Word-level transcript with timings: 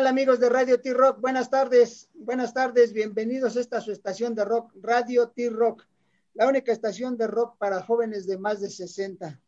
tal 0.00 0.06
amigos 0.06 0.40
de 0.40 0.48
Radio 0.48 0.80
T-Rock? 0.80 1.20
Buenas 1.20 1.50
tardes, 1.50 2.08
buenas 2.14 2.54
tardes, 2.54 2.94
bienvenidos 2.94 3.54
a 3.54 3.60
esta 3.60 3.82
su 3.82 3.92
estación 3.92 4.34
de 4.34 4.46
rock, 4.46 4.72
Radio 4.80 5.28
T-Rock, 5.28 5.86
la 6.32 6.48
única 6.48 6.72
estación 6.72 7.18
de 7.18 7.26
rock 7.26 7.58
para 7.58 7.82
jóvenes 7.82 8.26
de 8.26 8.38
más 8.38 8.62
de 8.62 8.70
60. 8.70 9.38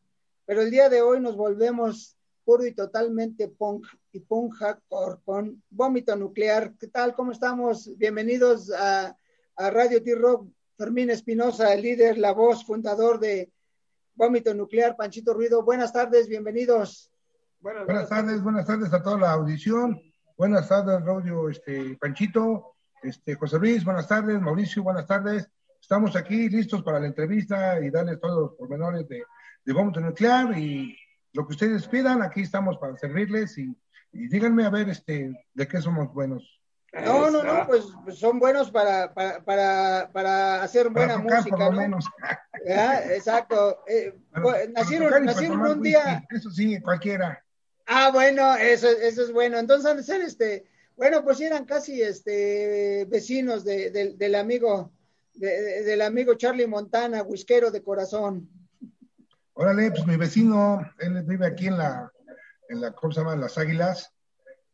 Pero 0.44 0.60
el 0.60 0.70
día 0.70 0.90
de 0.90 1.00
hoy 1.00 1.20
nos 1.20 1.36
volvemos 1.36 2.18
puro 2.44 2.66
y 2.66 2.74
totalmente 2.74 3.48
punk 3.48 3.86
y 4.12 4.20
punk 4.20 4.56
hardcore 4.56 5.22
con 5.24 5.62
vómito 5.70 6.14
nuclear. 6.16 6.74
¿Qué 6.78 6.88
tal? 6.88 7.14
¿Cómo 7.14 7.32
estamos? 7.32 7.90
Bienvenidos 7.96 8.70
a, 8.72 9.16
a 9.56 9.70
Radio 9.70 10.02
T-Rock. 10.02 10.50
Fermín 10.76 11.08
Espinosa, 11.08 11.72
el 11.72 11.80
líder, 11.80 12.18
la 12.18 12.32
voz, 12.32 12.66
fundador 12.66 13.18
de 13.18 13.50
Vómito 14.16 14.52
Nuclear, 14.52 14.96
Panchito 14.96 15.32
Ruido. 15.32 15.62
Buenas 15.62 15.94
tardes, 15.94 16.28
bienvenidos. 16.28 17.10
Buenas, 17.60 17.86
buenas 17.86 18.08
tardes, 18.10 18.42
buenas 18.42 18.66
tardes 18.66 18.92
a 18.92 19.02
toda 19.02 19.16
la 19.16 19.32
audición. 19.32 20.11
Buenas 20.36 20.68
tardes, 20.68 21.04
Radio 21.04 21.48
este, 21.48 21.96
Panchito, 22.00 22.74
este, 23.02 23.34
José 23.34 23.58
Luis, 23.58 23.84
buenas 23.84 24.08
tardes, 24.08 24.40
Mauricio, 24.40 24.82
buenas 24.82 25.06
tardes. 25.06 25.48
Estamos 25.80 26.16
aquí 26.16 26.48
listos 26.48 26.82
para 26.82 27.00
la 27.00 27.06
entrevista 27.06 27.78
y 27.80 27.90
darles 27.90 28.20
todos 28.20 28.40
los 28.50 28.52
pormenores 28.58 29.06
de, 29.08 29.22
de 29.64 29.72
Vómito 29.72 30.00
Nuclear 30.00 30.56
y 30.58 30.96
lo 31.32 31.46
que 31.46 31.52
ustedes 31.52 31.86
pidan, 31.88 32.22
aquí 32.22 32.42
estamos 32.42 32.78
para 32.78 32.96
servirles 32.96 33.58
y, 33.58 33.76
y 34.12 34.28
díganme 34.28 34.64
a 34.64 34.70
ver 34.70 34.88
este, 34.88 35.32
de 35.54 35.68
qué 35.68 35.80
somos 35.80 36.12
buenos. 36.12 36.60
No, 36.92 37.30
no, 37.30 37.42
no, 37.42 37.66
pues, 37.66 37.86
pues 38.04 38.18
son 38.18 38.38
buenos 38.38 38.70
para, 38.70 39.14
para, 39.14 39.42
para, 39.42 40.10
para 40.12 40.62
hacer 40.62 40.90
buena 40.90 41.14
tocar, 41.14 41.38
música, 41.38 41.56
por 41.56 41.64
lo 41.66 41.72
¿no? 41.72 41.80
menos. 41.80 42.04
¿Verdad? 42.66 43.12
Exacto. 43.12 43.78
Eh, 43.88 44.14
Para- 44.30 44.42
pues, 44.42 44.70
nacieron 44.70 45.24
nacieron 45.24 45.60
un 45.62 45.66
whisky, 45.68 45.82
día. 45.88 46.22
Eso 46.28 46.50
sí, 46.50 46.78
cualquiera. 46.82 47.41
Ah, 47.86 48.10
bueno, 48.12 48.54
eso, 48.56 48.88
eso 48.88 49.22
es 49.22 49.32
bueno. 49.32 49.58
Entonces 49.58 50.06
ser 50.06 50.20
este, 50.22 50.64
bueno, 50.96 51.24
pues 51.24 51.40
eran 51.40 51.64
casi 51.64 52.00
este 52.02 53.04
vecinos 53.06 53.64
de, 53.64 53.90
del- 53.90 54.16
del 54.18 54.34
amigo, 54.34 54.92
de- 55.34 55.60
de- 55.62 55.82
del 55.82 56.02
amigo 56.02 56.34
Charlie 56.34 56.66
Montana, 56.66 57.22
whiskero 57.22 57.70
de 57.70 57.82
corazón. 57.82 58.48
Órale, 59.54 59.90
pues 59.90 60.06
mi 60.06 60.16
vecino, 60.16 60.80
él 60.98 61.22
vive 61.24 61.46
aquí 61.46 61.66
en 61.66 61.78
la, 61.78 62.10
en 62.68 62.80
la, 62.80 62.92
¿cómo 62.92 63.12
se 63.12 63.20
llama? 63.20 63.36
Las 63.36 63.58
Águilas. 63.58 64.10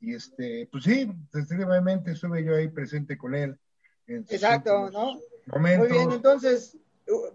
Y 0.00 0.14
este, 0.14 0.68
pues 0.70 0.84
sí, 0.84 1.10
definitivamente 1.32 2.12
estuve 2.12 2.44
yo 2.44 2.54
ahí 2.54 2.68
presente 2.68 3.18
con 3.18 3.34
él. 3.34 3.58
Exacto, 4.06 4.88
¿no? 4.90 5.18
Momentos. 5.46 5.88
Muy 5.88 5.96
bien, 5.98 6.12
entonces, 6.12 6.76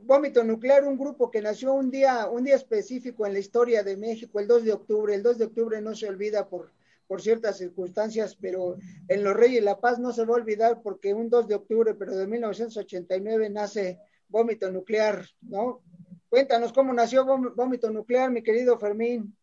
Vómito 0.03 0.43
Nuclear, 0.43 0.83
un 0.83 0.97
grupo 0.97 1.31
que 1.31 1.41
nació 1.41 1.73
un 1.73 1.89
día, 1.89 2.27
un 2.27 2.43
día 2.43 2.55
específico 2.55 3.25
en 3.25 3.33
la 3.33 3.39
historia 3.39 3.83
de 3.83 3.97
México, 3.97 4.39
el 4.39 4.47
2 4.47 4.66
de 4.66 4.73
octubre. 4.73 5.16
El 5.16 5.23
2 5.23 5.39
de 5.39 5.45
octubre 5.45 5.81
no 5.81 5.95
se 5.95 6.07
olvida 6.07 6.47
por, 6.47 6.71
por 7.07 7.21
ciertas 7.21 7.57
circunstancias, 7.57 8.38
pero 8.39 8.77
en 9.07 9.23
Los 9.23 9.35
Reyes 9.35 9.63
La 9.63 9.79
Paz 9.79 9.97
no 9.97 10.11
se 10.13 10.25
va 10.25 10.35
a 10.35 10.38
olvidar 10.38 10.81
porque 10.83 11.13
un 11.13 11.29
2 11.29 11.47
de 11.47 11.55
octubre, 11.55 11.95
pero 11.95 12.16
de 12.16 12.27
1989 12.27 13.49
nace 13.49 13.99
Vómito 14.27 14.71
Nuclear, 14.71 15.25
¿no? 15.41 15.81
Cuéntanos 16.29 16.71
cómo 16.71 16.94
nació 16.94 17.25
Vómito 17.25 17.89
Nuclear, 17.89 18.29
mi 18.31 18.44
querido 18.44 18.77
Fermín. 18.77 19.35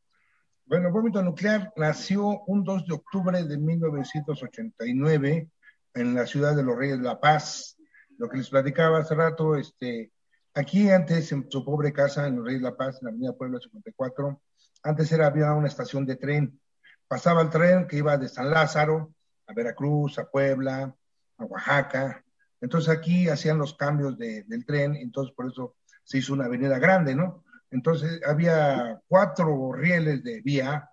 Bueno, 0.64 0.92
Vómito 0.92 1.22
Nuclear 1.22 1.72
nació 1.76 2.42
un 2.46 2.62
2 2.62 2.86
de 2.86 2.94
octubre 2.94 3.42
de 3.42 3.58
1989 3.58 5.48
en 5.94 6.14
la 6.14 6.26
ciudad 6.26 6.54
de 6.54 6.62
Los 6.62 6.76
Reyes 6.76 7.00
La 7.00 7.18
Paz. 7.18 7.76
Lo 8.16 8.28
que 8.28 8.38
les 8.38 8.50
platicaba 8.50 8.98
hace 8.98 9.14
rato, 9.16 9.56
este, 9.56 10.12
aquí 10.54 10.90
antes, 10.90 11.30
en 11.32 11.50
su 11.50 11.64
pobre 11.64 11.92
casa 11.92 12.26
en 12.26 12.44
Reyes 12.44 12.60
de 12.60 12.68
La 12.70 12.76
Paz, 12.76 12.98
en 13.00 13.06
la 13.06 13.10
avenida 13.10 13.32
Puebla 13.32 13.58
54, 13.60 14.40
antes 14.82 15.12
era, 15.12 15.26
había 15.26 15.52
una 15.52 15.68
estación 15.68 16.06
de 16.06 16.16
tren. 16.16 16.60
Pasaba 17.06 17.42
el 17.42 17.50
tren 17.50 17.86
que 17.86 17.96
iba 17.98 18.16
de 18.16 18.28
San 18.28 18.50
Lázaro 18.50 19.12
a 19.46 19.52
Veracruz, 19.52 20.18
a 20.18 20.30
Puebla, 20.30 20.94
a 21.38 21.44
Oaxaca. 21.44 22.24
Entonces 22.60 22.90
aquí 22.90 23.28
hacían 23.28 23.58
los 23.58 23.74
cambios 23.74 24.16
de- 24.18 24.44
del 24.44 24.64
tren, 24.64 24.94
entonces 24.96 25.34
por 25.34 25.50
eso 25.50 25.76
se 26.04 26.18
hizo 26.18 26.32
una 26.32 26.44
avenida 26.46 26.78
grande, 26.78 27.14
¿no? 27.14 27.44
Entonces 27.70 28.20
había 28.26 29.00
cuatro 29.08 29.72
rieles 29.72 30.22
de 30.24 30.40
vía 30.40 30.88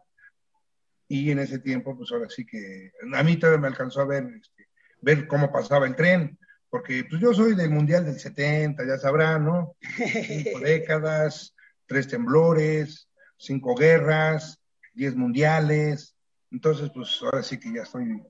y 1.08 1.32
en 1.32 1.40
ese 1.40 1.60
tiempo, 1.60 1.96
pues 1.98 2.12
ahora 2.12 2.30
sí 2.30 2.46
que 2.46 2.92
a 3.14 3.24
mí 3.24 3.38
todavía 3.38 3.62
me 3.62 3.68
alcanzó 3.68 4.02
a 4.02 4.06
ver, 4.06 4.26
este, 4.26 4.68
ver 5.02 5.28
cómo 5.28 5.52
pasaba 5.52 5.88
el 5.88 5.96
tren, 5.96 6.38
porque 6.70 7.06
pues 7.10 7.22
yo 7.22 7.34
soy 7.34 7.56
del 7.56 7.70
Mundial 7.70 8.06
del 8.06 8.20
70, 8.20 8.86
ya 8.86 8.98
sabrán, 8.98 9.46
¿no? 9.46 9.76
Cinco 9.98 10.60
décadas, 10.64 11.54
tres 11.86 12.08
temblores, 12.08 13.08
cinco 13.38 13.76
guerras, 13.76 14.60
diez 14.94 15.16
mundiales, 15.16 16.16
entonces 16.52 16.90
pues 16.94 17.20
ahora 17.22 17.44
sí 17.44 17.60
que 17.60 17.74
ya 17.74 17.84
estoy 17.84 18.22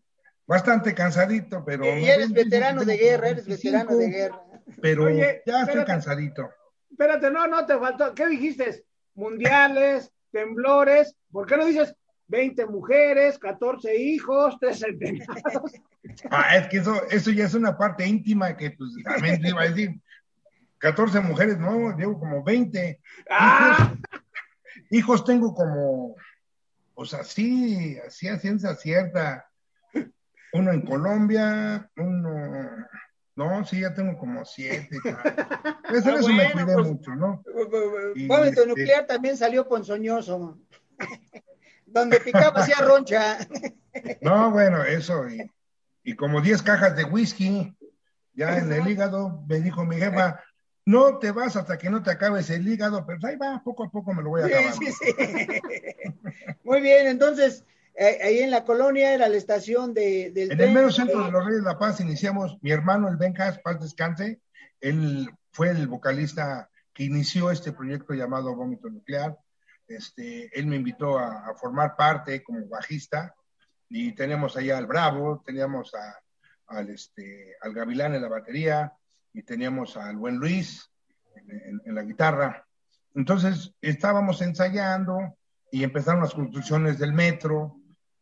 bastante 0.46 0.94
cansadito, 0.94 1.64
pero... 1.66 1.86
Y 1.86 2.06
eres 2.06 2.31
veterano 2.31 2.84
de 2.84 2.98
guerra, 2.98 3.30
eres 3.30 3.46
25, 3.46 3.78
veterano 3.78 3.98
de 3.98 4.09
guerra. 4.09 4.44
Pero 4.81 5.04
Oye, 5.06 5.42
ya 5.46 5.64
estoy 5.64 5.86
cansadito. 5.86 6.50
Espérate, 6.90 7.30
no, 7.31 7.48
no 7.48 7.66
te 7.66 7.78
faltó. 7.78 8.14
¿Qué 8.14 8.28
dijiste? 8.28 8.84
Mundiales, 9.14 10.12
temblores. 10.31 11.16
¿Por 11.31 11.46
qué 11.46 11.58
no 11.58 11.66
dices 11.66 11.94
20 12.28 12.66
mujeres, 12.66 13.40
14 13.40 13.96
hijos, 13.96 14.58
3 14.59 14.80
centenarios? 14.80 15.72
Ah, 16.29 16.57
es 16.57 16.68
que 16.68 16.78
eso, 16.78 17.01
eso 17.09 17.31
ya 17.31 17.45
es 17.45 17.53
una 17.53 17.78
parte 17.78 18.06
íntima 18.06 18.56
que 18.56 18.72
pues 18.72 18.91
también 19.03 19.41
te 19.41 19.50
iba 19.50 19.62
a 19.62 19.69
decir. 19.69 20.00
14 20.79 21.22
mujeres, 21.22 21.57
no, 21.57 21.97
llevo 21.97 22.19
como 22.19 22.44
20. 22.44 23.01
¡Ah! 23.31 23.95
Hijos 24.91 25.25
tengo 25.25 25.53
como, 25.56 26.16
pues 26.94 27.13
así, 27.16 27.97
así 28.06 28.28
a 28.28 28.38
ciencia 28.38 28.75
cierta. 28.75 29.50
Uno 30.53 30.72
en 30.72 30.81
Colombia, 30.84 31.90
uno, 31.97 32.69
no, 33.35 33.66
sí, 33.66 33.81
ya 33.81 33.94
tengo 33.94 34.18
como 34.18 34.45
siete. 34.45 34.97
Pues 35.89 36.06
Ah, 36.06 36.16
eso 36.16 36.28
me 36.28 36.35
bueno, 36.35 36.51
cuidé 36.51 36.74
pues, 36.74 36.88
mucho, 36.88 37.16
¿no? 37.16 37.44
Vómito 38.28 38.62
este- 38.62 38.68
Nuclear 38.68 39.07
también 39.07 39.38
salió 39.38 39.68
ponzoñoso. 39.68 40.59
Donde 41.85 42.19
picaba 42.19 42.59
hacía 42.62 42.78
roncha. 42.81 43.38
No, 44.22 44.51
bueno, 44.51 44.84
eso, 44.84 45.28
y, 45.29 45.50
y 46.07 46.16
como 46.16 46.40
10 46.40 46.62
cajas 46.62 46.95
de 46.95 47.03
whisky, 47.03 47.75
ya 48.34 48.57
en 48.59 48.72
el 48.72 48.88
hígado, 48.88 49.44
me 49.45 49.59
dijo 49.59 49.84
mi 49.84 49.97
jefa, 49.97 50.41
no 50.85 51.18
te 51.19 51.31
vas 51.31 51.57
hasta 51.57 51.78
que 51.78 51.90
no 51.90 52.01
te 52.01 52.12
acabes 52.12 52.50
el 52.50 52.66
hígado, 52.66 53.06
pero 53.06 53.19
ahí 53.28 53.35
va, 53.35 53.62
poco 53.62 53.84
a 53.84 53.91
poco 53.91 54.13
me 54.13 54.23
lo 54.23 54.29
voy 54.29 54.44
a 54.44 54.47
Sí, 54.47 54.53
acabar. 54.53 54.73
sí, 54.75 54.85
sí. 54.94 55.16
Muy 56.63 56.79
bien, 56.79 57.07
entonces, 57.07 57.66
eh, 57.94 58.19
ahí 58.23 58.40
en 58.40 58.51
la 58.51 58.63
colonia 58.63 59.13
era 59.13 59.28
la 59.28 59.35
estación 59.35 59.94
de, 59.94 60.31
del 60.31 60.53
En 60.53 60.62
el 60.62 60.72
mero 60.72 60.91
centro 60.94 61.25
de 61.25 61.29
los 61.29 61.44
Reyes 61.45 61.62
de 61.66 61.69
la 61.69 61.78
Paz 61.78 62.00
iniciamos, 62.00 62.57
mi 62.62 62.72
hermano, 62.72 63.09
el 63.09 63.18
Benjas, 63.18 63.59
paz 63.59 63.81
descanse, 63.81 64.39
él 64.79 65.29
fue 65.51 65.72
el 65.72 65.89
vocalista 65.89 66.69
que 66.94 67.03
inició 67.03 67.51
este 67.51 67.74
proyecto 67.74 68.13
llamado 68.13 68.56
Vómito 68.56 68.89
Nuclear. 68.89 69.38
Este, 69.89 70.57
él 70.57 70.68
me 70.68 70.78
invitó 70.78 71.19
a, 71.19 71.50
a 71.50 71.53
formar 71.56 71.97
parte 71.97 72.41
como 72.44 72.66
bajista 72.69 73.35
y 73.90 74.14
tenemos 74.14 74.58
allá 74.58 74.78
al 74.78 74.88
Bravo, 74.88 75.42
teníamos 75.46 75.94
a- 75.96 76.20
al, 76.68 76.90
este, 76.90 77.56
al 77.62 77.74
Gavilán 77.74 78.16
en 78.16 78.22
la 78.22 78.28
batería 78.30 78.94
y 79.34 79.44
teníamos 79.44 79.96
al 79.98 80.18
buen 80.18 80.36
Luis 80.36 80.90
en, 81.36 81.52
en- 81.52 81.81
en 81.86 81.96
la 81.96 82.03
guitarra. 82.03 82.66
Entonces 83.16 83.74
estábamos 83.81 84.42
ensayando 84.42 85.38
y 85.72 85.84
empezaron 85.84 86.22
las 86.22 86.34
construcciones 86.34 87.00
del 87.00 87.14
metro, 87.14 87.75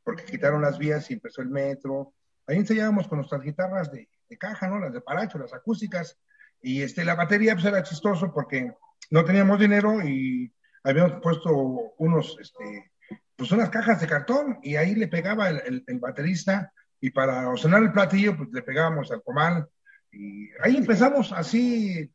porque 0.03 0.26
quitaron 0.26 0.62
las 0.62 0.78
vías 0.78 1.09
y 1.09 1.14
empezó 1.16 1.42
el 1.42 1.50
metro. 1.50 2.14
Ahí 2.47 2.58
ensayábamos 2.58 3.08
con 3.08 3.18
nuestras 3.18 3.42
guitarras 3.42 3.92
de, 3.92 4.08
de 4.30 4.38
caja, 4.38 4.68
¿no? 4.68 4.80
Las 4.80 4.94
de 4.94 5.02
paracho, 5.02 5.40
las 5.40 5.53
acústicas. 5.53 6.18
Y 6.62 6.82
este, 6.84 7.03
la 7.03 7.16
batería 7.16 7.53
pues 7.56 7.66
era 7.66 7.82
chistoso 7.84 8.32
porque 8.34 8.72
no 9.09 9.26
teníamos 9.26 9.59
dinero 9.59 10.02
y 10.08 10.53
habíamos 10.84 11.20
puesto 11.22 11.52
unos, 11.97 12.38
este, 12.40 12.91
pues 13.35 13.52
unas 13.52 13.70
cajas 13.70 13.99
de 14.02 14.08
cartón 14.08 14.59
y 14.64 14.76
ahí 14.76 14.96
le 14.96 15.08
pegaba 15.08 15.49
el, 15.49 15.61
el- 15.66 15.84
el 15.87 15.99
baterista 15.99 16.72
y 16.99 17.09
para 17.11 17.55
sonar 17.58 17.84
el 17.84 17.91
platillo 17.91 18.37
pues 18.37 18.49
le 18.52 18.61
pegábamos 18.61 19.11
al 19.11 19.22
comal 19.23 19.67
y 20.11 20.49
ahí 20.61 20.78
empezamos 20.78 21.32
así, 21.34 22.09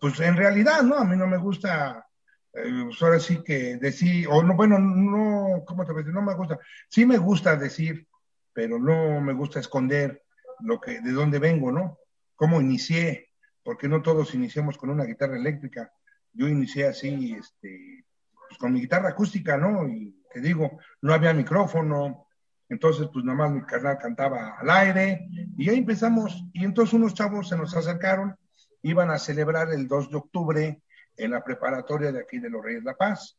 pues 0.00 0.18
en 0.20 0.36
realidad, 0.36 0.82
¿no? 0.82 0.96
A 0.96 1.04
mí 1.04 1.14
no 1.16 1.26
me 1.26 1.36
gusta, 1.36 2.06
eh, 2.54 2.82
pues 2.86 3.02
ahora 3.02 3.20
sí 3.20 3.42
que 3.44 3.76
decir, 3.76 4.26
o 4.30 4.42
no, 4.42 4.54
bueno, 4.56 4.78
no, 4.78 5.62
¿cómo 5.66 5.84
te 5.84 5.92
decir? 5.92 6.12
No 6.14 6.22
me 6.22 6.34
gusta, 6.34 6.58
sí 6.88 7.04
me 7.04 7.18
gusta 7.18 7.56
decir, 7.56 8.06
pero 8.54 8.78
no 8.78 9.20
me 9.20 9.34
gusta 9.34 9.60
esconder 9.60 10.24
lo 10.60 10.80
que, 10.80 11.00
de 11.02 11.12
dónde 11.12 11.38
vengo, 11.38 11.70
¿no? 11.70 11.98
Cómo 12.34 12.60
inicié, 12.62 13.28
porque 13.62 13.88
no 13.88 14.00
todos 14.00 14.34
iniciamos 14.34 14.78
con 14.78 14.88
una 14.90 15.04
guitarra 15.04 15.36
eléctrica. 15.36 15.92
Yo 16.32 16.48
inicié 16.48 16.86
así, 16.88 17.34
este, 17.38 18.04
pues 18.48 18.58
con 18.58 18.72
mi 18.72 18.80
guitarra 18.80 19.10
acústica, 19.10 19.58
¿no? 19.58 19.86
Y 19.86 20.17
te 20.40 20.46
digo, 20.46 20.78
no 21.02 21.14
había 21.14 21.32
micrófono, 21.32 22.28
entonces 22.68 23.08
pues 23.12 23.24
nomás 23.24 23.50
mi 23.50 23.62
carnal 23.62 23.98
cantaba 23.98 24.56
al 24.58 24.70
aire 24.70 25.28
y 25.56 25.68
ahí 25.68 25.78
empezamos 25.78 26.44
y 26.52 26.64
entonces 26.64 26.94
unos 26.94 27.14
chavos 27.14 27.48
se 27.48 27.56
nos 27.56 27.74
acercaron, 27.76 28.36
iban 28.82 29.10
a 29.10 29.18
celebrar 29.18 29.72
el 29.72 29.88
2 29.88 30.10
de 30.10 30.16
octubre 30.16 30.82
en 31.16 31.30
la 31.32 31.42
preparatoria 31.42 32.12
de 32.12 32.20
aquí 32.20 32.38
de 32.38 32.50
los 32.50 32.62
Reyes 32.62 32.84
la 32.84 32.94
Paz 32.94 33.36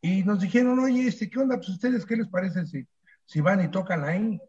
y 0.00 0.24
nos 0.24 0.40
dijeron, 0.40 0.78
oye, 0.78 1.06
este, 1.06 1.30
¿qué 1.30 1.38
onda? 1.38 1.56
Pues 1.56 1.70
ustedes, 1.70 2.04
¿qué 2.04 2.16
les 2.16 2.28
parece 2.28 2.66
si, 2.66 2.86
si 3.24 3.40
van 3.40 3.62
y 3.64 3.68
tocan 3.68 4.04
ahí? 4.04 4.40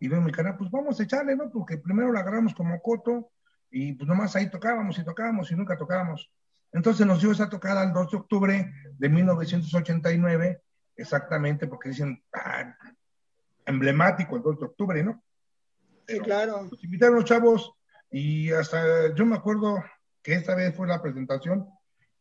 Y 0.00 0.08
luego 0.08 0.24
mi 0.24 0.32
canal, 0.32 0.56
pues 0.56 0.70
vamos 0.70 0.98
a 0.98 1.02
echarle, 1.02 1.36
¿no? 1.36 1.50
Porque 1.50 1.78
primero 1.78 2.10
la 2.12 2.20
agarramos 2.20 2.54
como 2.54 2.80
coto 2.80 3.30
y 3.70 3.92
pues 3.92 4.08
nomás 4.08 4.34
ahí 4.34 4.50
tocábamos 4.50 4.98
y 4.98 5.04
tocábamos 5.04 5.50
y 5.52 5.54
nunca 5.54 5.76
tocábamos. 5.76 6.30
Entonces 6.72 7.06
nos 7.06 7.20
dio 7.20 7.30
esa 7.30 7.48
tocada 7.48 7.84
el 7.84 7.92
2 7.92 8.10
de 8.10 8.16
octubre 8.16 8.72
de 8.98 9.08
1989, 9.08 10.62
exactamente 10.96 11.66
porque 11.66 11.90
dicen, 11.90 12.22
ah, 12.32 12.74
emblemático 13.64 14.36
el 14.36 14.42
2 14.42 14.60
de 14.60 14.66
octubre, 14.66 15.02
¿no? 15.02 15.22
sí, 16.06 16.20
claro. 16.20 16.62
Nos 16.70 16.82
invitaron 16.84 17.16
los 17.16 17.24
chavos 17.24 17.72
y 18.10 18.52
hasta 18.52 19.14
yo 19.14 19.26
me 19.26 19.36
acuerdo 19.36 19.82
que 20.22 20.34
esta 20.34 20.54
vez 20.54 20.74
fue 20.74 20.86
la 20.86 21.02
presentación 21.02 21.68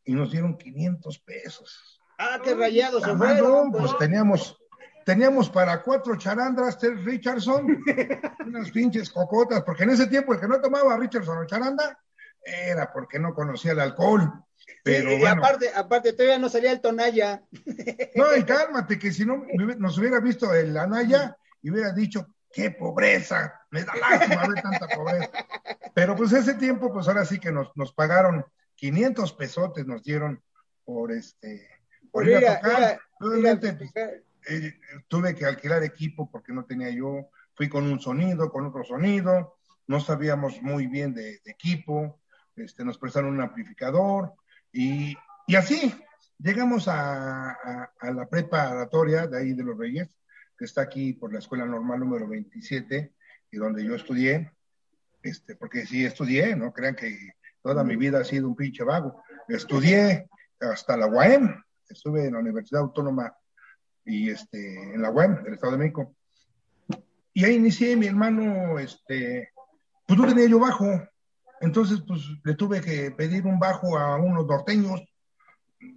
y 0.04 0.14
nos 0.14 0.32
dieron 0.32 0.58
500 0.58 1.20
pesos. 1.20 2.02
Ah, 2.18 2.40
qué 2.44 2.56
rayados 2.56 3.04
se 3.04 3.16
fueron. 3.16 3.72
pues 3.72 3.86
pues. 3.86 3.98
teníamos, 3.98 4.58
teníamos 5.06 5.50
para 5.50 5.82
cuatro 5.82 6.16
charandras, 6.18 6.80
Ter 6.80 6.96
Richardson, 7.04 7.84
unas 8.46 8.72
pinches 8.72 9.10
cocotas, 9.10 9.64
porque 9.64 9.84
en 9.84 9.92
ese 9.92 10.08
tiempo 10.08 10.34
el 10.34 10.40
que 10.40 10.48
no 10.48 10.62
tomaba 10.62 10.98
Richardson 10.98 11.38
o 11.40 11.46
charanda 11.46 12.00
era 12.42 12.92
porque 12.92 13.20
no 13.20 13.34
conocía 13.34 13.72
el 13.72 13.80
alcohol. 13.80 14.45
Pero 14.84 15.10
Sí, 15.10 15.16
y 15.16 15.20
bueno, 15.20 15.42
aparte, 15.42 15.72
aparte, 15.74 16.14
todavía 16.14 16.38
no 16.38 16.50
salía 16.50 16.72
el 16.72 16.82
Tonaya. 16.82 17.44
no, 18.16 18.36
y 18.36 18.44
cálmate, 18.44 19.00
que 19.00 19.12
si 19.12 19.26
no 19.26 19.46
nos 19.78 19.98
hubiera 19.98 20.20
visto 20.20 20.54
el 20.54 20.78
Anaya 20.78 21.36
y 21.62 21.72
hubiera 21.72 21.92
dicho, 21.92 22.28
qué 22.52 22.72
pobreza, 22.72 23.62
me 23.72 23.84
da 23.84 23.94
lástima 23.96 24.48
ver 24.48 24.62
tanta 24.62 24.88
pobreza. 24.88 25.30
Pero 25.94 26.16
pues 26.16 26.32
ese 26.34 26.54
tiempo, 26.54 26.94
pues 26.94 27.08
ahora 27.08 27.26
sí 27.26 27.40
que 27.40 27.52
nos, 27.52 27.76
nos 27.76 27.94
pagaron 27.94 28.46
500 28.76 29.34
pesotes, 29.34 29.86
nos 29.86 30.04
dieron 30.04 30.42
por 30.84 31.12
este, 31.12 31.68
por 32.12 32.28
ir 32.28 32.48
a 32.48 32.62
tocar. 32.62 33.00
Obviamente, 33.20 33.74
pues, 33.74 33.92
eh, 34.48 34.74
tuve 35.08 35.36
que 35.36 35.46
alquilar 35.46 35.84
equipo 35.84 36.30
porque 36.30 36.54
no 36.54 36.66
tenía 36.66 36.90
yo, 36.92 37.30
fui 37.56 37.68
con 37.68 37.86
un 37.86 38.00
sonido, 38.00 38.52
con 38.52 38.66
otro 38.66 38.84
sonido, 38.84 39.58
no 39.88 40.00
sabíamos 40.00 40.62
muy 40.62 40.88
bien 40.88 41.14
de, 41.14 41.40
de 41.44 41.52
equipo, 41.52 42.22
este, 42.56 42.86
nos 42.86 42.98
prestaron 42.98 43.34
un 43.34 43.42
amplificador 43.42 44.34
y, 44.76 45.18
y 45.48 45.56
así 45.56 45.96
llegamos 46.38 46.90
a, 46.90 47.52
a, 47.52 47.94
a, 47.98 48.12
la 48.12 48.28
preparatoria 48.28 49.26
de 49.26 49.38
ahí 49.38 49.54
de 49.54 49.64
los 49.64 49.78
Reyes, 49.78 50.10
que 50.58 50.66
está 50.66 50.82
aquí 50.82 51.14
por 51.14 51.32
la 51.32 51.40
escuela 51.40 51.66
normal 51.66 52.02
número 52.02 52.28
27 52.28 53.14
y 53.52 53.58
donde 53.58 53.86
yo 53.86 53.96
estudié, 53.96 54.52
este, 55.24 55.56
porque 55.56 55.86
sí 55.86 56.04
estudié, 56.04 56.58
no 56.58 56.74
crean 56.74 56.96
que 56.96 57.18
toda 57.62 57.86
mi 57.86 57.96
vida 57.96 58.20
ha 58.20 58.26
sido 58.26 58.50
un 58.50 58.56
pinche 58.56 58.84
vago, 58.84 59.24
estudié 59.48 60.28
hasta 60.60 60.98
la 60.98 61.08
UAM, 61.08 61.64
estuve 61.88 62.26
en 62.26 62.34
la 62.34 62.40
Universidad 62.40 62.82
Autónoma 62.82 63.34
y 64.04 64.30
este, 64.30 64.94
en 64.94 65.02
la 65.02 65.10
UAM 65.10 65.42
del 65.42 65.54
Estado 65.54 65.72
de 65.72 65.78
México. 65.78 66.16
Y 67.34 67.46
ahí 67.46 67.56
inicié 67.56 67.96
mi 67.96 68.08
hermano, 68.08 68.78
este, 68.78 69.54
pues 70.06 70.20
no 70.20 70.28
tenía 70.28 70.50
yo 70.50 70.60
bajo, 70.60 70.86
entonces 71.62 72.02
pues 72.08 72.22
le 72.44 72.56
tuve 72.56 72.82
que 72.82 73.12
pedir 73.12 73.46
un 73.46 73.60
bajo 73.60 73.98
a 73.98 74.18
unos 74.18 74.46
norteños 74.46 75.02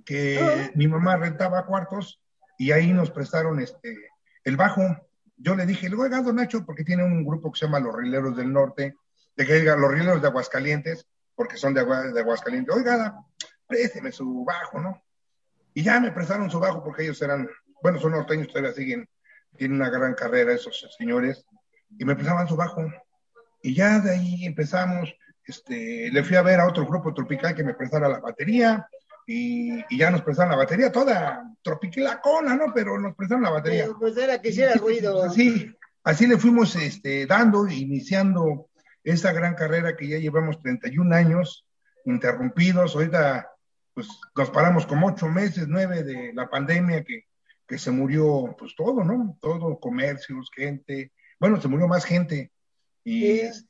que 0.04 0.38
Ah. 0.40 0.70
mi 0.74 0.86
mamá 0.88 1.16
rentaba 1.16 1.66
cuartos 1.66 2.20
y 2.58 2.72
ahí 2.72 2.92
nos 2.92 3.10
prestaron 3.10 3.60
este, 3.60 3.96
el 4.44 4.56
bajo. 4.56 4.82
Yo 5.36 5.54
le 5.54 5.66
dije, 5.66 5.88
oiga, 5.94 6.20
don 6.22 6.36
Nacho, 6.36 6.64
porque 6.66 6.84
tiene 6.84 7.04
un 7.04 7.24
grupo 7.24 7.52
que 7.52 7.58
se 7.60 7.66
llama 7.66 7.78
Los 7.80 7.94
Rileros 7.96 8.36
del 8.36 8.52
Norte, 8.52 8.96
de 9.36 9.46
que 9.46 9.54
diga 9.54 9.76
Los 9.76 9.92
Rileros 9.92 10.20
de 10.20 10.28
Aguascalientes, 10.28 11.06
porque 11.34 11.56
son 11.56 11.74
de, 11.74 11.80
Agua- 11.80 12.10
de 12.12 12.20
Aguascalientes. 12.20 12.74
Oiga, 12.74 13.16
présteme 13.66 14.10
su 14.10 14.44
bajo, 14.44 14.80
¿no? 14.80 15.00
Y 15.74 15.84
ya 15.84 16.00
me 16.00 16.10
prestaron 16.10 16.50
su 16.50 16.58
bajo 16.58 16.82
porque 16.82 17.04
ellos 17.04 17.22
eran, 17.22 17.48
bueno, 17.82 18.00
son 18.00 18.12
norteños, 18.12 18.48
todavía 18.48 18.72
siguen, 18.72 19.08
tienen 19.56 19.76
una 19.76 19.90
gran 19.90 20.14
carrera 20.14 20.52
esos 20.52 20.84
señores, 20.98 21.44
y 21.96 22.04
me 22.04 22.14
prestaban 22.16 22.48
su 22.48 22.56
bajo. 22.56 22.84
Y 23.62 23.74
ya 23.74 24.00
de 24.00 24.10
ahí 24.10 24.44
empezamos, 24.44 25.14
este, 25.48 26.10
le 26.12 26.22
fui 26.22 26.36
a 26.36 26.42
ver 26.42 26.60
a 26.60 26.68
otro 26.68 26.86
grupo 26.86 27.12
tropical 27.14 27.54
que 27.54 27.64
me 27.64 27.74
prestara 27.74 28.08
la 28.08 28.20
batería, 28.20 28.86
y, 29.26 29.84
y 29.90 29.98
ya 29.98 30.10
nos 30.10 30.22
prestaron 30.22 30.52
la 30.52 30.56
batería 30.56 30.90
toda 30.90 31.54
tropicalacona, 31.62 32.56
¿no? 32.56 32.72
Pero 32.74 32.98
nos 32.98 33.14
prestaron 33.14 33.44
la 33.44 33.50
batería. 33.50 33.84
Pues, 33.84 33.96
pues 33.98 34.16
era 34.16 34.40
que 34.40 34.48
hiciera 34.48 34.74
ruido. 34.74 35.22
Así, 35.24 35.70
así 36.02 36.26
le 36.26 36.38
fuimos 36.38 36.74
este, 36.76 37.26
dando, 37.26 37.68
iniciando 37.68 38.70
esa 39.04 39.32
gran 39.32 39.54
carrera 39.54 39.96
que 39.96 40.08
ya 40.08 40.18
llevamos 40.18 40.60
31 40.62 41.14
años 41.14 41.66
interrumpidos. 42.06 42.94
Ahorita, 42.94 43.50
pues 43.92 44.08
nos 44.34 44.48
paramos 44.48 44.86
como 44.86 45.08
ocho 45.08 45.28
meses, 45.28 45.66
nueve 45.68 46.04
de 46.04 46.32
la 46.32 46.48
pandemia 46.48 47.04
que, 47.04 47.24
que 47.66 47.78
se 47.78 47.90
murió, 47.90 48.56
pues 48.58 48.74
todo, 48.74 49.04
¿no? 49.04 49.36
Todo, 49.42 49.78
comercios, 49.78 50.50
gente. 50.54 51.12
Bueno, 51.38 51.60
se 51.60 51.68
murió 51.68 51.86
más 51.86 52.06
gente. 52.06 52.50
Y, 53.04 53.40
Sí. 53.40 53.67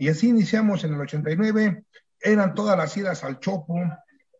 Y 0.00 0.08
así 0.08 0.30
iniciamos 0.30 0.82
en 0.84 0.94
el 0.94 1.00
89. 1.02 1.84
Eran 2.22 2.54
todas 2.54 2.74
las 2.74 2.96
idas 2.96 3.22
al 3.22 3.38
Chopo. 3.38 3.78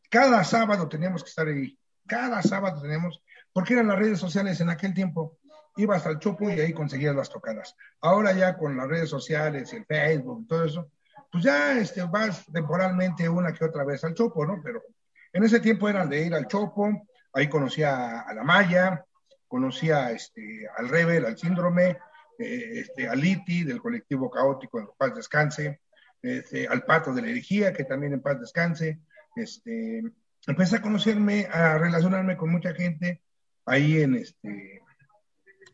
Cada 0.09 0.43
sábado 0.43 0.89
teníamos 0.89 1.23
que 1.23 1.29
estar 1.29 1.47
ahí. 1.47 1.79
Cada 2.07 2.41
sábado 2.41 2.81
teníamos, 2.81 3.23
porque 3.53 3.75
eran 3.75 3.89
las 3.89 3.99
redes 3.99 4.19
sociales 4.19 4.59
en 4.63 4.71
aquel 4.71 4.95
tiempo. 4.95 5.37
Ibas 5.77 6.07
al 6.07 6.19
Chopo 6.19 6.49
y 6.49 6.59
ahí 6.59 6.73
conseguías 6.73 7.15
las 7.15 7.29
tocadas. 7.29 7.77
Ahora 8.01 8.33
ya 8.33 8.57
con 8.57 8.75
las 8.75 8.89
redes 8.89 9.11
sociales 9.11 9.71
el 9.75 9.85
Facebook 9.85 10.47
todo 10.49 10.65
eso, 10.65 10.91
pues 11.31 11.45
ya 11.45 11.79
este, 11.79 12.05
vas 12.05 12.47
temporalmente 12.51 13.29
una 13.29 13.53
que 13.53 13.67
otra 13.67 13.85
vez 13.85 14.03
al 14.03 14.15
Chopo, 14.15 14.47
¿no? 14.47 14.63
Pero 14.65 14.83
en 15.31 15.45
ese 15.45 15.61
tiempo 15.61 15.91
eran 15.91 16.09
de 16.09 16.25
ir 16.25 16.35
al 16.35 16.47
Chopo, 16.47 17.07
ahí 17.35 17.51
conocía 17.51 18.21
a 18.21 18.33
la 18.33 18.45
Maya, 18.45 19.05
conocía 19.47 20.11
este, 20.11 20.67
al 20.79 20.89
Rebel, 20.89 21.27
al 21.27 21.37
Síndrome, 21.37 21.99
eh, 22.41 22.81
este, 22.81 23.07
al 23.07 23.23
Iti 23.23 23.65
del 23.65 23.81
colectivo 23.81 24.31
caótico 24.31 24.81
en 24.81 24.89
paz 24.97 25.15
descanse, 25.15 25.83
este, 26.23 26.67
al 26.67 26.85
Pato 26.85 27.13
de 27.13 27.21
la 27.21 27.29
Herejía, 27.29 27.73
que 27.75 27.85
también 27.85 28.15
en 28.15 28.23
paz 28.23 28.41
descanse. 28.41 29.01
Este, 29.37 30.03
empecé 30.47 30.77
a 30.77 30.83
conocerme, 30.83 31.47
a 31.53 31.77
relacionarme 31.77 32.39
con 32.39 32.51
mucha 32.51 32.75
gente 32.75 33.23
ahí 33.67 34.01
en, 34.01 34.15
este, 34.15 34.83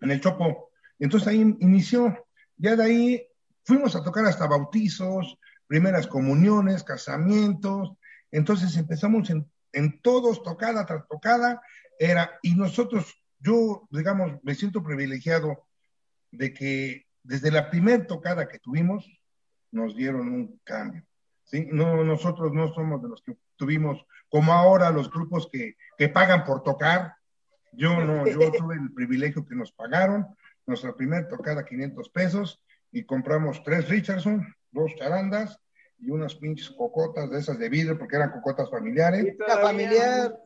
en 0.01 0.11
el 0.11 0.21
Chopo. 0.21 0.71
Entonces 0.99 1.29
ahí 1.29 1.57
inició, 1.61 2.27
ya 2.57 2.75
de 2.75 2.83
ahí 2.85 3.29
fuimos 3.65 3.95
a 3.95 4.03
tocar 4.03 4.25
hasta 4.25 4.49
bautizos, 4.49 5.39
primeras 5.69 6.09
comuniones, 6.09 6.83
casamientos, 6.83 7.93
entonces 8.33 8.77
empezamos 8.77 9.31
en, 9.31 9.49
en 9.73 10.01
todos, 10.01 10.43
tocada 10.43 10.85
tras 10.85 11.07
tocada, 11.07 11.63
era, 11.99 12.39
y 12.43 12.55
nosotros, 12.57 13.23
yo, 13.39 13.87
digamos, 13.91 14.33
me 14.43 14.55
siento 14.55 14.83
privilegiado 14.83 15.67
de 16.37 16.53
que 16.53 17.07
desde 17.23 17.51
la 17.51 17.71
primera 17.71 18.07
tocada 18.07 18.49
que 18.49 18.59
tuvimos, 18.59 19.09
nos 19.73 19.97
dieron 19.97 20.29
un 20.29 20.61
cambio. 20.65 21.05
¿sí? 21.45 21.69
No, 21.71 22.05
nosotros 22.05 22.53
no 22.53 22.73
somos 22.73 23.03
de 23.03 23.09
los 23.09 23.23
que 23.23 23.37
tuvimos, 23.57 24.05
como 24.29 24.53
ahora 24.53 24.91
los 24.91 25.11
grupos 25.11 25.49
que, 25.51 25.77
que 25.99 26.09
pagan 26.09 26.45
por 26.45 26.63
tocar. 26.63 27.15
Yo 27.73 28.01
no, 28.01 28.27
yo 28.27 28.39
tuve 28.53 28.77
el 28.77 28.93
privilegio 28.93 29.45
que 29.45 29.55
nos 29.55 29.73
pagaron 29.73 30.27
nuestra 30.67 30.95
primera 30.95 31.29
tocada 31.29 31.65
500 31.65 32.09
pesos 32.11 32.61
y 32.91 33.05
compramos 33.05 33.63
tres 33.63 33.89
Richardson, 33.89 34.47
dos 34.73 34.95
charandas 34.97 35.59
y 35.99 36.11
unas 36.11 36.35
pinches 36.35 36.71
cocotas 36.71 37.31
de 37.31 37.39
esas 37.39 37.59
de 37.59 37.69
vidrio 37.69 37.99
porque 37.99 38.17
eran 38.17 38.31
cocotas 38.31 38.71
familiares. 38.71 39.37
La 39.47 39.59
familiar. 39.59 40.37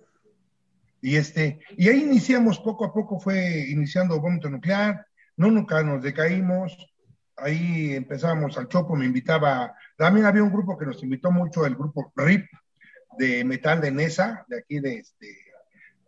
Y 1.02 1.16
este, 1.16 1.60
y 1.76 1.88
ahí 1.88 2.02
iniciamos 2.02 2.58
poco 2.58 2.84
a 2.84 2.92
poco, 2.92 3.18
fue 3.18 3.66
iniciando 3.70 4.20
vómito 4.20 4.50
nuclear, 4.50 5.06
no 5.40 5.50
nunca 5.50 5.82
nos 5.82 6.02
decaímos, 6.02 6.76
ahí 7.38 7.94
empezamos 7.94 8.58
al 8.58 8.68
chopo, 8.68 8.94
me 8.94 9.06
invitaba, 9.06 9.74
también 9.96 10.26
había 10.26 10.42
un 10.42 10.52
grupo 10.52 10.76
que 10.76 10.84
nos 10.84 11.02
invitó 11.02 11.30
mucho, 11.30 11.64
el 11.64 11.76
grupo 11.76 12.12
RIP 12.14 12.46
de 13.16 13.42
metal 13.46 13.80
de 13.80 13.90
Nesa, 13.90 14.44
de 14.48 14.58
aquí 14.58 14.80
de 14.80 14.98
este, 14.98 15.34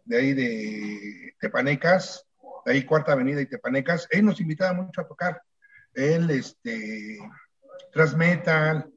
de 0.05 0.17
ahí 0.19 0.35
de 0.35 1.35
Tepanecas, 1.41 2.27
de 2.67 2.73
ahí 2.73 2.85
Cuarta 2.85 3.13
Avenida 3.13 3.41
y 3.41 3.47
Tepanecas, 3.47 4.07
él 4.11 4.27
nos 4.27 4.39
invitaba 4.39 4.75
mucho 4.75 5.01
a 5.01 5.09
tocar, 5.09 5.41
él, 5.95 6.29
este, 6.29 7.19
Transmetal, 7.91 8.93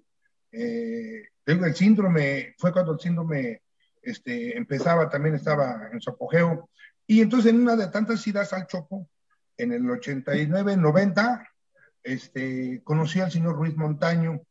eh, 0.51 1.29
el 1.45 1.75
síndrome, 1.75 2.55
fue 2.57 2.73
cuando 2.73 2.91
el 2.91 2.99
síndrome 2.99 3.61
este, 4.01 4.57
empezaba, 4.57 5.09
también 5.09 5.35
estaba 5.35 5.87
en 5.93 6.01
su 6.01 6.09
apogeo, 6.09 6.69
y 7.07 7.21
entonces 7.21 7.51
en 7.51 7.61
una 7.61 7.77
de 7.77 7.87
tantas 7.87 8.27
idas 8.27 8.51
al 8.51 8.67
Chopo, 8.67 9.07
en 9.57 9.71
el 9.71 9.89
89, 9.89 10.77
90, 10.77 11.49
este, 12.03 12.81
conocí 12.83 13.19
al 13.19 13.31
señor 13.31 13.55
Ruiz 13.55 13.75
Montaño, 13.75 14.41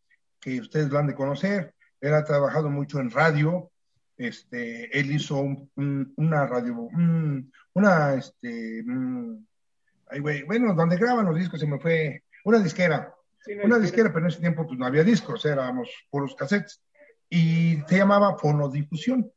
que 0.40 0.60
ustedes 0.60 0.88
lo 0.88 0.98
han 0.98 1.06
de 1.06 1.14
conocer, 1.14 1.74
él 2.00 2.14
ha 2.14 2.24
trabajado 2.24 2.70
mucho 2.70 2.98
en 3.00 3.10
radio, 3.10 3.70
este, 4.16 4.98
él 4.98 5.10
hizo 5.10 5.36
un, 5.36 5.70
un, 5.76 6.12
una 6.16 6.46
radio, 6.46 6.74
un, 6.74 7.52
una, 7.72 8.14
este, 8.14 8.82
un, 8.82 9.46
ay, 10.08 10.20
wey, 10.20 10.42
bueno, 10.42 10.74
donde 10.74 10.96
graban 10.96 11.26
los 11.26 11.38
discos 11.38 11.60
se 11.60 11.66
me 11.66 11.78
fue, 11.78 12.22
una 12.44 12.58
disquera, 12.58 13.14
sí, 13.44 13.54
no 13.54 13.64
una 13.64 13.78
disquera, 13.78 14.12
pero 14.12 14.26
en 14.26 14.30
ese 14.30 14.40
tiempo 14.40 14.66
pues 14.66 14.78
no 14.78 14.86
había 14.86 15.04
discos, 15.04 15.44
éramos 15.44 15.88
puros 16.10 16.34
cassettes, 16.34 16.82
y 17.28 17.78
se 17.88 17.96
llamaba 17.96 18.38
Fonodifusión. 18.38 19.32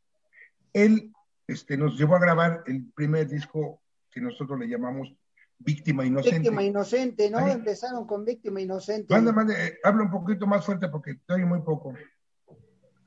Él 0.74 1.12
este, 1.47 1.77
nos 1.77 1.97
llevó 1.97 2.15
a 2.15 2.19
grabar 2.19 2.63
el 2.67 2.91
primer 2.93 3.27
disco 3.27 3.81
que 4.12 4.21
nosotros 4.21 4.59
le 4.59 4.67
llamamos 4.67 5.13
Víctima 5.60 6.06
Inocente. 6.06 6.40
Víctima 6.40 6.64
Inocente, 6.64 7.30
¿no? 7.30 7.48
Empezaron 7.48 8.06
con 8.06 8.24
Víctima 8.24 8.62
Inocente. 8.62 9.14
Manda, 9.14 9.56
habla 9.84 10.04
un 10.04 10.12
poquito 10.12 10.46
más 10.48 10.66
fuerte 10.66 10.88
porque 10.90 11.12
estoy 11.12 11.46
muy 11.46 11.62
poco. 11.62 11.94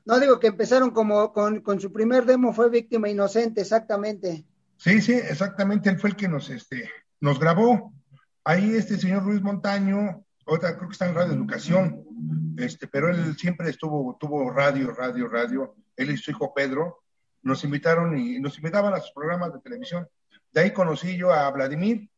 No 0.05 0.19
digo 0.19 0.39
que 0.39 0.47
empezaron 0.47 0.91
como 0.91 1.31
con, 1.31 1.61
con, 1.61 1.79
su 1.79 1.91
primer 1.91 2.25
demo 2.25 2.53
fue 2.53 2.69
Víctima 2.69 3.09
Inocente, 3.09 3.61
exactamente. 3.61 4.45
Sí, 4.77 5.01
sí, 5.01 5.13
exactamente, 5.13 5.89
él 5.89 5.99
fue 5.99 6.09
el 6.09 6.15
que 6.15 6.27
nos, 6.27 6.49
este, 6.49 6.89
nos 7.19 7.39
grabó. 7.39 7.93
Ahí 8.43 8.75
este 8.75 8.97
señor 8.97 9.23
Luis 9.23 9.41
Montaño, 9.41 10.25
otra 10.45 10.75
creo 10.75 10.89
que 10.89 10.93
está 10.93 11.07
en 11.07 11.15
Radio 11.15 11.33
Educación, 11.33 12.03
este, 12.57 12.87
pero 12.87 13.09
él 13.09 13.37
siempre 13.37 13.69
estuvo, 13.69 14.17
tuvo 14.19 14.49
radio, 14.49 14.91
radio, 14.91 15.27
radio. 15.27 15.75
Él 15.95 16.09
y 16.09 16.17
su 16.17 16.31
hijo 16.31 16.51
Pedro 16.53 17.03
nos 17.43 17.63
invitaron 17.63 18.17
y 18.17 18.39
nos 18.39 18.57
invitaban 18.57 18.93
a 18.93 18.99
sus 18.99 19.11
programas 19.11 19.53
de 19.53 19.59
televisión. 19.59 20.07
De 20.51 20.61
ahí 20.61 20.73
conocí 20.73 21.15
yo 21.15 21.31
a 21.31 21.49
Vladimir, 21.51 22.09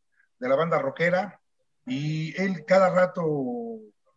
de 0.44 0.50
la 0.50 0.58
banda 0.58 0.78
rockera, 0.78 1.40
y 1.86 2.40
él 2.42 2.66
cada 2.66 2.94
rato, 2.94 3.24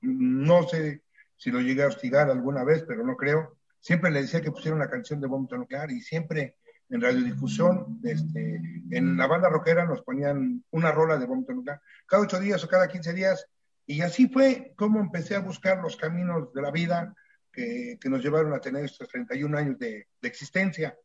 no 0.00 0.68
sé 0.68 1.02
si 1.37 1.52
lo 1.52 1.61
llegué 1.61 1.85
a 1.85 1.87
hostigar 1.87 2.28
alguna 2.28 2.64
vez, 2.64 2.85
pero 2.87 3.04
no 3.04 3.16
creo, 3.16 3.56
siempre 3.78 4.11
le 4.11 4.23
decía 4.23 4.40
que 4.40 4.50
pusiera 4.50 4.76
una 4.76 4.90
canción 4.90 5.21
de 5.21 5.28
Vómito 5.28 5.56
Nuclear 5.56 5.88
y 5.92 6.00
siempre 6.00 6.56
en 6.90 7.00
radiodifusión, 7.00 8.00
este, 8.02 8.61
en 8.90 9.16
la 9.16 9.28
banda 9.28 9.49
rockera 9.49 9.87
nos 9.87 10.02
ponían 10.02 10.64
una 10.71 10.90
rola 10.90 11.16
de 11.16 11.26
Vómito 11.26 11.52
Nuclear, 11.52 11.80
cada 12.06 12.25
ocho 12.25 12.40
días 12.40 12.62
o 12.64 12.68
cada 12.68 12.88
quince 12.88 13.12
días, 13.12 13.47
y 13.87 14.00
así 14.00 14.28
fue 14.28 14.73
como 14.76 14.99
empecé 14.99 15.37
a 15.37 15.40
buscar 15.40 15.78
los 15.78 15.97
caminos 15.97 16.52
de 16.52 16.62
la 16.62 16.73
vida 16.73 17.14
que, 17.52 17.99
que 18.00 18.09
nos 18.09 18.21
llevaron 18.21 18.52
a 18.52 18.61
tener 18.61 18.85
estos 18.85 19.09
31 19.09 19.56
años 19.56 19.78
de, 19.78 20.09
de 20.21 20.28
existencia. 20.28 20.97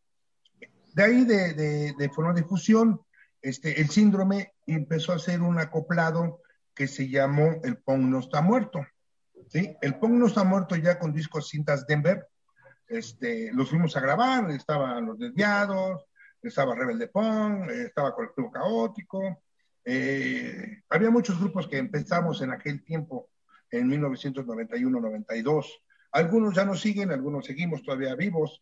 De 0.96 1.04
ahí 1.04 1.26
de, 1.26 1.54
de, 1.54 1.94
de 1.96 2.10
fonodifusión, 2.10 3.00
este, 3.42 3.80
el 3.80 3.90
síndrome 3.90 4.54
empezó 4.74 5.14
a 5.14 5.20
ser 5.20 5.42
un 5.42 5.60
acoplado 5.60 6.42
que 6.74 6.88
se 6.88 7.10
llamó 7.10 7.56
El 7.64 7.78
Pong 7.78 8.02
no 8.02 8.20
está 8.20 8.42
muerto. 8.42 8.86
¿sí? 9.50 9.76
El 9.82 9.96
Pong 9.96 10.14
no 10.14 10.28
está 10.28 10.44
muerto 10.44 10.76
ya 10.76 11.00
con 11.00 11.14
discos 11.14 11.50
cintas 11.50 11.86
Denver. 11.86 12.28
Este, 12.88 13.52
los 13.54 13.70
fuimos 13.70 13.96
a 13.96 14.02
grabar, 14.02 14.52
estaban 14.52 15.06
Los 15.06 15.18
Desviados, 15.18 16.06
estaba 16.42 16.76
Rebelde 16.76 17.08
Pong, 17.08 17.70
estaba 17.70 18.16
Colectivo 18.16 18.52
Caótico. 18.52 19.44
Eh, 19.84 20.82
había 20.90 21.10
muchos 21.10 21.40
grupos 21.40 21.68
que 21.68 21.78
empezamos 21.78 22.42
en 22.42 22.52
aquel 22.52 22.84
tiempo, 22.84 23.30
en 23.70 23.90
1991-92. 23.90 25.66
Algunos 26.12 26.56
ya 26.56 26.66
no 26.66 26.76
siguen, 26.76 27.12
algunos 27.12 27.46
seguimos 27.46 27.84
todavía 27.84 28.16
vivos. 28.16 28.62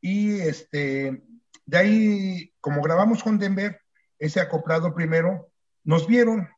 Y 0.00 0.40
este, 0.40 1.22
de 1.64 1.76
ahí, 1.76 2.54
como 2.60 2.82
grabamos 2.82 3.22
con 3.22 3.38
Denver, 3.38 3.80
ese 4.18 4.40
acoplado 4.40 4.94
primero, 4.94 5.50
nos 5.84 6.06
vieron 6.06 6.48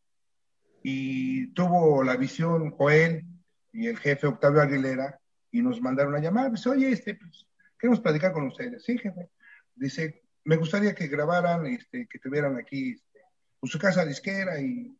y 0.82 1.48
tuvo 1.54 2.02
la 2.02 2.16
visión 2.16 2.70
Joel 2.70 3.24
y 3.72 3.86
el 3.88 3.98
jefe 3.98 4.26
Octavio 4.26 4.62
Aguilera 4.62 5.20
y 5.50 5.62
nos 5.62 5.80
mandaron 5.80 6.14
a 6.14 6.20
llamar. 6.20 6.50
Dice, 6.50 6.68
oye, 6.68 6.90
este, 6.90 7.14
pues, 7.14 7.46
queremos 7.78 8.00
platicar 8.00 8.32
con 8.32 8.46
ustedes. 8.46 8.84
Sí, 8.84 8.98
jefe. 8.98 9.28
Dice, 9.74 10.22
me 10.44 10.56
gustaría 10.56 10.94
que 10.94 11.08
grabaran, 11.08 11.66
este, 11.66 12.06
que 12.06 12.18
tuvieran 12.18 12.56
aquí 12.56 12.92
este, 12.92 13.20
pues, 13.60 13.72
su 13.72 13.78
casa 13.78 14.04
disquera 14.04 14.60
y 14.60 14.94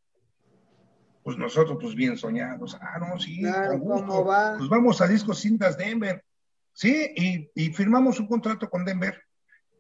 pues 1.23 1.37
nosotros, 1.37 1.77
pues 1.81 1.95
bien 1.95 2.17
soñados. 2.17 2.79
Ah, 2.81 2.99
no, 2.99 3.19
sí, 3.21 3.41
claro, 3.41 3.79
¿cómo 3.79 4.25
va? 4.25 4.57
Pues 4.57 4.71
vamos 4.71 5.01
a 5.03 5.07
Discos 5.07 5.41
Cintas 5.41 5.77
Denver. 5.77 6.25
Sí, 6.73 7.13
y, 7.17 7.51
y 7.55 7.73
firmamos 7.75 8.19
un 8.19 8.29
contrato 8.29 8.71
con 8.71 8.85
Denver 8.85 9.21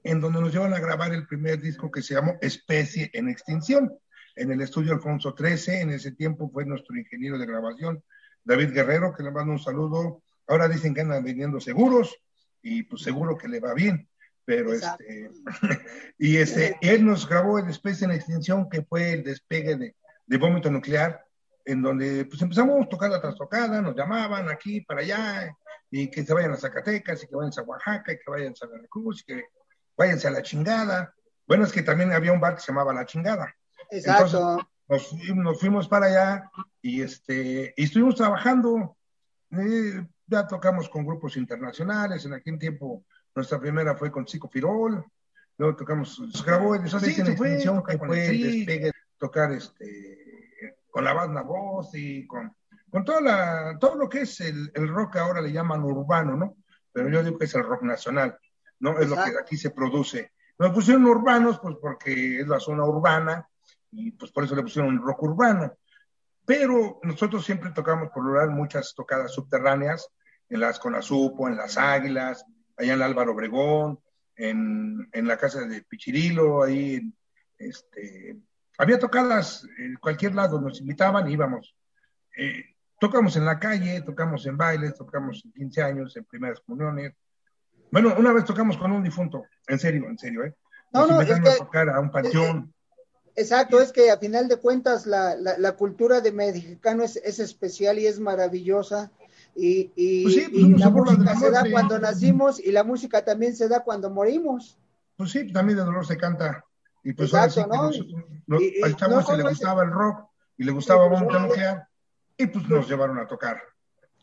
en 0.04 0.20
donde 0.20 0.40
nos 0.40 0.52
llevan 0.52 0.74
a 0.74 0.80
grabar 0.80 1.12
el 1.12 1.26
primer 1.26 1.60
disco 1.60 1.90
que 1.90 2.02
se 2.02 2.14
llamó 2.14 2.36
Especie 2.40 3.10
en 3.12 3.28
Extinción, 3.28 3.92
en 4.36 4.52
el 4.52 4.60
estudio 4.60 4.92
Alfonso 4.92 5.34
XIII. 5.36 5.80
En 5.80 5.90
ese 5.90 6.12
tiempo 6.12 6.50
fue 6.50 6.64
nuestro 6.64 6.96
ingeniero 6.96 7.38
de 7.38 7.46
grabación, 7.46 8.02
David 8.44 8.72
Guerrero, 8.72 9.14
que 9.14 9.22
le 9.22 9.30
mando 9.30 9.52
un 9.52 9.58
saludo. 9.58 10.22
Ahora 10.46 10.68
dicen 10.68 10.94
que 10.94 11.02
andan 11.02 11.24
vendiendo 11.24 11.60
seguros 11.60 12.16
y 12.62 12.84
pues 12.84 13.02
seguro 13.02 13.36
que 13.36 13.48
le 13.48 13.60
va 13.60 13.74
bien. 13.74 14.08
Pero 14.44 14.72
Exacto. 14.72 15.04
este, 15.06 15.30
y 16.18 16.36
este, 16.38 16.78
él 16.80 17.04
nos 17.04 17.28
grabó 17.28 17.58
el 17.58 17.68
Especie 17.68 18.06
en 18.06 18.12
Extinción, 18.12 18.68
que 18.68 18.82
fue 18.82 19.12
el 19.12 19.24
despegue 19.24 19.76
de, 19.76 19.94
de 20.26 20.38
vómito 20.38 20.70
nuclear, 20.70 21.22
en 21.64 21.82
donde 21.82 22.24
pues 22.24 22.40
empezamos 22.40 22.86
a 22.86 22.88
tocar 22.88 23.10
la 23.10 23.20
trastocada, 23.20 23.82
nos 23.82 23.94
llamaban 23.94 24.48
aquí 24.48 24.80
para 24.80 25.02
allá, 25.02 25.54
y 25.90 26.10
que 26.10 26.24
se 26.24 26.32
vayan 26.32 26.52
a 26.52 26.56
Zacatecas, 26.56 27.22
y 27.22 27.26
que 27.26 27.36
vayan 27.36 27.52
a 27.54 27.62
Oaxaca, 27.62 28.12
y 28.12 28.16
que 28.16 28.30
vayan 28.30 28.54
a 28.58 28.66
Veracruz, 28.66 29.20
y 29.20 29.24
que 29.24 29.44
váyanse 29.98 30.28
a 30.28 30.30
la 30.30 30.42
chingada. 30.42 31.14
Bueno, 31.46 31.64
es 31.64 31.72
que 31.72 31.82
también 31.82 32.12
había 32.12 32.32
un 32.32 32.40
bar 32.40 32.54
que 32.54 32.60
se 32.60 32.68
llamaba 32.68 32.94
La 32.94 33.04
Chingada. 33.04 33.54
Exacto. 33.90 34.66
Entonces, 34.88 35.12
nos, 35.18 35.36
nos, 35.36 35.60
fuimos 35.60 35.88
para 35.88 36.06
allá 36.06 36.50
y, 36.80 37.02
este, 37.02 37.74
y 37.76 37.84
estuvimos 37.84 38.14
trabajando. 38.14 38.96
Eh, 39.50 40.06
ya 40.26 40.46
tocamos 40.46 40.88
con 40.88 41.04
grupos 41.04 41.36
internacionales. 41.36 42.24
En 42.24 42.34
aquel 42.34 42.58
tiempo, 42.58 43.04
nuestra 43.34 43.58
primera 43.58 43.96
fue 43.96 44.10
con 44.10 44.24
Chico 44.24 44.48
Firol. 44.48 45.04
Luego 45.56 45.76
tocamos, 45.76 46.22
se 46.32 46.44
grabó 46.44 46.76
en 46.76 46.84
esa 46.84 47.00
sí, 47.00 47.10
extensión 47.10 47.82
que 47.82 47.98
fue 47.98 48.26
el 48.26 48.42
despegue, 48.42 48.92
tocar 49.16 49.50
este, 49.50 50.76
con 50.90 51.02
la 51.02 51.12
banda 51.12 51.42
voz 51.42 51.90
y 51.94 52.26
con, 52.28 52.54
con 52.88 53.04
toda 53.04 53.20
la, 53.20 53.78
todo 53.80 53.96
lo 53.96 54.08
que 54.08 54.20
es 54.20 54.40
el, 54.40 54.70
el 54.74 54.86
rock 54.86 55.16
ahora 55.16 55.40
le 55.40 55.50
llaman 55.50 55.82
urbano, 55.82 56.36
¿no? 56.36 56.56
Pero 56.92 57.08
yo 57.08 57.24
digo 57.24 57.38
que 57.38 57.46
es 57.46 57.54
el 57.56 57.64
rock 57.64 57.82
nacional. 57.82 58.38
¿No? 58.80 58.98
Es 58.98 59.08
Exacto. 59.08 59.26
lo 59.26 59.32
que 59.32 59.42
aquí 59.42 59.56
se 59.56 59.70
produce. 59.70 60.32
Nos 60.58 60.72
pusieron 60.72 61.06
urbanos, 61.06 61.60
pues 61.60 61.76
porque 61.80 62.40
es 62.40 62.48
la 62.48 62.60
zona 62.60 62.84
urbana, 62.84 63.48
y 63.90 64.12
pues 64.12 64.30
por 64.32 64.44
eso 64.44 64.54
le 64.54 64.62
pusieron 64.62 65.00
rock 65.00 65.22
urbano. 65.22 65.76
Pero 66.44 67.00
nosotros 67.02 67.44
siempre 67.44 67.70
tocamos 67.72 68.10
por 68.10 68.24
lugar 68.24 68.48
muchas 68.50 68.94
tocadas 68.94 69.32
subterráneas, 69.32 70.08
en 70.48 70.60
las 70.60 70.78
Conasupo, 70.78 71.46
en 71.48 71.56
las 71.56 71.76
Águilas, 71.76 72.44
allá 72.76 72.94
en 72.94 73.02
Álvaro 73.02 73.32
Obregón, 73.32 74.00
en, 74.34 75.08
en 75.12 75.28
la 75.28 75.36
casa 75.36 75.60
de 75.60 75.82
Pichirilo, 75.82 76.62
ahí, 76.62 77.12
este, 77.58 78.36
había 78.78 78.98
tocadas 78.98 79.66
en 79.78 79.96
cualquier 79.96 80.34
lado, 80.34 80.60
nos 80.60 80.80
invitaban 80.80 81.28
y 81.28 81.32
íbamos. 81.32 81.74
Eh, 82.36 82.76
tocamos 82.98 83.36
en 83.36 83.44
la 83.44 83.58
calle, 83.58 84.00
tocamos 84.02 84.46
en 84.46 84.56
bailes, 84.56 84.94
tocamos 84.94 85.44
en 85.44 85.52
15 85.52 85.82
años, 85.82 86.16
en 86.16 86.24
primeras 86.24 86.60
comuniones, 86.60 87.14
bueno, 87.90 88.14
una 88.18 88.32
vez 88.32 88.44
tocamos 88.44 88.76
con 88.76 88.92
un 88.92 89.02
difunto, 89.02 89.44
en 89.66 89.78
serio, 89.78 90.08
en 90.08 90.18
serio, 90.18 90.44
¿eh? 90.44 90.54
Nos 90.92 91.08
no, 91.08 91.16
no, 91.16 91.20
es 91.22 91.40
que, 91.40 91.48
a 91.48 91.56
tocar 91.56 91.88
a 91.90 92.00
un 92.00 92.10
panteón. 92.10 92.72
Exacto, 93.36 93.80
es 93.80 93.92
que 93.92 94.10
a 94.10 94.18
final 94.18 94.48
de 94.48 94.56
cuentas 94.56 95.06
la, 95.06 95.36
la, 95.36 95.56
la 95.58 95.72
cultura 95.72 96.20
de 96.20 96.32
mexicano 96.32 97.04
es, 97.04 97.16
es, 97.16 97.38
especial 97.38 97.98
y 97.98 98.06
es 98.06 98.18
maravillosa. 98.18 99.12
Y, 99.54 99.92
y, 99.94 100.22
pues 100.24 100.34
sí, 100.34 100.46
pues 100.50 100.62
y 100.64 100.68
la 100.74 100.90
música 100.90 101.36
se 101.36 101.50
da 101.50 101.64
cuando 101.70 101.98
nacimos 101.98 102.58
y 102.58 102.72
la 102.72 102.84
música 102.84 103.24
también 103.24 103.54
se 103.54 103.68
da 103.68 103.80
cuando 103.84 104.10
morimos. 104.10 104.78
Pues 105.16 105.30
sí, 105.30 105.52
también 105.52 105.78
de 105.78 105.84
dolor 105.84 106.06
se 106.06 106.16
canta. 106.16 106.64
Y 107.04 107.12
pues 107.12 107.32
Exacto, 107.32 107.72
ahora 107.72 107.92
sí 107.92 108.12
¿no? 108.12 108.24
Nos, 108.46 108.62
Y- 108.62 108.78
y- 108.78 108.82
al 108.82 108.96
chavo 108.96 109.16
no, 109.16 109.22
se 109.22 109.36
le 109.36 109.42
gustaba 109.44 109.84
el 109.84 109.90
rock 109.90 110.28
y 110.56 110.64
le 110.64 110.72
gustaba 110.72 111.08
Sí, 111.18 111.24
pues, 111.26 111.60
y 112.38 112.46
pues 112.46 112.68
nos 112.68 112.88
llevaron 112.88 113.18
a 113.18 113.26
tocar. 113.26 113.60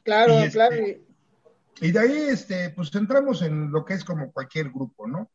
Claro, 0.03 0.33
Y 0.33 0.43
este- 0.43 0.51
claro. 0.51 0.75
Y- 1.81 1.91
de 1.91 1.99
ahí, 1.99 2.17
este, 2.29 2.69
pues 2.71 2.93
entramos 2.95 3.41
en 3.41 3.71
lo 3.71 3.83
que 3.83 3.93
es 3.95 4.03
como 4.03 4.31
cualquier 4.31 4.69
grupo, 4.69 5.07
¿no? 5.07 5.31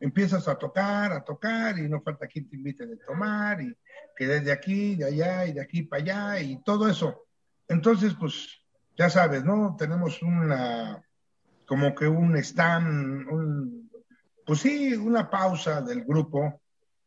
Empiezas 0.00 0.48
a 0.48 0.56
tocar, 0.56 1.12
a 1.12 1.24
tocar, 1.24 1.78
y 1.78 1.88
no 1.88 2.02
falta 2.02 2.26
quien 2.26 2.48
te 2.48 2.56
invite 2.56 2.86
de 2.86 2.96
tomar, 2.96 3.60
y 3.60 3.76
que 4.16 4.26
desde 4.26 4.52
aquí, 4.52 4.96
de 4.96 5.06
allá, 5.06 5.46
y 5.46 5.52
de 5.52 5.60
aquí 5.62 5.82
para 5.82 6.02
allá, 6.02 6.40
y 6.40 6.62
todo 6.62 6.88
eso. 6.88 7.26
Entonces, 7.68 8.14
pues, 8.18 8.60
ya 8.96 9.08
sabes, 9.08 9.44
¿no? 9.44 9.76
Tenemos 9.78 10.22
una, 10.22 11.02
como 11.66 11.94
que 11.94 12.06
un 12.06 12.36
stand, 12.36 13.28
un, 13.28 13.90
pues 14.44 14.60
sí, 14.60 14.94
una 14.94 15.30
pausa 15.30 15.80
del 15.80 16.04
grupo, 16.04 16.60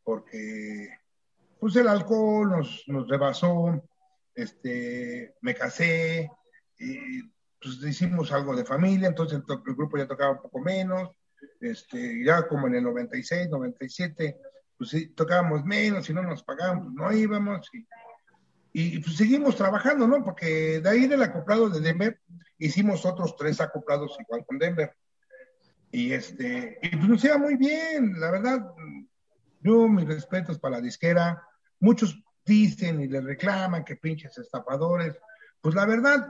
porque, 0.03 0.89
pues 1.59 1.75
el 1.75 1.87
alcohol 1.87 2.49
nos, 2.49 2.83
nos 2.87 3.07
rebasó, 3.07 3.83
este, 4.33 5.35
me 5.41 5.53
casé, 5.53 6.31
y 6.79 7.21
pues 7.61 7.81
hicimos 7.83 8.31
algo 8.31 8.55
de 8.55 8.65
familia, 8.65 9.07
entonces 9.07 9.39
el, 9.47 9.55
el 9.65 9.75
grupo 9.75 9.97
ya 9.97 10.07
tocaba 10.07 10.31
un 10.31 10.41
poco 10.41 10.59
menos, 10.59 11.09
este, 11.59 12.23
ya 12.23 12.47
como 12.47 12.67
en 12.67 12.75
el 12.75 12.83
96, 12.83 13.49
97, 13.49 14.37
pues 14.77 14.89
sí, 14.89 15.07
tocábamos 15.09 15.63
menos 15.65 16.09
y 16.09 16.13
no 16.13 16.21
nos 16.23 16.43
pagaban, 16.43 16.83
pues 16.83 16.93
no 16.93 17.11
íbamos 17.11 17.67
y, 17.73 17.87
y, 18.73 18.99
pues 18.99 19.17
seguimos 19.17 19.55
trabajando, 19.55 20.07
¿no? 20.07 20.23
Porque 20.23 20.79
de 20.79 20.89
ahí 20.89 21.07
del 21.07 21.23
acoplado 21.23 21.69
de 21.69 21.79
Denver 21.79 22.19
hicimos 22.59 23.05
otros 23.05 23.35
tres 23.35 23.59
acoplados 23.59 24.15
igual 24.19 24.45
con 24.45 24.59
Denver. 24.59 24.95
Y 25.91 26.11
este, 26.11 26.79
y 26.81 26.89
pues 26.95 27.09
nos 27.09 27.23
iba 27.23 27.37
muy 27.37 27.55
bien, 27.55 28.19
la 28.19 28.29
verdad, 28.29 28.71
yo 29.61 29.87
mis 29.87 30.05
respetos 30.05 30.59
para 30.59 30.77
la 30.77 30.81
disquera, 30.81 31.41
muchos 31.79 32.21
dicen 32.45 33.01
y 33.01 33.07
le 33.07 33.21
reclaman 33.21 33.83
que 33.83 33.95
pinches 33.95 34.37
estafadores, 34.37 35.17
pues 35.61 35.73
la 35.73 35.85
verdad, 35.85 36.29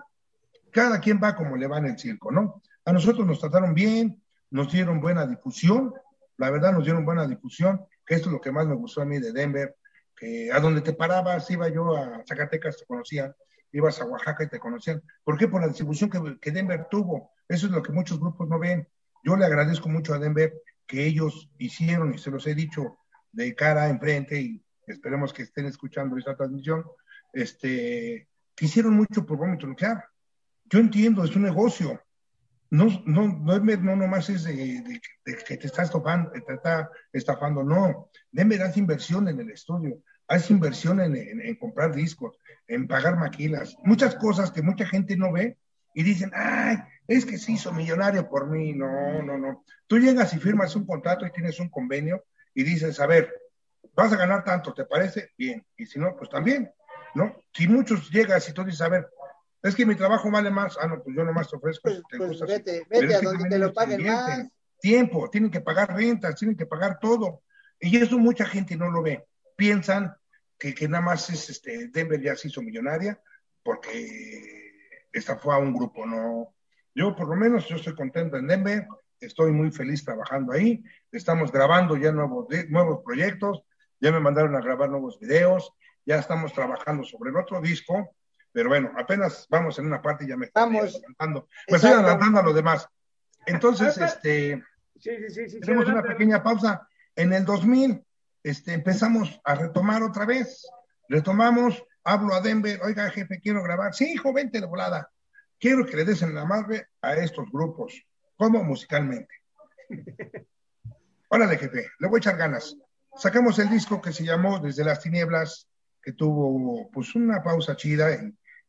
cada 0.71 0.99
quien 0.99 1.19
va 1.21 1.35
como 1.35 1.55
le 1.55 1.67
va 1.67 1.77
en 1.77 1.85
el 1.87 1.99
circo, 1.99 2.31
¿no? 2.31 2.61
A 2.85 2.93
nosotros 2.93 3.25
nos 3.25 3.39
trataron 3.39 3.73
bien, 3.73 4.21
nos 4.49 4.71
dieron 4.71 5.01
buena 5.01 5.25
difusión, 5.25 5.93
la 6.37 6.49
verdad 6.49 6.71
nos 6.71 6.83
dieron 6.83 7.05
buena 7.05 7.27
difusión, 7.27 7.85
que 8.05 8.15
esto 8.15 8.29
es 8.29 8.33
lo 8.33 8.41
que 8.41 8.51
más 8.51 8.67
me 8.67 8.75
gustó 8.75 9.01
a 9.01 9.05
mí 9.05 9.19
de 9.19 9.33
Denver, 9.33 9.75
que 10.15 10.51
a 10.51 10.59
donde 10.59 10.81
te 10.81 10.93
parabas, 10.93 11.49
iba 11.51 11.67
yo 11.69 11.95
a 11.95 12.23
Zacatecas, 12.27 12.77
te 12.77 12.85
conocían, 12.85 13.35
ibas 13.71 13.99
a 14.01 14.05
Oaxaca 14.05 14.43
y 14.43 14.49
te 14.49 14.59
conocían. 14.59 15.01
¿Por 15.23 15.37
qué? 15.37 15.47
Por 15.47 15.61
la 15.61 15.67
distribución 15.67 16.09
que, 16.41 16.51
Denver 16.51 16.87
tuvo. 16.89 17.31
Eso 17.47 17.67
es 17.67 17.71
lo 17.71 17.83
que 17.83 17.91
muchos 17.91 18.19
grupos 18.19 18.47
no 18.47 18.59
ven. 18.59 18.87
Yo 19.23 19.35
le 19.35 19.45
agradezco 19.45 19.89
mucho 19.89 20.13
a 20.13 20.19
Denver 20.19 20.53
que 20.85 21.05
ellos 21.05 21.49
hicieron, 21.57 22.13
y 22.13 22.17
se 22.17 22.31
los 22.31 22.47
he 22.47 22.55
dicho 22.55 22.97
de 23.31 23.53
cara 23.53 23.89
enfrente, 23.89 24.39
y 24.39 24.63
esperemos 24.87 25.33
que 25.33 25.43
estén 25.43 25.65
escuchando 25.65 26.17
esta 26.17 26.35
transmisión, 26.35 26.85
este, 27.33 28.27
que 28.55 28.65
hicieron 28.65 28.93
mucho 28.93 29.25
por 29.25 29.37
vómito 29.37 29.67
nuclear. 29.67 30.05
Yo 30.69 30.79
entiendo, 30.79 31.23
es 31.23 31.35
un 31.35 31.43
negocio. 31.43 32.01
No, 32.69 32.87
no, 33.05 33.27
no, 33.27 33.59
no 33.59 33.95
nomás 33.95 34.29
es 34.29 34.43
de, 34.43 34.83
que 35.23 35.57
te 35.57 35.67
estás 35.67 35.85
estafando, 35.85 36.31
te 36.31 36.53
está 36.53 36.89
estafando, 37.13 37.63
no. 37.63 38.09
Denver 38.31 38.61
hace 38.61 38.79
inversión 38.79 39.29
en 39.29 39.39
el 39.39 39.51
estudio, 39.51 40.01
hace 40.27 40.51
inversión 40.51 40.99
en, 40.99 41.15
en, 41.15 41.55
comprar 41.55 41.95
discos, 41.95 42.37
en 42.67 42.87
pagar 42.87 43.17
maquilas, 43.17 43.77
muchas 43.83 44.15
cosas 44.15 44.51
que 44.51 44.61
mucha 44.61 44.85
gente 44.85 45.15
no 45.15 45.31
ve 45.31 45.57
y 45.93 46.03
dicen, 46.03 46.31
ay, 46.35 46.77
es 47.07 47.25
que 47.25 47.37
se 47.37 47.53
hizo 47.53 47.71
millonario 47.71 48.27
por 48.27 48.49
mí. 48.49 48.73
No, 48.73 49.23
no, 49.23 49.37
no. 49.37 49.63
Tú 49.87 49.97
llegas 49.97 50.33
y 50.33 50.37
firmas 50.37 50.75
un 50.75 50.85
contrato 50.85 51.25
y 51.25 51.31
tienes 51.31 51.59
un 51.61 51.69
convenio 51.69 52.25
y 52.53 52.63
dices, 52.63 52.99
a 52.99 53.07
ver, 53.07 53.33
vas 53.95 54.11
a 54.11 54.17
ganar 54.17 54.43
tanto, 54.43 54.73
¿te 54.73 54.83
parece? 54.83 55.31
Bien. 55.37 55.65
Y 55.77 55.85
si 55.85 55.99
no, 55.99 56.15
pues 56.17 56.29
también, 56.29 56.69
¿no? 57.15 57.35
Si 57.53 57.67
muchos 57.67 58.11
llegas 58.11 58.47
y 58.49 58.53
tú 58.53 58.63
dices, 58.65 58.81
a 58.81 58.89
ver, 58.89 59.07
es 59.67 59.75
que 59.75 59.85
mi 59.85 59.95
trabajo 59.95 60.29
vale 60.31 60.49
más, 60.49 60.77
ah, 60.79 60.87
no, 60.87 61.01
pues 61.03 61.15
yo 61.15 61.23
nomás 61.23 61.49
te 61.49 61.55
ofrezco. 61.55 61.89
Pues, 61.89 62.01
te 62.09 62.17
pues 62.17 62.41
vete, 62.41 62.85
vete 62.89 63.15
a 63.15 63.21
donde 63.21 63.49
te 63.49 63.59
lo 63.59 63.73
paguen 63.73 64.05
más. 64.05 64.47
Tiempo, 64.79 65.29
tienen 65.29 65.49
que 65.49 65.61
pagar 65.61 65.95
rentas, 65.95 66.35
tienen 66.35 66.55
que 66.55 66.65
pagar 66.65 66.99
todo. 66.99 67.41
Y 67.79 67.97
eso 67.97 68.17
mucha 68.19 68.45
gente 68.45 68.75
no 68.75 68.89
lo 68.89 69.01
ve. 69.01 69.25
Piensan 69.55 70.15
que, 70.57 70.73
que 70.73 70.87
nada 70.87 71.03
más 71.03 71.29
es, 71.29 71.49
este, 71.49 71.87
Denver 71.87 72.21
ya 72.21 72.35
se 72.35 72.47
hizo 72.47 72.61
millonaria 72.61 73.19
porque 73.63 74.71
esta 75.11 75.37
fue 75.37 75.53
a 75.53 75.57
un 75.57 75.73
grupo, 75.73 76.05
no. 76.05 76.55
Yo 76.95 77.15
por 77.15 77.27
lo 77.27 77.35
menos, 77.35 77.67
yo 77.67 77.75
estoy 77.75 77.95
contento 77.95 78.37
en 78.37 78.47
Denver, 78.47 78.87
estoy 79.19 79.51
muy 79.51 79.71
feliz 79.71 80.05
trabajando 80.05 80.53
ahí, 80.53 80.83
estamos 81.11 81.51
grabando 81.51 81.97
ya 81.97 82.11
nuevos, 82.11 82.47
nuevos 82.69 83.03
proyectos, 83.03 83.63
ya 83.99 84.11
me 84.11 84.19
mandaron 84.19 84.55
a 84.55 84.61
grabar 84.61 84.89
nuevos 84.89 85.19
videos, 85.19 85.73
ya 86.05 86.15
estamos 86.15 86.53
trabajando 86.53 87.03
sobre 87.03 87.31
el 87.31 87.37
otro 87.37 87.59
disco, 87.59 88.15
pero 88.51 88.69
bueno, 88.69 88.91
apenas 88.97 89.47
vamos 89.49 89.77
en 89.79 89.85
una 89.85 90.01
parte 90.01 90.25
y 90.25 90.29
ya 90.29 90.37
me 90.37 90.47
estoy 90.47 90.77
adelantando. 90.77 91.47
Pues 91.67 91.83
estoy 91.83 91.97
adelantando 91.99 92.39
a 92.39 92.43
lo 92.43 92.53
demás. 92.53 92.87
Entonces, 93.45 93.97
este, 93.97 94.63
tenemos 95.61 95.87
una 95.87 96.03
pequeña 96.03 96.43
pausa. 96.43 96.87
En 97.15 97.33
el 97.33 97.45
2000, 97.45 98.03
este, 98.43 98.73
empezamos 98.73 99.39
a 99.43 99.55
retomar 99.55 100.03
otra 100.03 100.25
vez. 100.25 100.67
Retomamos, 101.09 101.83
hablo 102.03 102.33
a 102.33 102.41
Denver, 102.41 102.79
oiga, 102.83 103.09
jefe, 103.09 103.39
quiero 103.39 103.63
grabar. 103.63 103.93
Sí, 103.93 104.13
hijo, 104.13 104.33
vente 104.33 104.59
de 104.59 104.67
volada. 104.67 105.09
Quiero 105.59 105.85
que 105.85 105.97
le 105.97 106.05
des 106.05 106.21
en 106.21 106.35
la 106.35 106.45
madre 106.45 106.87
a 107.01 107.15
estos 107.15 107.49
grupos. 107.51 108.05
¿Cómo? 108.35 108.63
Musicalmente. 108.63 109.33
Órale, 111.29 111.57
jefe, 111.57 111.89
le 111.99 112.07
voy 112.07 112.17
a 112.17 112.19
echar 112.19 112.37
ganas 112.37 112.77
sacamos 113.17 113.57
el 113.59 113.69
disco 113.69 114.01
que 114.01 114.13
se 114.13 114.23
llamó 114.23 114.59
Desde 114.59 114.83
las 114.83 115.01
Tinieblas, 115.01 115.67
que 116.07 116.13
tuvo 116.13 116.89
pues 116.89 117.13
una 117.15 117.43
pausa 117.43 117.75
chida 117.75 118.07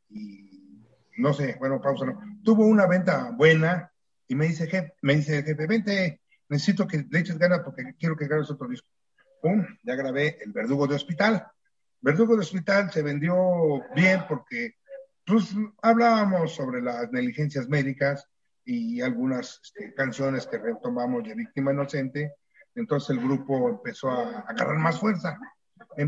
y, 0.09 0.75
no 1.19 1.33
sé, 1.33 1.55
bueno, 1.61 1.81
pausa 1.81 2.05
no, 2.05 2.21
tuvo 2.43 2.67
una 2.67 2.89
venta 2.89 3.31
buena 3.31 3.93
y 4.27 4.35
me 4.35 4.49
dice, 4.49 4.67
jefe, 4.67 4.95
me 5.03 5.15
dice, 5.15 5.45
jefe, 5.45 5.67
vente, 5.69 6.21
necesito 6.49 6.85
que 6.85 7.07
le 7.09 7.21
eches 7.21 7.39
ganas 7.39 7.61
porque 7.61 7.95
quiero 7.97 8.17
que 8.17 8.27
grabes 8.27 8.51
otro 8.51 8.67
disco. 8.67 8.89
Pum, 9.41 9.65
ya 9.85 9.95
grabé 9.95 10.37
El 10.41 10.51
Verdugo 10.51 10.89
de 10.89 10.97
Hospital. 10.97 11.47
Verdugo 12.01 12.35
de 12.35 12.41
Hospital 12.41 12.91
se 12.91 13.03
vendió 13.03 13.37
bien 13.95 14.25
porque 14.29 14.75
pues 15.25 15.55
hablábamos 15.81 16.57
sobre 16.57 16.83
las 16.83 17.09
negligencias 17.13 17.69
médicas 17.69 18.27
y 18.65 19.01
algunas 19.01 19.61
este, 19.63 19.95
canciones 19.95 20.45
que 20.49 20.59
retomamos 20.59 21.23
de 21.23 21.37
Víctima 21.37 21.73
Inocente 21.73 22.35
entonces 22.75 23.11
el 23.11 23.21
grupo 23.23 23.69
empezó 23.69 24.11
a, 24.11 24.41
agarrar 24.41 24.79
más 24.79 24.99
fuerza. 24.99 25.39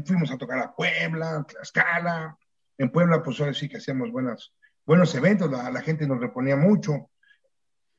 Fuimos 0.05 0.31
a 0.31 0.39
tocar 0.39 0.59
a 0.59 0.75
Puebla, 0.75 1.45
Tlaxcala. 1.49 2.37
En 2.79 2.91
Puebla, 2.91 3.23
pues 3.23 3.39
ahora 3.41 3.55
sí 3.55 3.69
que 3.69 3.77
hacíamos 3.77 4.11
buenas, 4.11 4.53
buenos 4.87 5.15
eventos, 5.15 5.51
la, 5.51 5.71
la 5.71 5.83
gente 5.83 6.07
nos 6.07 6.21
reponía 6.21 6.57
mucho. 6.57 7.11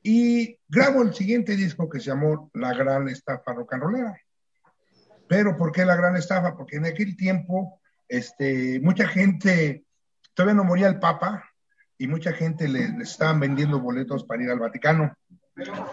Y 0.02 0.58
grabo 0.68 1.02
el 1.02 1.14
siguiente 1.14 1.56
disco 1.56 1.88
que 1.88 2.00
se 2.00 2.06
llamó 2.06 2.50
La 2.54 2.74
Gran 2.74 3.08
Estafa 3.08 3.52
Rollera. 3.54 4.20
Pero 5.28 5.56
¿por 5.56 5.70
qué 5.70 5.84
La 5.84 5.94
Gran 5.94 6.16
Estafa? 6.16 6.56
Porque 6.56 6.76
en 6.76 6.86
aquel 6.86 7.16
tiempo 7.16 7.80
este, 8.12 8.78
mucha 8.80 9.08
gente, 9.08 9.84
todavía 10.34 10.54
no 10.54 10.64
moría 10.64 10.88
el 10.88 10.98
Papa, 10.98 11.48
y 11.96 12.08
mucha 12.08 12.32
gente 12.32 12.68
les 12.68 12.92
le 12.94 13.04
estaban 13.04 13.40
vendiendo 13.40 13.80
boletos 13.80 14.24
para 14.24 14.42
ir 14.42 14.50
al 14.50 14.58
Vaticano. 14.58 15.14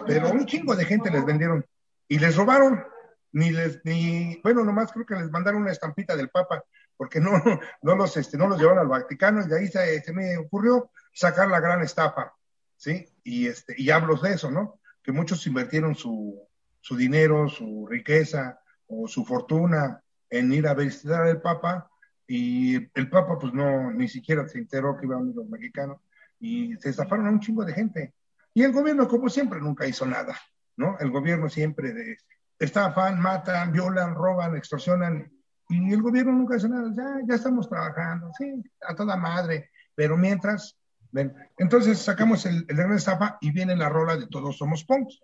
Pero 0.06 0.30
un 0.30 0.44
chingo 0.44 0.76
de 0.76 0.84
gente 0.84 1.10
les 1.10 1.24
vendieron 1.24 1.64
y 2.08 2.18
les 2.18 2.36
robaron, 2.36 2.84
ni 3.32 3.50
les, 3.50 3.84
ni, 3.84 4.40
bueno, 4.42 4.64
nomás 4.64 4.92
creo 4.92 5.06
que 5.06 5.14
les 5.14 5.30
mandaron 5.30 5.62
una 5.62 5.72
estampita 5.72 6.16
del 6.16 6.30
Papa, 6.30 6.64
porque 6.96 7.20
no, 7.20 7.30
no 7.82 7.94
los, 7.94 8.16
este, 8.16 8.36
no 8.36 8.48
los 8.48 8.58
llevaron 8.58 8.80
al 8.80 8.88
Vaticano, 8.88 9.42
y 9.42 9.48
de 9.48 9.58
ahí 9.58 9.68
se, 9.68 10.12
me 10.12 10.36
ocurrió 10.36 10.90
sacar 11.12 11.48
la 11.48 11.60
gran 11.60 11.82
estafa, 11.82 12.34
¿sí? 12.76 13.08
Y 13.22 13.46
este, 13.46 13.74
y 13.76 13.90
hablo 13.90 14.16
de 14.16 14.34
eso, 14.34 14.50
¿no? 14.50 14.80
Que 15.02 15.12
muchos 15.12 15.46
invirtieron 15.46 15.94
su, 15.94 16.46
su 16.80 16.96
dinero, 16.96 17.48
su 17.48 17.86
riqueza 17.88 18.60
o 18.86 19.06
su 19.06 19.24
fortuna 19.24 20.02
en 20.28 20.52
ir 20.52 20.66
a 20.66 20.74
visitar 20.74 21.22
al 21.22 21.40
Papa, 21.40 21.90
y 22.26 22.76
el 22.76 23.10
Papa, 23.10 23.38
pues 23.38 23.52
no, 23.52 23.90
ni 23.90 24.08
siquiera 24.08 24.46
se 24.46 24.58
enteró 24.58 24.96
que 24.96 25.06
iban 25.06 25.32
los 25.34 25.48
mexicanos, 25.48 25.98
y 26.38 26.76
se 26.76 26.90
estafaron 26.90 27.26
a 27.26 27.30
un 27.30 27.40
chingo 27.40 27.64
de 27.64 27.74
gente. 27.74 28.14
Y 28.54 28.62
el 28.62 28.72
gobierno, 28.72 29.06
como 29.08 29.28
siempre, 29.28 29.60
nunca 29.60 29.86
hizo 29.86 30.06
nada. 30.06 30.36
¿no? 30.80 30.96
El 30.98 31.10
gobierno 31.10 31.48
siempre 31.48 31.92
de, 31.92 32.16
estafan, 32.60 33.18
matan, 33.18 33.72
violan, 33.72 34.14
roban, 34.14 34.56
extorsionan, 34.56 35.28
y 35.68 35.92
el 35.92 36.02
gobierno 36.02 36.32
nunca 36.32 36.54
dice 36.54 36.68
nada, 36.68 36.92
ya, 36.96 37.26
ya 37.26 37.34
estamos 37.34 37.68
trabajando, 37.68 38.30
sí, 38.38 38.62
a 38.86 38.94
toda 38.94 39.16
madre, 39.16 39.70
pero 39.94 40.16
mientras, 40.16 40.76
ven, 41.10 41.34
entonces 41.58 41.98
sacamos 41.98 42.46
el, 42.46 42.64
el 42.68 42.76
de 42.76 42.94
estafa 42.94 43.38
y 43.40 43.50
viene 43.50 43.74
la 43.74 43.88
rola 43.88 44.16
de 44.16 44.28
Todos 44.28 44.58
Somos 44.58 44.84
Punks. 44.84 45.20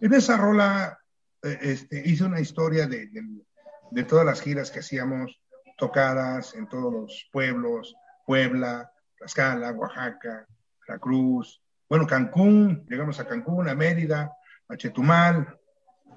En 0.00 0.12
esa 0.12 0.36
rola 0.36 0.98
eh, 1.42 1.58
este, 1.62 2.02
hice 2.06 2.24
una 2.24 2.40
historia 2.40 2.86
de, 2.86 3.06
de, 3.06 3.22
de 3.90 4.04
todas 4.04 4.26
las 4.26 4.42
giras 4.42 4.70
que 4.70 4.80
hacíamos, 4.80 5.40
tocadas 5.78 6.54
en 6.54 6.68
todos 6.68 6.92
los 6.92 7.28
pueblos, 7.32 7.94
Puebla, 8.26 8.90
Tlaxcala, 9.18 9.72
Oaxaca, 9.72 10.46
Cruz 11.00 11.62
bueno, 11.88 12.06
Cancún, 12.06 12.84
llegamos 12.88 13.20
a 13.20 13.26
Cancún, 13.26 13.68
a 13.68 13.74
Mérida, 13.74 14.32
a 14.68 14.76
Chetumal. 14.76 15.56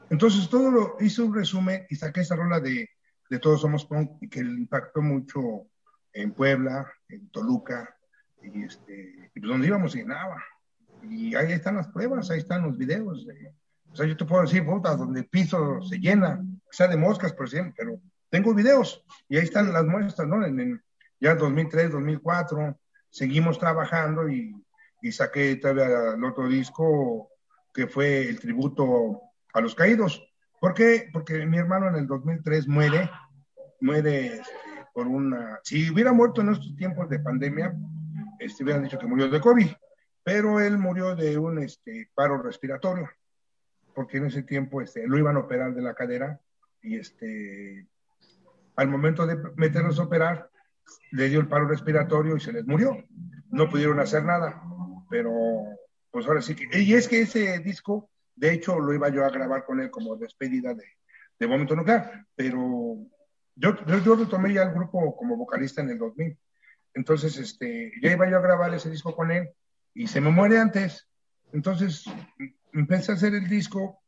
Entonces 0.09 0.49
todo 0.49 0.71
lo 0.71 0.97
hice 0.99 1.21
un 1.21 1.33
resumen 1.33 1.85
y 1.89 1.95
saqué 1.95 2.21
esa 2.21 2.35
rola 2.35 2.59
de, 2.59 2.89
de 3.29 3.39
Todos 3.39 3.61
Somos 3.61 3.85
Punk 3.85 4.29
que 4.29 4.39
impactó 4.39 5.01
mucho 5.01 5.67
en 6.13 6.33
Puebla, 6.33 6.91
en 7.07 7.29
Toluca, 7.29 7.95
y, 8.41 8.63
este, 8.63 9.31
pues 9.33 9.45
donde 9.45 9.67
íbamos 9.67 9.95
nada. 9.95 10.43
Y 11.03 11.35
ahí 11.35 11.51
están 11.51 11.75
las 11.75 11.87
pruebas, 11.89 12.29
ahí 12.29 12.39
están 12.39 12.63
los 12.63 12.77
videos. 12.77 13.25
o 13.91 13.95
sea, 13.95 14.05
yo 14.05 14.17
te 14.17 14.25
puedo 14.25 14.41
decir, 14.41 14.65
puta, 14.65 14.95
donde 14.95 15.21
el 15.21 15.27
piso 15.27 15.81
se 15.83 15.97
llena, 15.97 16.43
sea 16.71 16.87
de 16.87 16.97
moscas, 16.97 17.33
por 17.33 17.47
ejemplo, 17.47 17.73
pero 17.77 17.99
tengo 18.29 18.53
videos 18.53 19.03
y 19.27 19.37
ahí 19.37 19.43
están 19.43 19.71
las 19.71 19.85
muestras, 19.85 20.27
¿no? 20.27 20.45
En, 20.45 20.59
en 20.59 20.83
ya 21.19 21.35
2003, 21.35 21.91
2004, 21.91 22.79
seguimos 23.09 23.59
trabajando 23.59 24.29
y, 24.29 24.55
y 25.01 25.11
saqué 25.11 25.55
todavía 25.55 26.13
el 26.15 26.23
otro 26.23 26.47
disco 26.47 27.29
que 27.73 27.87
fue 27.87 28.27
el 28.27 28.39
tributo 28.39 29.21
a 29.53 29.61
los 29.61 29.75
caídos. 29.75 30.23
¿Por 30.59 30.73
qué? 30.73 31.09
Porque 31.11 31.45
mi 31.45 31.57
hermano 31.57 31.89
en 31.89 31.95
el 31.95 32.07
2003 32.07 32.67
muere, 32.67 33.09
muere 33.79 34.27
este, 34.27 34.53
por 34.93 35.07
una... 35.07 35.59
Si 35.63 35.89
hubiera 35.89 36.11
muerto 36.11 36.41
en 36.41 36.49
estos 36.49 36.75
tiempos 36.75 37.09
de 37.09 37.19
pandemia, 37.19 37.73
este, 38.39 38.63
hubieran 38.63 38.83
dicho 38.83 38.99
que 38.99 39.07
murió 39.07 39.29
de 39.29 39.39
COVID, 39.39 39.67
pero 40.23 40.59
él 40.59 40.77
murió 40.77 41.15
de 41.15 41.37
un 41.37 41.59
este, 41.59 42.09
paro 42.13 42.41
respiratorio, 42.41 43.09
porque 43.95 44.17
en 44.17 44.25
ese 44.25 44.43
tiempo 44.43 44.81
este, 44.81 45.07
lo 45.07 45.17
iban 45.17 45.37
a 45.37 45.39
operar 45.39 45.73
de 45.73 45.81
la 45.81 45.93
cadera 45.93 46.39
y 46.81 46.97
este, 46.97 47.87
al 48.75 48.87
momento 48.89 49.25
de 49.25 49.37
meterlos 49.55 49.99
a 49.99 50.03
operar, 50.03 50.49
le 51.11 51.29
dio 51.29 51.39
el 51.39 51.47
paro 51.47 51.67
respiratorio 51.67 52.35
y 52.35 52.39
se 52.39 52.53
les 52.53 52.65
murió. 52.65 53.03
No 53.49 53.69
pudieron 53.69 53.99
hacer 53.99 54.23
nada, 54.23 54.61
pero 55.09 55.31
pues 56.11 56.25
ahora 56.27 56.41
sí 56.41 56.55
que, 56.55 56.81
y 56.81 56.93
es 56.93 57.07
que 57.07 57.21
ese 57.21 57.59
disco, 57.59 58.09
de 58.39 58.53
hecho, 58.53 58.79
lo 58.79 58.93
iba 58.93 59.09
yo 59.09 59.25
a 59.25 59.29
grabar 59.29 59.65
con 59.65 59.81
él 59.81 59.91
como 59.91 60.15
despedida 60.15 60.73
de, 60.73 60.85
de 61.37 61.47
Nuclear, 61.47 62.25
pero 62.35 62.97
yo, 63.55 63.85
yo, 63.85 64.15
retomé 64.15 64.53
ya 64.53 64.63
el 64.63 64.73
grupo 64.73 65.15
como 65.17 65.35
vocalista 65.35 65.81
en 65.81 65.89
el 65.89 65.97
2000. 65.97 66.37
Entonces, 66.93 67.37
este, 67.37 67.91
ya 68.01 68.11
iba 68.11 68.29
yo 68.29 68.37
a 68.37 68.41
grabar 68.41 68.73
ese 68.73 68.89
disco 68.89 69.13
con 69.13 69.31
él 69.31 69.49
y 69.93 70.07
se 70.07 70.21
me 70.21 70.31
muere 70.31 70.57
antes. 70.57 71.07
Entonces, 71.51 72.05
empecé 72.71 73.11
a 73.11 73.15
hacer 73.15 73.35
el 73.35 73.49
disco 73.49 74.01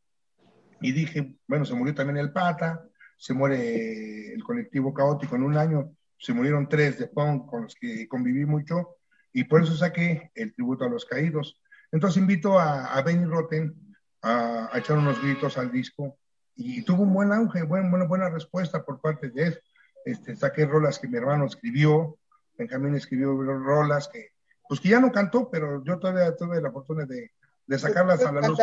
y 0.79 0.93
dije, 0.93 1.35
bueno, 1.47 1.65
se 1.65 1.75
murió 1.75 1.93
también 1.93 2.17
el 2.17 2.31
Pata, 2.31 2.83
se 3.17 3.33
muere 3.33 4.33
el 4.33 4.43
colectivo 4.43 4.93
caótico 4.93 5.35
en 5.35 5.43
un 5.43 5.57
año, 5.57 5.93
se 6.17 6.33
murieron 6.33 6.69
tres 6.69 6.97
de 6.97 7.07
punk 7.07 7.47
con 7.47 7.63
los 7.63 7.75
que 7.75 8.07
conviví 8.07 8.45
mucho 8.45 8.95
y 9.33 9.43
por 9.43 9.61
eso 9.61 9.75
saqué 9.75 10.31
el 10.35 10.53
tributo 10.53 10.85
a 10.85 10.89
los 10.89 11.05
caídos. 11.05 11.61
Entonces 11.91 12.21
invito 12.21 12.57
a, 12.57 13.01
Benny 13.01 13.25
Rotten 13.25 13.90
a, 14.21 14.69
echar 14.75 14.97
unos 14.97 15.21
gritos 15.21 15.57
al 15.57 15.71
disco 15.71 16.17
y 16.55 16.83
tuvo 16.83 17.03
un 17.03 17.13
buen 17.13 17.31
auge, 17.31 17.63
buena, 17.63 18.05
buena 18.05 18.29
respuesta 18.29 18.83
por 18.83 18.99
parte 18.99 19.29
de 19.29 19.43
él. 19.43 19.59
Este, 20.05 20.35
saqué 20.35 20.65
rolas 20.65 20.99
que 20.99 21.07
mi 21.07 21.17
hermano 21.17 21.45
escribió, 21.45 22.17
Benjamín 22.57 22.95
escribió 22.95 23.33
rolas 23.33 24.07
que, 24.07 24.29
pues 24.67 24.79
que 24.79 24.89
ya 24.89 24.99
no 24.99 25.11
cantó, 25.11 25.49
pero 25.49 25.83
yo 25.83 25.99
todavía 25.99 26.35
tuve 26.35 26.61
la 26.61 26.71
fortuna 26.71 27.05
de, 27.05 27.31
de 27.65 27.79
sacarlas 27.79 28.23
a 28.23 28.31
la 28.31 28.47
luz 28.47 28.59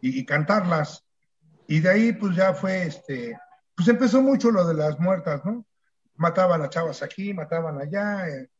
y, 0.00 0.20
y, 0.20 0.24
cantarlas. 0.24 1.04
Y 1.66 1.80
de 1.80 1.88
ahí, 1.88 2.12
pues 2.12 2.34
ya 2.36 2.54
fue, 2.54 2.82
este, 2.84 3.38
pues 3.76 3.88
empezó 3.88 4.20
mucho 4.20 4.50
lo 4.50 4.66
de 4.66 4.74
las 4.74 4.98
muertas, 4.98 5.44
¿no? 5.44 5.64
Mataban 6.16 6.62
a 6.62 6.68
chavas 6.68 7.02
aquí, 7.02 7.32
mataban 7.32 7.80
allá, 7.80 8.28
eh, 8.28 8.50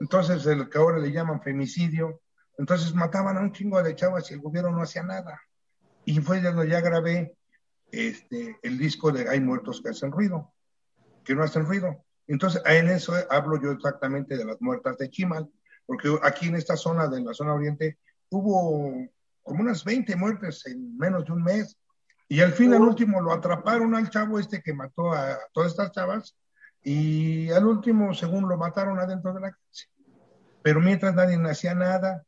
entonces 0.00 0.44
el 0.46 0.68
que 0.68 0.78
ahora 0.78 0.98
le 0.98 1.12
llaman 1.12 1.42
femicidio, 1.42 2.20
entonces 2.58 2.94
mataban 2.94 3.36
a 3.36 3.40
un 3.40 3.52
chingo 3.52 3.82
de 3.82 3.94
chavas 3.96 4.30
y 4.30 4.34
el 4.34 4.40
gobierno 4.40 4.70
no 4.70 4.82
hacía 4.82 5.02
nada. 5.02 5.40
Y 6.04 6.20
fue 6.20 6.40
cuando 6.40 6.64
ya 6.64 6.80
grabé 6.80 7.34
este, 7.90 8.58
el 8.62 8.78
disco 8.78 9.12
de 9.12 9.28
Hay 9.28 9.40
muertos 9.40 9.80
que 9.82 9.90
hacen 9.90 10.10
ruido, 10.10 10.52
que 11.24 11.34
no 11.34 11.44
hacen 11.44 11.66
ruido. 11.66 12.04
Entonces, 12.26 12.62
en 12.64 12.88
eso 12.88 13.14
hablo 13.30 13.60
yo 13.60 13.72
exactamente 13.72 14.36
de 14.36 14.44
las 14.44 14.60
muertas 14.60 14.96
de 14.98 15.10
Chimal, 15.10 15.48
porque 15.86 16.16
aquí 16.22 16.48
en 16.48 16.56
esta 16.56 16.76
zona 16.76 17.08
de 17.08 17.20
la 17.20 17.34
zona 17.34 17.54
oriente 17.54 17.98
hubo 18.30 19.08
como 19.42 19.60
unas 19.60 19.84
20 19.84 20.14
muertes 20.16 20.66
en 20.66 20.96
menos 20.96 21.24
de 21.24 21.32
un 21.32 21.42
mes. 21.42 21.76
Y 22.28 22.40
al 22.40 22.52
fin, 22.52 22.72
al 22.72 22.82
último, 22.82 23.20
lo 23.20 23.32
atraparon 23.32 23.94
al 23.94 24.08
chavo 24.08 24.38
este 24.38 24.62
que 24.62 24.72
mató 24.72 25.12
a 25.12 25.38
todas 25.52 25.72
estas 25.72 25.92
chavas. 25.92 26.34
Y 26.82 27.50
al 27.50 27.66
último, 27.66 28.14
según 28.14 28.48
lo 28.48 28.56
mataron 28.56 28.98
adentro 28.98 29.34
de 29.34 29.40
la 29.40 29.50
casa. 29.50 29.86
Pero 30.62 30.80
mientras 30.80 31.14
nadie 31.14 31.36
hacía 31.50 31.74
nada 31.74 32.24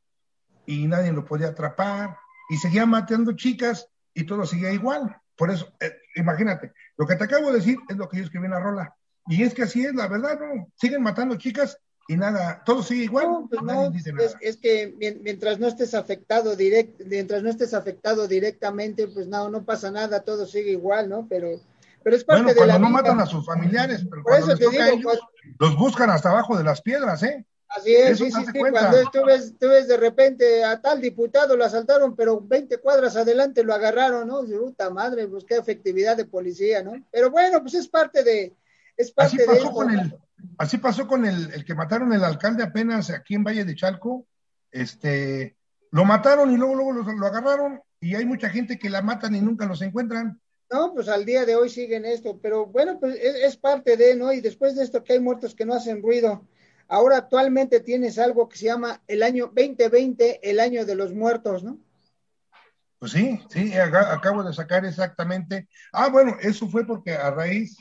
y 0.66 0.86
nadie 0.86 1.12
lo 1.12 1.24
podía 1.24 1.48
atrapar 1.48 2.16
y 2.48 2.56
seguía 2.56 2.86
matando 2.86 3.32
chicas 3.32 3.88
y 4.12 4.24
todo 4.24 4.46
seguía 4.46 4.72
igual. 4.72 5.16
Por 5.36 5.50
eso, 5.50 5.72
eh, 5.80 5.96
imagínate, 6.16 6.72
lo 6.96 7.06
que 7.06 7.16
te 7.16 7.24
acabo 7.24 7.48
de 7.48 7.58
decir 7.58 7.78
es 7.88 7.96
lo 7.96 8.08
que 8.08 8.18
yo 8.18 8.24
escribí 8.24 8.44
en 8.44 8.52
la 8.52 8.60
rola. 8.60 8.94
Y 9.26 9.42
es 9.42 9.54
que 9.54 9.62
así 9.62 9.84
es, 9.84 9.94
la 9.94 10.06
verdad, 10.06 10.38
¿no? 10.38 10.68
Siguen 10.76 11.02
matando 11.02 11.36
chicas 11.36 11.78
y 12.06 12.16
nada, 12.16 12.62
todo 12.64 12.82
sigue 12.82 13.04
igual. 13.04 13.24
No, 13.24 13.48
pues 13.48 13.62
no, 13.62 13.90
es, 14.40 14.56
que 14.58 14.94
mientras 15.22 15.58
no 15.58 15.66
estés 15.66 15.94
afectado 15.94 16.54
direct, 16.54 17.00
mientras 17.06 17.42
no 17.42 17.48
estés 17.48 17.72
afectado 17.72 18.28
directamente, 18.28 19.08
pues 19.08 19.26
no, 19.26 19.48
no 19.48 19.64
pasa 19.64 19.90
nada, 19.90 20.20
todo 20.22 20.46
sigue 20.46 20.72
igual, 20.72 21.08
¿no? 21.08 21.26
Pero, 21.28 21.60
pero 22.02 22.16
es 22.16 22.24
parte 22.24 22.42
bueno, 22.42 22.60
de 22.60 22.66
la 22.66 22.78
no 22.78 22.90
matan 22.90 23.20
a 23.20 23.26
sus 23.26 23.46
familiares, 23.46 24.06
pero 24.08 24.22
cuando 24.22 24.48
les 24.48 24.60
toca 24.60 24.84
a 24.84 24.88
ellos, 24.90 25.02
pues 25.04 25.20
los 25.58 25.76
buscan 25.76 26.10
hasta 26.10 26.30
abajo 26.30 26.56
de 26.56 26.64
las 26.64 26.82
piedras, 26.82 27.22
¿eh? 27.22 27.46
Así 27.76 27.92
es, 27.92 28.18
sí, 28.18 28.30
sí, 28.30 28.44
sí, 28.52 28.58
cuando 28.58 29.10
tú 29.10 29.24
ves, 29.24 29.54
tú 29.58 29.66
ves 29.68 29.88
de 29.88 29.96
repente 29.96 30.62
a 30.62 30.80
tal 30.80 31.00
diputado 31.00 31.56
lo 31.56 31.64
asaltaron, 31.64 32.14
pero 32.14 32.40
20 32.40 32.78
cuadras 32.78 33.16
adelante 33.16 33.64
lo 33.64 33.74
agarraron, 33.74 34.28
¿no? 34.28 34.44
Puta 34.44 34.90
madre, 34.90 35.26
pues 35.26 35.44
qué 35.44 35.56
efectividad 35.56 36.16
de 36.16 36.24
policía, 36.24 36.84
¿no? 36.84 36.92
Pero 37.10 37.32
bueno, 37.32 37.60
pues 37.62 37.74
es 37.74 37.88
parte 37.88 38.22
de, 38.22 38.54
es 38.96 39.10
parte 39.10 39.42
así 39.42 39.46
pasó 39.46 39.64
de 39.64 39.72
con 39.72 39.90
el, 39.90 40.18
así 40.56 40.78
pasó 40.78 41.08
con 41.08 41.24
el, 41.26 41.52
el, 41.52 41.64
que 41.64 41.74
mataron 41.74 42.12
el 42.12 42.22
alcalde 42.22 42.62
apenas 42.62 43.10
aquí 43.10 43.34
en 43.34 43.42
Valle 43.42 43.64
de 43.64 43.74
Chalco, 43.74 44.24
este, 44.70 45.56
lo 45.90 46.04
mataron 46.04 46.52
y 46.52 46.56
luego, 46.56 46.76
luego 46.76 46.92
lo, 46.92 47.12
lo 47.12 47.26
agarraron 47.26 47.80
y 47.98 48.14
hay 48.14 48.24
mucha 48.24 48.50
gente 48.50 48.78
que 48.78 48.88
la 48.88 49.02
matan 49.02 49.34
y 49.34 49.40
nunca 49.40 49.66
los 49.66 49.82
encuentran. 49.82 50.40
No, 50.70 50.94
pues 50.94 51.08
al 51.08 51.24
día 51.24 51.44
de 51.44 51.56
hoy 51.56 51.70
siguen 51.70 52.04
esto, 52.04 52.38
pero 52.40 52.66
bueno, 52.66 53.00
pues 53.00 53.16
es, 53.16 53.34
es 53.34 53.56
parte 53.56 53.96
de, 53.96 54.14
¿no? 54.14 54.32
Y 54.32 54.40
después 54.40 54.76
de 54.76 54.84
esto 54.84 55.02
que 55.02 55.14
hay 55.14 55.20
muertos 55.20 55.56
que 55.56 55.66
no 55.66 55.74
hacen 55.74 56.00
ruido 56.00 56.46
Ahora 56.88 57.16
actualmente 57.16 57.80
tienes 57.80 58.18
algo 58.18 58.48
que 58.48 58.58
se 58.58 58.66
llama 58.66 59.02
el 59.06 59.22
año 59.22 59.46
2020, 59.46 60.48
el 60.48 60.60
año 60.60 60.84
de 60.84 60.94
los 60.94 61.12
muertos, 61.14 61.64
¿no? 61.64 61.78
Pues 62.98 63.12
sí, 63.12 63.40
sí, 63.50 63.74
acabo 63.74 64.42
de 64.42 64.54
sacar 64.54 64.84
exactamente. 64.84 65.68
Ah, 65.92 66.08
bueno, 66.08 66.36
eso 66.40 66.68
fue 66.68 66.86
porque 66.86 67.12
a 67.12 67.30
raíz, 67.30 67.76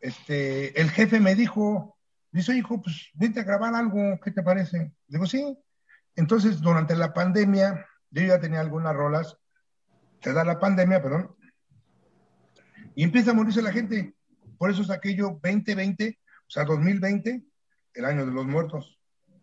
este, 0.00 0.78
el 0.78 0.90
jefe 0.90 1.20
me 1.20 1.34
dijo, 1.34 1.96
dice, 2.30 2.54
hijo, 2.54 2.82
pues 2.82 3.08
vente 3.14 3.40
a 3.40 3.44
grabar 3.44 3.74
algo, 3.74 4.18
¿qué 4.22 4.30
te 4.30 4.42
parece? 4.42 4.92
Digo, 5.06 5.26
sí. 5.26 5.56
Entonces, 6.14 6.60
durante 6.60 6.94
la 6.94 7.14
pandemia, 7.14 7.86
yo 8.10 8.22
ya 8.22 8.40
tenía 8.40 8.60
algunas 8.60 8.94
rolas, 8.94 9.36
se 10.22 10.32
da 10.32 10.44
la 10.44 10.58
pandemia, 10.58 11.02
perdón, 11.02 11.34
y 12.94 13.04
empieza 13.04 13.30
a 13.30 13.34
morirse 13.34 13.62
la 13.62 13.72
gente. 13.72 14.14
Por 14.58 14.70
eso 14.70 14.82
saqué 14.82 15.14
yo 15.14 15.38
2020, 15.42 16.18
o 16.18 16.50
sea, 16.50 16.64
2020, 16.64 17.42
el 17.96 18.04
año 18.04 18.24
de 18.24 18.32
los 18.32 18.46
muertos, 18.46 18.98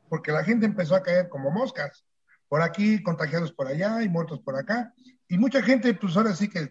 porque 0.09 0.31
la 0.31 0.43
gente 0.43 0.65
empezó 0.65 0.95
a 0.95 1.03
caer 1.03 1.27
como 1.29 1.51
moscas, 1.51 2.05
por 2.47 2.61
aquí, 2.61 3.01
contagiados 3.01 3.51
por 3.51 3.67
allá 3.67 4.01
y 4.03 4.09
muertos 4.09 4.39
por 4.41 4.55
acá, 4.55 4.93
y 5.27 5.37
mucha 5.37 5.61
gente, 5.61 5.93
pues 5.93 6.15
ahora 6.15 6.35
sí 6.35 6.49
que, 6.49 6.69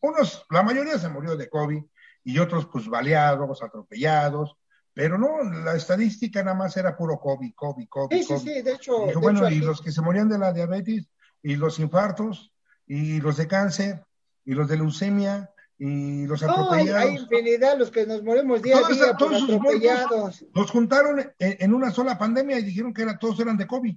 unos, 0.00 0.44
la 0.50 0.62
mayoría 0.62 0.98
se 0.98 1.08
murió 1.08 1.36
de 1.36 1.48
COVID 1.48 1.82
y 2.24 2.38
otros 2.38 2.66
pues 2.66 2.88
baleados, 2.88 3.62
atropellados, 3.62 4.56
pero 4.92 5.18
no, 5.18 5.42
la 5.42 5.74
estadística 5.74 6.42
nada 6.42 6.56
más 6.56 6.76
era 6.76 6.96
puro 6.96 7.18
COVID, 7.18 7.52
COVID, 7.54 7.88
COVID. 7.88 8.16
Sí, 8.16 8.24
sí, 8.24 8.38
sí, 8.38 8.62
de 8.62 8.72
hecho. 8.72 9.10
Y 9.10 9.14
bueno, 9.14 9.48
y 9.48 9.60
los 9.60 9.80
que 9.80 9.92
se 9.92 10.02
morían 10.02 10.28
de 10.28 10.38
la 10.38 10.52
diabetes, 10.52 11.08
y 11.42 11.56
los 11.56 11.78
infartos, 11.78 12.52
y 12.86 13.20
los 13.20 13.36
de 13.36 13.46
cáncer, 13.46 14.04
y 14.44 14.52
los 14.52 14.68
de 14.68 14.76
leucemia, 14.76 15.50
y 15.82 16.26
los 16.26 16.42
atropellados. 16.42 17.02
hay, 17.02 17.16
infinidad 17.16 17.78
los 17.78 17.90
que 17.90 18.04
nos 18.04 18.22
morimos 18.22 18.60
día 18.60 18.76
a 18.76 18.86
día 18.86 19.14
por 19.14 19.34
atropellados. 19.34 20.44
Los 20.54 20.70
juntaron 20.70 21.32
en, 21.38 21.72
una 21.72 21.90
sola 21.90 22.18
pandemia 22.18 22.58
y 22.58 22.64
dijeron 22.64 22.92
que 22.92 23.00
era, 23.00 23.18
todos 23.18 23.40
eran 23.40 23.56
de 23.56 23.66
COVID. 23.66 23.96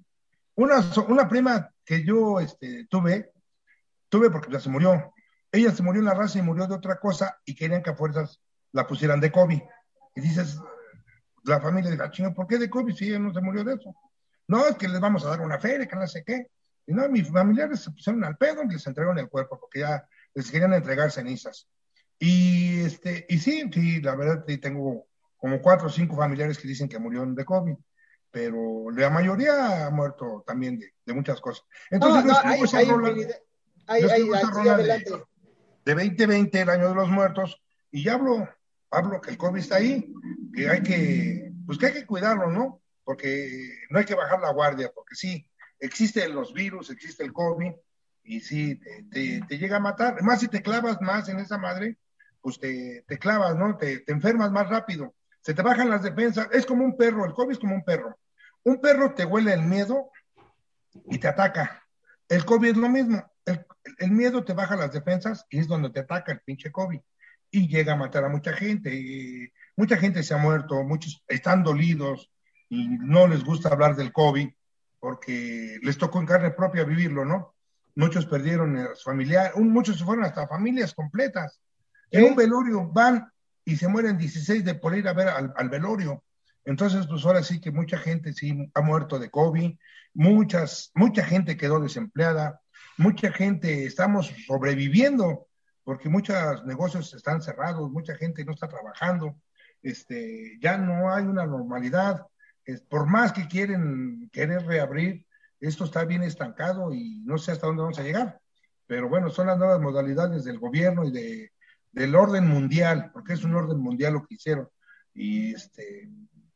Una, 0.56 0.76
una 1.10 1.28
prima 1.28 1.70
que 1.84 2.06
yo 2.06 2.40
este, 2.40 2.88
tuve, 2.90 3.34
tuve 4.08 4.30
porque 4.30 4.50
ya 4.50 4.62
se 4.62 4.70
murió. 4.70 5.14
Ella 5.52 5.72
se 5.72 5.84
murió 5.84 6.00
en 6.00 6.06
la 6.06 6.14
raza 6.14 6.40
y 6.40 6.42
murió 6.42 6.68
de 6.68 6.76
otra 6.76 7.02
cosa 7.02 7.38
y 7.44 7.54
querían 7.54 7.84
que 7.84 7.90
a 7.90 7.96
fuerzas 7.96 8.40
la 8.72 8.88
pusieran 8.88 9.20
de 9.20 9.34
COVID. 9.34 9.60
Y 10.16 10.22
dices, 10.22 10.58
la 11.44 11.60
familia 11.60 11.92
dice, 11.92 12.24
ah, 12.24 12.34
¿por 12.34 12.48
qué 12.48 12.60
de 12.60 12.70
COVID 12.70 12.96
si 12.96 13.10
ella 13.10 13.20
no 13.20 13.34
se 13.34 13.42
murió 13.42 13.66
de 13.66 13.74
eso? 13.74 13.94
No, 14.48 14.66
es 14.68 14.78
que 14.78 14.88
les 14.88 15.02
vamos 15.02 15.26
a 15.26 15.32
dar 15.32 15.42
una 15.42 15.60
feria, 15.60 15.86
que 15.86 15.98
no 15.98 16.08
sé 16.08 16.24
qué. 16.24 16.48
Y 16.88 16.94
no, 16.94 17.10
mis 17.10 17.30
familiares 17.30 17.82
se 17.82 17.92
pusieron 17.92 18.24
al 18.24 18.38
pedo 18.38 18.64
y 18.64 18.70
les 18.70 18.88
entregaron 18.88 19.20
el 19.20 19.28
cuerpo 19.28 19.60
porque 19.60 19.82
ya 19.82 20.08
les 20.34 20.52
querían 20.52 20.74
entregar 20.74 21.12
cenizas. 21.12 21.68
Y, 22.20 22.82
este, 22.82 23.26
y 23.30 23.40
sí, 23.40 23.70
sí, 23.72 24.02
la 24.02 24.16
verdad, 24.16 24.46
tengo 24.62 25.08
como 25.38 25.62
cuatro 25.62 25.88
o 25.88 25.92
cinco 25.92 26.16
familiares 26.16 26.58
que 26.58 26.68
dicen 26.68 26.88
que 26.88 27.00
murieron 27.00 27.36
de 27.36 27.44
COVID, 27.44 27.76
pero 28.32 28.90
la 28.92 29.10
mayoría 29.10 29.86
ha 29.86 29.90
muerto 29.90 30.44
también 30.48 30.80
de, 30.80 31.14
muchas 31.14 31.42
cosas. 31.42 31.66
Entonces, 31.92 32.24
no, 32.24 32.32
no, 32.32 32.40
hay, 32.44 32.62
esa 32.62 32.82
rola, 32.84 33.10
hay, 33.88 34.04
hay, 34.04 34.24
de, 35.84 35.94
2020, 35.94 36.62
el 36.62 36.70
año 36.70 36.90
de 36.90 36.96
los 36.96 37.10
muertos, 37.10 37.62
y 37.92 38.04
ya 38.04 38.14
hablo, 38.14 38.48
hablo 38.90 39.20
que 39.20 39.32
el 39.32 39.38
COVID 39.38 39.60
está 39.60 39.76
ahí, 39.76 40.14
que 40.56 40.70
hay 40.70 40.82
que, 40.82 41.52
pues 41.66 41.78
que 41.78 41.88
hay 41.88 41.94
que 41.94 42.06
cuidarlo, 42.06 42.50
¿no? 42.50 42.82
Porque 43.04 43.70
no 43.90 44.00
hay 44.00 44.06
que 44.06 44.16
bajar 44.16 44.40
la 44.40 44.54
guardia, 44.54 44.92
porque 44.96 45.16
sí, 45.16 45.46
existen 45.80 46.34
los 46.34 46.54
virus, 46.54 46.90
existe 46.90 47.24
el 47.24 47.34
COVID, 47.34 47.74
y 48.24 48.40
sí, 48.40 48.80
te, 49.12 49.42
llega 49.58 49.78
a 49.78 49.82
matar. 49.82 50.22
Más 50.24 50.40
si 50.40 50.48
te 50.48 50.62
clavas 50.62 51.02
más 51.02 51.30
en 51.30 51.40
esa 51.40 51.58
madre, 51.58 51.98
pues 52.42 52.60
te, 52.60 53.04
te 53.08 53.18
clavas, 53.18 53.56
¿no? 53.56 53.78
Te, 53.78 54.00
te, 54.00 54.12
enfermas 54.12 54.52
más 54.52 54.70
rápido. 54.70 55.14
Se 55.42 55.54
te 55.54 55.62
bajan 55.62 55.90
las 55.90 56.04
defensas. 56.04 56.48
Es 56.52 56.66
como 56.66 56.86
un 56.86 56.98
perro, 56.98 57.26
el 57.26 57.34
COVID 57.34 57.52
es 57.52 57.60
como 57.60 57.76
un 57.76 57.84
perro. 57.84 58.18
Un 58.64 58.80
perro 58.80 59.14
te 59.14 59.26
huele 59.26 59.54
el 59.54 59.64
miedo 59.64 60.12
y 61.06 61.18
te 61.18 61.28
ataca. 61.28 61.84
El 62.30 62.46
COVID 62.46 62.70
es 62.70 62.78
lo 62.78 62.90
mismo. 62.90 63.24
El, 63.46 63.66
el 63.98 64.12
miedo 64.12 64.44
te 64.44 64.54
baja 64.54 64.76
las 64.76 64.94
defensas 64.94 65.46
y 65.50 65.60
es 65.60 65.68
donde 65.68 65.90
te 65.90 66.00
ataca 66.00 66.32
el 66.32 66.40
pinche 66.42 66.72
COVID. 66.72 67.00
Y 67.52 67.68
llega 67.68 67.94
a 67.94 67.98
matar 67.98 68.24
a 68.24 68.30
mucha 68.30 68.54
gente. 68.54 68.94
Y 68.94 69.52
mucha 69.76 69.98
gente 69.98 70.24
se 70.24 70.34
ha 70.34 70.38
muerto, 70.38 70.84
muchos 70.84 71.24
están 71.28 71.64
dolidos 71.64 72.32
y 72.70 72.88
no 72.88 73.28
les 73.28 73.44
gusta 73.44 73.70
hablar 73.70 73.96
del 73.96 74.12
COVID 74.12 74.50
porque 75.00 75.80
les 75.82 75.98
tocó 75.98 76.20
en 76.20 76.26
carne 76.26 76.52
propia 76.52 76.86
vivirlo, 76.86 77.26
¿no? 77.26 77.53
Muchos 77.96 78.26
perdieron 78.26 78.78
a 78.78 78.96
su 78.96 79.04
familiar, 79.04 79.52
muchos 79.56 79.98
se 79.98 80.06
fueron 80.06 80.26
hasta 80.26 80.48
familias 80.48 80.94
completas. 80.94 81.60
En 82.12 82.26
un 82.26 82.36
velorio 82.36 82.88
van 82.88 83.32
y 83.66 83.76
se 83.76 83.88
mueren 83.88 84.18
16 84.18 84.66
de 84.66 84.76
por 84.76 84.96
ir 84.96 85.08
a 85.08 85.14
ver 85.14 85.30
al, 85.30 85.70
velorio. 85.70 86.24
Entonces, 86.66 87.08
pues 87.08 87.26
ahora 87.26 87.44
sí 87.44 87.60
que 87.60 87.72
mucha 87.72 87.98
gente 87.98 88.34
sí 88.34 88.72
ha 88.74 88.82
muerto 88.82 89.20
de 89.20 89.30
COVID, 89.30 89.76
muchas, 90.14 90.92
mucha 90.96 91.24
gente 91.26 91.58
quedó 91.58 91.80
desempleada, 91.80 92.62
mucha 92.98 93.32
gente 93.32 93.86
estamos 93.86 94.34
sobreviviendo 94.48 95.48
porque 95.84 96.08
muchos 96.08 96.66
negocios 96.66 97.14
están 97.14 97.42
cerrados, 97.42 97.92
mucha 97.92 98.16
gente 98.16 98.46
no 98.46 98.54
está 98.54 98.68
trabajando, 98.68 99.36
este, 99.82 100.58
ya 100.62 100.78
no 100.78 101.14
hay 101.14 101.26
una 101.26 101.46
normalidad. 101.46 102.26
por 102.90 103.06
más 103.08 103.34
que 103.34 103.48
quieren 103.48 104.30
querer 104.32 104.66
reabrir, 104.66 105.26
esto 105.68 105.86
está 105.86 106.04
bien 106.06 106.24
estancado 106.24 106.94
y 106.94 107.22
no 107.26 107.38
sé 107.38 107.52
hasta 107.52 107.68
dónde 107.68 107.84
vamos 107.84 108.00
a 108.00 108.04
llegar. 108.04 108.40
Pero 108.86 109.10
bueno, 109.10 109.30
son 109.30 109.48
las 109.48 109.58
nuevas 109.58 109.80
modalidades 109.80 110.44
del 110.44 110.60
gobierno 110.60 111.06
y 111.06 111.12
de, 111.12 111.52
del 111.92 112.16
orden 112.16 112.48
mundial, 112.48 113.12
porque 113.14 113.34
es 113.34 113.44
un 113.44 113.56
orden 113.56 113.80
mundial 113.80 114.14
lo 114.14 114.26
que 114.26 114.36
hicieron. 114.36 114.68
Y 115.14 115.54
este, 115.54 116.10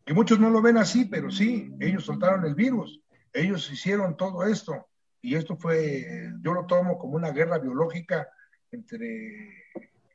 que 0.06 0.14
muchos 0.14 0.40
no 0.40 0.50
lo 0.50 0.62
ven 0.62 0.78
así, 0.78 1.06
pero 1.06 1.32
sí, 1.32 1.74
ellos 1.80 2.06
soltaron 2.06 2.46
el 2.46 2.56
virus, 2.56 3.02
ellos 3.32 3.72
hicieron 3.72 4.18
todo 4.18 4.44
esto. 4.46 4.88
Y 5.22 5.36
esto 5.36 5.56
fue, 5.58 6.32
yo 6.42 6.54
lo 6.54 6.66
tomo 6.66 6.98
como 6.98 7.16
una 7.16 7.32
guerra 7.32 7.60
biológica 7.60 8.28
entre 8.72 9.64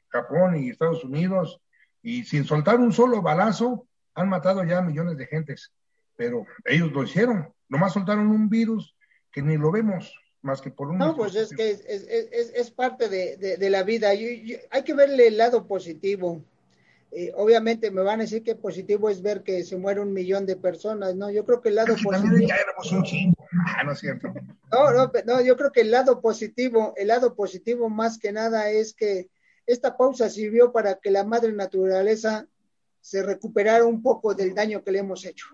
Japón 0.09 0.57
y 0.57 0.71
Estados 0.71 1.05
Unidos, 1.05 1.61
y 2.03 2.25
sin 2.25 2.45
soltar 2.45 2.79
un 2.79 2.93
solo 2.93 3.23
balazo, 3.23 3.87
han 4.15 4.29
matado 4.29 4.65
ya 4.65 4.83
millones 4.83 5.17
de 5.17 5.27
gentes, 5.27 5.73
pero 6.17 6.47
ellos 6.65 6.93
lo 6.93 7.03
hicieron, 7.03 7.53
nomás 7.69 7.93
soltaron 7.93 8.29
un 8.29 8.49
virus 8.49 8.97
que 9.31 9.43
ni 9.43 9.57
lo 9.57 9.71
vemos 9.71 10.15
más 10.43 10.61
que 10.61 10.71
por 10.71 10.89
un... 10.89 10.99
No, 10.99 11.17
pues 11.17 11.35
es 11.37 11.51
que 11.51 11.71
es, 11.71 11.85
es, 11.87 12.53
es 12.55 12.71
parte 12.71 13.09
de, 13.09 13.37
de, 13.37 13.71
la 13.71 13.85
vida, 13.85 14.11
hay 14.11 14.83
que 14.85 14.95
verle 14.95 15.29
el 15.29 15.39
lado 15.39 15.67
positivo. 15.67 16.45
Eh, 17.13 17.31
obviamente 17.37 17.91
me 17.91 18.03
van 18.03 18.21
a 18.21 18.25
decir 18.25 18.43
que 18.43 18.55
positivo 18.55 19.09
es 19.09 19.23
ver 19.23 19.43
que 19.43 19.65
se 19.65 19.77
muere 19.77 20.01
un 20.01 20.13
millón 20.13 20.47
de 20.47 20.57
personas, 20.57 21.15
¿no? 21.15 21.31
Yo 21.31 21.45
creo 21.45 21.61
que 21.61 21.69
el 21.69 21.77
lado 21.77 21.95
positivo... 22.03 22.49
Ya 22.49 22.57
éramos 22.57 22.91
un 22.91 23.03
chingo. 23.05 23.47
Ah, 23.67 23.85
no 23.85 23.93
es 23.93 24.01
cierto. 24.01 24.33
No, 24.73 24.91
no, 24.93 25.13
no, 25.27 25.41
yo 25.43 25.57
creo 25.57 25.71
que 25.71 25.83
el 25.83 25.91
lado 25.91 26.21
positivo, 26.21 26.95
el 26.97 27.09
lado 27.09 27.35
positivo 27.35 27.89
más 27.89 28.19
que 28.19 28.33
nada 28.33 28.71
es 28.71 28.95
que 28.95 29.29
esta 29.67 29.97
pausa 29.97 30.29
sirvió 30.29 30.73
para 30.73 30.97
que 30.97 31.11
la 31.11 31.25
madre 31.25 31.53
naturaleza 31.53 32.47
se 33.01 33.23
recuperara 33.23 33.85
un 33.85 34.03
poco 34.03 34.35
del 34.35 34.55
daño 34.55 34.83
que 34.83 34.93
le 34.93 35.01
hemos 35.01 35.25
hecho. 35.25 35.47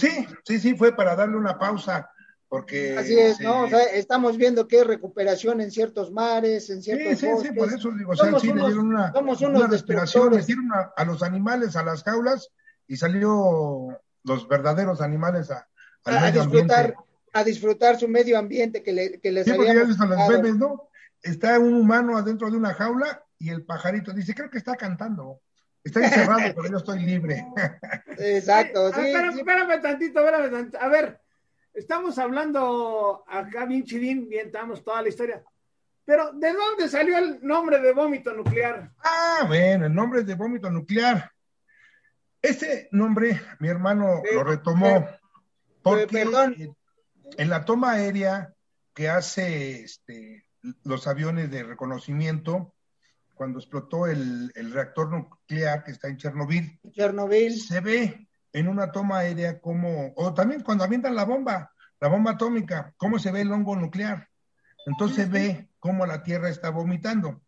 Pues 0.00 0.12
sí, 0.12 0.26
sí, 0.44 0.58
sí, 0.58 0.74
fue 0.76 0.94
para 0.94 1.14
darle 1.14 1.36
una 1.36 1.58
pausa, 1.58 2.10
porque... 2.48 2.98
Así 2.98 3.18
es, 3.18 3.40
¿no? 3.40 3.62
O 3.62 3.68
sea, 3.68 3.84
estamos 3.84 4.36
viendo 4.36 4.66
que 4.66 4.78
hay 4.78 4.84
recuperación 4.84 5.60
en 5.60 5.70
ciertos 5.70 6.10
mares, 6.10 6.68
en 6.70 6.82
ciertos 6.82 7.18
sí, 7.18 7.26
sí, 7.26 7.48
Sí, 7.48 7.52
por 7.52 7.72
eso 7.72 7.90
digo, 7.92 8.12
o 8.12 8.16
sea, 8.16 8.38
sí 8.38 8.48
le 8.48 8.54
dieron 8.54 8.88
una, 8.88 9.12
una 9.12 9.66
respiración, 9.68 10.34
le 10.34 10.42
dieron 10.42 10.68
a, 10.96 11.04
los 11.04 11.22
animales 11.22 11.76
a 11.76 11.84
las 11.84 12.02
jaulas 12.02 12.50
y 12.86 12.96
salió 12.96 13.88
los 14.24 14.48
verdaderos 14.48 15.00
animales 15.00 15.50
a, 15.50 15.68
a, 16.04 16.30
disfrutar, 16.30 16.94
a 17.32 17.44
disfrutar 17.44 17.98
su 17.98 18.08
medio 18.08 18.38
ambiente 18.38 18.82
que, 18.82 18.92
le, 18.92 19.20
que 19.20 19.30
les 19.30 19.44
sí, 19.44 19.52
porque 19.52 19.74
ya 19.74 19.84
los 19.84 20.28
bebés, 20.28 20.56
¿no? 20.56 20.90
está 21.24 21.58
un 21.58 21.74
humano 21.74 22.16
adentro 22.16 22.50
de 22.50 22.56
una 22.56 22.74
jaula 22.74 23.24
y 23.38 23.50
el 23.50 23.64
pajarito 23.64 24.12
dice, 24.12 24.34
creo 24.34 24.50
que 24.50 24.58
está 24.58 24.76
cantando. 24.76 25.40
Está 25.84 26.02
encerrado, 26.02 26.54
pero 26.56 26.70
yo 26.70 26.76
estoy 26.78 27.00
libre. 27.00 27.46
Exacto. 28.18 28.92
Sí, 28.94 29.12
espérame, 29.12 29.80
tantito, 29.82 30.20
espérame 30.20 30.50
tantito. 30.50 30.80
A 30.80 30.88
ver, 30.88 31.20
estamos 31.74 32.18
hablando 32.18 33.22
acá 33.28 33.66
bien 33.66 33.84
chidín, 33.84 34.28
bien, 34.28 34.46
estamos 34.46 34.82
toda 34.82 35.02
la 35.02 35.08
historia. 35.08 35.44
Pero, 36.06 36.32
¿de 36.32 36.52
dónde 36.52 36.88
salió 36.88 37.18
el 37.18 37.38
nombre 37.42 37.80
de 37.80 37.92
vómito 37.92 38.32
nuclear? 38.32 38.90
Ah, 39.02 39.44
bueno, 39.46 39.86
el 39.86 39.94
nombre 39.94 40.22
de 40.22 40.34
vómito 40.34 40.70
nuclear. 40.70 41.30
Este 42.40 42.88
nombre, 42.92 43.40
mi 43.58 43.68
hermano 43.68 44.22
lo 44.32 44.44
retomó 44.44 45.06
porque 45.82 46.26
en 47.38 47.48
la 47.48 47.64
toma 47.64 47.92
aérea 47.92 48.54
que 48.94 49.08
hace 49.08 49.82
este, 49.82 50.46
los 50.82 51.06
aviones 51.06 51.50
de 51.50 51.62
reconocimiento 51.62 52.74
cuando 53.34 53.58
explotó 53.58 54.06
el, 54.06 54.52
reactor 54.72 55.10
nuclear 55.10 55.84
que 55.84 55.92
está 55.92 56.08
en 56.08 56.16
Chernobyl. 56.16 56.80
Chernobyl. 56.90 57.60
Se 57.60 57.80
ve 57.80 58.28
en 58.52 58.68
una 58.68 58.90
toma 58.92 59.18
aérea 59.18 59.60
como, 59.60 60.12
o 60.16 60.32
también 60.32 60.62
cuando 60.62 60.84
avientan 60.84 61.14
la 61.14 61.24
bomba, 61.24 61.72
la 62.00 62.08
bomba 62.08 62.32
atómica, 62.32 62.94
cómo 62.96 63.18
se 63.18 63.30
ve 63.30 63.42
el 63.42 63.52
hongo 63.52 63.76
nuclear. 63.76 64.28
Entonces 64.86 65.30
ve 65.30 65.68
cómo 65.78 66.06
la 66.06 66.22
Tierra 66.22 66.48
está 66.48 66.70
vomitando. 66.70 67.42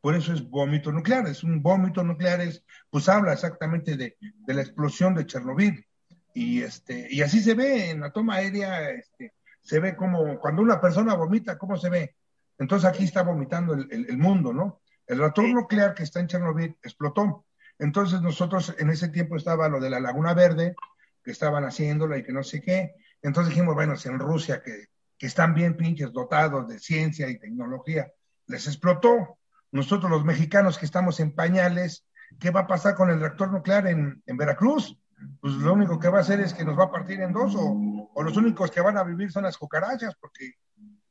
Por 0.00 0.14
eso 0.14 0.32
es 0.32 0.48
vómito 0.48 0.92
nuclear. 0.92 1.26
Es 1.26 1.44
un 1.44 1.62
vómito 1.62 2.02
nuclear, 2.02 2.40
es, 2.40 2.64
pues 2.90 3.08
habla 3.08 3.32
exactamente 3.32 3.96
de, 3.96 4.16
de 4.20 4.54
la 4.54 4.62
explosión 4.62 5.14
de 5.14 5.26
Chernobyl. 5.26 5.86
Y, 6.34 6.62
este, 6.62 7.06
y 7.10 7.22
así 7.22 7.40
se 7.40 7.54
ve 7.54 7.90
en 7.90 8.00
la 8.00 8.12
toma 8.12 8.36
aérea, 8.36 8.90
este, 8.90 9.34
se 9.60 9.80
ve 9.80 9.96
como 9.96 10.38
cuando 10.38 10.62
una 10.62 10.80
persona 10.80 11.14
vomita, 11.14 11.58
¿cómo 11.58 11.76
se 11.76 11.90
ve? 11.90 12.14
Entonces 12.58 12.88
aquí 12.88 13.04
está 13.04 13.22
vomitando 13.22 13.74
el, 13.74 14.18
mundo, 14.18 14.52
¿no? 14.52 14.79
El 15.10 15.18
reactor 15.18 15.48
nuclear 15.48 15.92
que 15.92 16.04
está 16.04 16.20
en 16.20 16.28
Chernobyl 16.28 16.78
explotó. 16.84 17.44
Entonces 17.80 18.22
nosotros 18.22 18.72
en 18.78 18.90
ese 18.90 19.08
tiempo 19.08 19.34
estaba 19.34 19.68
lo 19.68 19.80
de 19.80 19.90
la 19.90 19.98
Laguna 19.98 20.34
Verde, 20.34 20.76
que 21.24 21.32
estaban 21.32 21.64
haciéndola 21.64 22.16
y 22.16 22.22
que 22.22 22.32
no 22.32 22.44
sé 22.44 22.60
qué. 22.60 22.94
Entonces 23.20 23.52
dijimos, 23.52 23.74
bueno, 23.74 23.96
si 23.96 24.08
en 24.08 24.20
Rusia, 24.20 24.62
que, 24.62 24.86
están 25.18 25.52
bien 25.52 25.76
pinches 25.76 26.12
dotados 26.12 26.68
de 26.68 26.78
ciencia 26.78 27.28
y 27.28 27.40
tecnología, 27.40 28.06
les 28.46 28.68
explotó. 28.68 29.40
Nosotros 29.72 30.08
los 30.08 30.24
mexicanos 30.24 30.78
que 30.78 30.86
estamos 30.86 31.18
en 31.18 31.34
pañales, 31.34 32.06
¿qué 32.38 32.50
va 32.50 32.60
a 32.60 32.66
pasar 32.68 32.94
con 32.94 33.10
el 33.10 33.18
reactor 33.18 33.50
nuclear 33.50 33.88
en, 33.88 34.22
Veracruz? 34.24 34.96
Pues 35.40 35.54
lo 35.54 35.72
único 35.72 35.98
que 35.98 36.08
va 36.08 36.18
a 36.18 36.20
hacer 36.20 36.38
es 36.38 36.54
que 36.54 36.64
nos 36.64 36.78
va 36.78 36.84
a 36.84 36.92
partir 36.92 37.20
en 37.20 37.32
dos 37.32 37.56
o, 37.56 38.08
o 38.14 38.22
los 38.22 38.36
únicos 38.36 38.70
que 38.70 38.80
van 38.80 38.96
a 38.96 39.02
vivir 39.02 39.32
son 39.32 39.42
las 39.42 39.58
cucarachas, 39.58 40.14
porque 40.20 40.52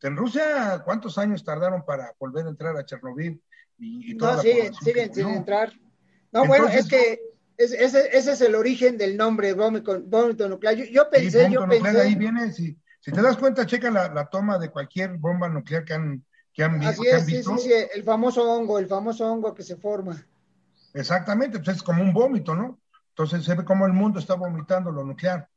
en 0.02 0.16
Rusia, 0.16 0.84
¿cuántos 0.86 1.18
años 1.18 1.44
tardaron 1.44 1.84
para 1.84 2.14
volver 2.18 2.46
a 2.46 2.50
entrar 2.50 2.78
a 2.78 2.86
Chernobyl? 2.86 3.44
Y, 3.80 4.14
no, 4.16 4.40
siguen, 4.42 4.74
siguen 4.74 5.14
sin 5.14 5.30
entrar. 5.30 5.74
No, 6.32 6.46
bueno, 6.46 6.68
es 6.68 6.88
que 6.88 7.20
ese, 7.58 8.18
es 8.18 8.42
el 8.42 8.56
origen 8.56 8.98
del 8.98 9.18
nombre 9.18 9.54
vómito, 9.54 10.48
nuclear. 10.48 10.76
Yo, 10.76 11.10
pensé, 11.10 11.50
yo 11.52 11.68
pensé. 11.68 12.02
Ahí 12.02 12.16
viene, 12.16 12.52
si, 12.52 12.78
si, 13.00 13.12
te 13.12 13.22
das 13.22 13.38
cuenta, 13.38 13.66
checa 13.66 13.90
la, 13.90 14.26
toma 14.30 14.58
de 14.58 14.70
cualquier 14.70 15.18
bomba 15.18 15.50
nuclear 15.50 15.84
que 15.84 15.94
han, 15.94 16.26
que 16.54 16.64
han, 16.64 16.82
Así 16.84 17.06
es, 17.08 17.26
Sí, 17.26 17.44
sí, 17.44 17.58
sí, 17.60 17.72
el 17.94 18.04
famoso 18.04 18.50
hongo, 18.50 18.80
el 18.80 18.88
famoso 18.88 19.32
hongo 19.32 19.54
que 19.54 19.64
se 19.64 19.76
forma. 19.76 20.26
Exactamente, 20.94 21.60
pues 21.60 21.78
es 21.78 21.84
como 21.84 22.02
un 22.02 22.14
vómito, 22.14 22.56
¿no? 22.56 22.80
Entonces 23.10 23.44
se 23.44 23.56
ve 23.56 23.66
como 23.66 23.86
el 23.86 23.94
mundo 23.94 24.20
está 24.20 24.36
vomitando 24.36 24.92
lo 24.92 25.04
nuclear. 25.04 25.48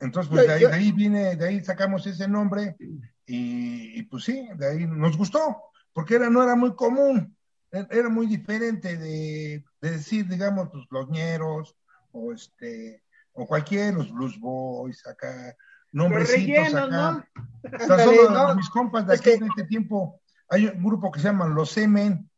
Entonces, 0.00 0.28
pues 0.28 0.46
de, 0.48 0.52
ahí, 0.52 0.60
de 0.62 0.72
ahí 0.72 0.92
viene, 0.92 1.36
de 1.36 1.46
ahí 1.46 1.64
sacamos 1.64 2.04
ese 2.08 2.26
nombre 2.26 2.76
y, 3.24 4.02
pues 4.02 4.24
sí, 4.24 4.48
de 4.56 4.66
ahí 4.66 4.86
nos 4.86 5.16
gustó, 5.16 5.62
porque 5.92 6.16
era, 6.16 6.28
no 6.28 6.42
era 6.42 6.56
muy 6.56 6.74
común, 6.74 7.36
era 7.72 8.08
muy 8.08 8.26
diferente 8.26 8.96
de, 8.96 9.64
decir, 9.80 10.28
digamos, 10.28 10.68
pues, 10.70 10.84
los 10.90 11.08
ñeros, 11.08 11.76
o 12.12 12.32
este, 12.32 13.02
o 13.32 13.46
cualquier, 13.46 13.94
los 13.94 14.12
blues 14.12 14.38
boys, 14.38 15.06
acá, 15.06 15.56
nombrecitos 15.90 16.74
acá. 16.74 17.26
¿no? 17.62 18.54
mis 18.54 18.68
compas 18.68 19.06
de 19.06 19.14
aquí 19.14 19.30
en 19.30 19.44
este 19.44 19.64
tiempo, 19.64 20.20
hay 20.48 20.66
un 20.66 20.84
grupo 20.84 21.10
que 21.10 21.20
se 21.20 21.28
llama 21.28 21.46
Los 21.46 21.70
Semen, 21.70 22.28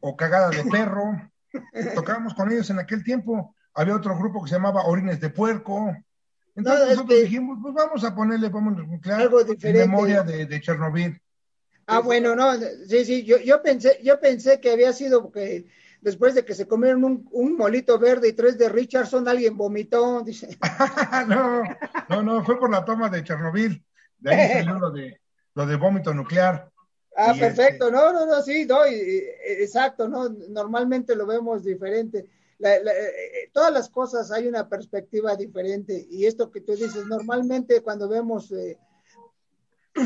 o 0.00 0.16
Cagada 0.16 0.50
de 0.50 0.64
Perro, 0.64 1.30
tocábamos 1.94 2.34
con 2.34 2.50
ellos 2.50 2.70
en 2.70 2.78
aquel 2.78 3.04
tiempo, 3.04 3.54
había 3.74 3.96
otro 3.96 4.16
grupo 4.18 4.42
que 4.42 4.48
se 4.48 4.54
llamaba 4.54 4.86
Orines 4.86 5.20
de 5.20 5.30
Puerco, 5.30 5.94
entonces 6.58 6.88
nosotros 6.88 7.20
dijimos, 7.20 7.58
pues 7.62 7.72
vamos 7.72 8.02
a 8.02 8.12
ponerle, 8.12 8.48
vamos 8.48 8.76
a 9.06 9.16
algo 9.16 9.44
diferente. 9.44 9.86
memoria 9.86 10.24
de, 10.24 10.60
Chernobyl. 10.60 11.20
Ah, 11.90 12.00
bueno, 12.00 12.36
no, 12.36 12.52
sí, 12.86 13.04
sí, 13.06 13.24
yo, 13.24 13.38
yo 13.38 13.62
pensé, 13.62 13.98
yo 14.02 14.20
pensé 14.20 14.60
que 14.60 14.70
había 14.70 14.92
sido 14.92 15.32
que 15.32 15.66
después 16.02 16.34
de 16.34 16.44
que 16.44 16.54
se 16.54 16.68
comieron 16.68 17.26
un, 17.30 17.56
molito 17.56 17.98
verde 17.98 18.28
y 18.28 18.34
tres 18.34 18.58
de 18.58 18.68
Richardson, 18.68 19.26
alguien 19.26 19.56
vomitó, 19.56 20.20
dice. 20.20 20.58
no, 21.28 21.62
no, 22.10 22.22
no, 22.22 22.44
fue 22.44 22.58
por 22.58 22.70
la 22.70 22.84
toma 22.84 23.08
de 23.08 23.24
Chernobyl. 23.24 23.82
De 24.18 24.34
ahí 24.34 24.52
salió 24.52 24.78
lo 24.78 24.90
de, 24.90 25.18
lo 25.54 25.66
de 25.66 25.76
vómito 25.76 26.12
nuclear. 26.12 26.70
Ah, 27.16 27.34
perfecto, 27.38 27.86
este 27.86 27.96
no, 27.96 28.12
no, 28.12 28.26
no, 28.26 28.42
sí, 28.42 28.66
no, 28.66 28.84
exacto, 28.84 30.08
no, 30.08 30.28
normalmente 30.28 31.16
lo 31.16 31.26
vemos 31.26 31.64
diferente. 31.64 32.28
Eh, 32.60 32.82
eh, 32.84 33.50
todas 33.52 33.72
las 33.72 33.88
cosas 33.88 34.30
hay 34.30 34.46
una 34.46 34.68
perspectiva 34.68 35.36
diferente 35.36 36.06
y 36.10 36.26
esto 36.26 36.50
que 36.50 36.60
tú 36.60 36.72
dices, 36.72 37.06
normalmente 37.06 37.80
cuando 37.82 38.08
vemos 38.08 38.52
eh, 38.52 38.78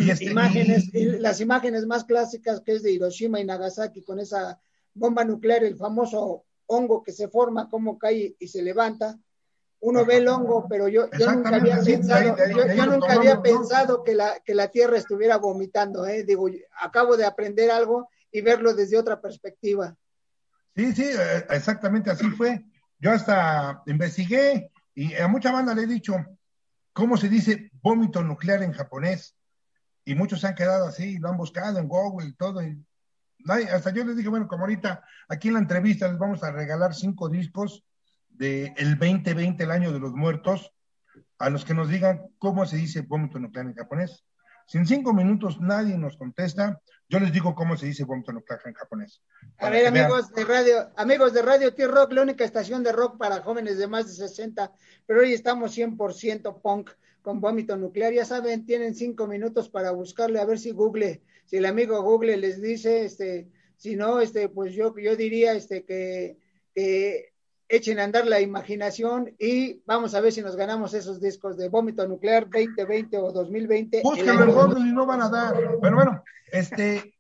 este, 0.01 0.25
imágenes, 0.27 0.91
las 1.21 1.41
imágenes 1.41 1.87
más 1.87 2.05
clásicas 2.05 2.61
que 2.61 2.73
es 2.73 2.83
de 2.83 2.93
Hiroshima 2.93 3.41
y 3.41 3.45
Nagasaki 3.45 4.03
con 4.03 4.19
esa 4.19 4.61
bomba 4.95 5.25
nuclear, 5.25 5.65
el 5.65 5.77
famoso 5.77 6.45
hongo 6.67 7.03
que 7.03 7.13
se 7.13 7.29
forma, 7.29 7.69
como 7.69 7.99
cae 7.99 8.37
y 8.39 8.49
se 8.49 8.63
levanta, 8.63 9.19
uno 9.81 10.05
ve 10.05 10.19
el 10.19 10.29
hongo, 10.29 10.67
pero 10.69 10.87
yo, 10.89 11.09
nunca 11.19 11.57
había 11.57 11.81
pensado, 11.81 12.37
yo, 12.37 12.87
nunca 12.87 13.15
había 13.15 13.43
pensado 13.43 14.05
que 14.05 14.15
la, 14.15 14.39
que 14.45 14.55
la 14.55 14.69
Tierra 14.69 14.97
estuviera 14.97 15.39
vomitando, 15.39 16.05
digo, 16.05 16.49
acabo 16.81 17.17
de 17.17 17.25
aprender 17.25 17.71
algo 17.71 18.09
y 18.31 18.43
verlo 18.43 18.75
desde 18.75 18.97
otra 18.97 19.21
perspectiva. 19.21 19.97
Sí, 20.77 20.93
sí, 20.93 21.05
eh, 21.05 21.47
exactamente 21.51 22.11
así 22.11 22.31
fue. 22.31 22.65
Yo 22.99 23.11
hasta 23.11 23.83
investigué 23.87 24.71
y 24.95 25.15
a 25.15 25.27
mucha 25.27 25.51
banda 25.51 25.75
le 25.75 25.83
he 25.83 25.87
dicho 25.87 26.15
cómo 26.93 27.17
se 27.17 27.29
dice 27.29 27.71
vómito 27.83 28.23
nuclear 28.23 28.63
en 28.63 28.73
japonés. 28.73 29.35
Y 30.05 30.15
muchos 30.15 30.41
se 30.41 30.49
han 30.49 30.55
quedado 30.55 30.87
así, 30.87 31.19
lo 31.19 31.29
han 31.29 31.37
buscado 31.37 31.79
en 31.79 31.89
Google 31.89 32.29
y 32.29 32.35
todo. 32.35 32.63
Y 32.63 32.83
hasta 33.73 33.91
yo 33.93 34.05
les 34.05 34.17
dije, 34.17 34.29
bueno, 34.29 34.49
como 34.49 34.65
ahorita 34.65 35.05
aquí 35.29 35.49
en 35.49 35.55
la 35.55 35.61
entrevista 35.61 36.09
les 36.09 36.19
vamos 36.19 36.43
a 36.43 36.53
regalar 36.53 36.95
cinco 36.95 37.29
discos 37.29 37.85
del 38.29 38.73
el 38.77 38.99
2020, 38.99 39.63
el 39.63 39.71
año 39.71 39.93
de 39.93 40.01
los 40.01 40.13
muertos, 40.13 40.73
a 41.39 41.51
los 41.51 41.65
que 41.65 41.75
nos 41.75 41.89
digan 41.89 42.23
cómo 42.39 42.67
se 42.67 42.77
dice 42.77 43.03
vómito 43.03 43.39
nuclear 43.39 43.67
en 43.67 43.75
japonés. 43.75 44.25
Si 44.67 44.79
en 44.79 44.87
cinco 44.87 45.13
minutos 45.13 45.61
nadie 45.61 45.99
nos 45.99 46.17
contesta, 46.17 46.81
yo 47.09 47.19
les 47.19 47.33
digo 47.33 47.55
cómo 47.55 47.77
se 47.77 47.87
dice 47.87 48.05
vómito 48.05 48.33
nuclear 48.33 48.61
en 48.65 48.75
japonés. 48.75 49.21
A 49.59 49.69
ver, 49.69 49.87
amigos 49.87 50.33
de 50.33 50.45
radio, 50.45 50.91
amigos 50.97 51.33
de 51.33 51.43
Radio 51.43 51.75
T-Rock, 51.75 52.13
la 52.13 52.23
única 52.23 52.45
estación 52.45 52.83
de 52.83 52.93
rock 52.93 53.19
para 53.19 53.43
jóvenes 53.43 53.77
de 53.77 53.89
más 53.89 54.07
de 54.07 54.13
60, 54.13 54.73
pero 55.07 55.21
hoy 55.21 55.33
estamos 55.33 55.77
100% 55.77 56.63
punk 56.63 56.91
con 57.23 57.41
vómito 57.41 57.77
nuclear. 57.77 58.13
Ya 58.13 58.25
saben, 58.25 58.67
tienen 58.67 58.95
cinco 58.95 59.27
minutos 59.27 59.69
para 59.69 59.93
buscarle, 59.93 60.41
a 60.41 60.45
ver 60.45 60.59
si 60.59 60.73
Google, 60.73 61.23
si 61.47 61.57
el 61.57 61.67
amigo 61.67 62.03
Google 62.03 62.37
les 62.37 62.61
dice, 62.61 63.05
este, 63.05 63.49
si 63.77 63.97
no, 63.97 64.21
este, 64.21 64.49
pues 64.49 64.75
yo, 64.75 64.95
yo 64.99 65.17
diría, 65.17 65.55
este, 65.55 65.85
que, 65.85 66.37
que 66.75 67.33
echen 67.69 67.99
a 67.99 68.05
andar 68.05 68.27
la 68.27 68.41
imaginación 68.41 69.35
y 69.39 69.83
vamos 69.87 70.15
a 70.15 70.21
ver 70.21 70.33
si 70.33 70.43
nos 70.43 70.57
ganamos 70.57 70.93
esos 70.93 71.21
discos 71.21 71.57
de 71.57 71.71
vómito 71.71 72.07
nuclear 72.07 72.45
2020 72.51 73.17
o 73.17 73.33
2020. 73.33 74.03
Búscalo 74.03 74.77
en 74.77 74.89
y 74.89 74.93
no 74.93 75.07
van 75.07 75.23
a 75.23 75.31
dar. 75.31 75.55
Pero 75.81 75.97
bueno, 75.97 76.23
este, 76.53 77.15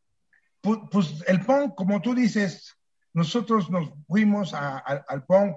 pues, 0.60 1.24
el 1.26 1.40
punk, 1.40 1.74
como 1.74 2.02
tú 2.02 2.14
dices, 2.14 2.76
nosotros 3.14 3.70
nos 3.70 3.90
fuimos 4.06 4.52
al 4.54 5.24
punk 5.24 5.56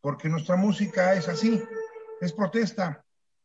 porque 0.00 0.28
nuestra 0.28 0.56
música 0.56 1.14
es 1.14 1.28
así, 1.28 1.62
es 2.20 2.32
protesta. 2.32 3.01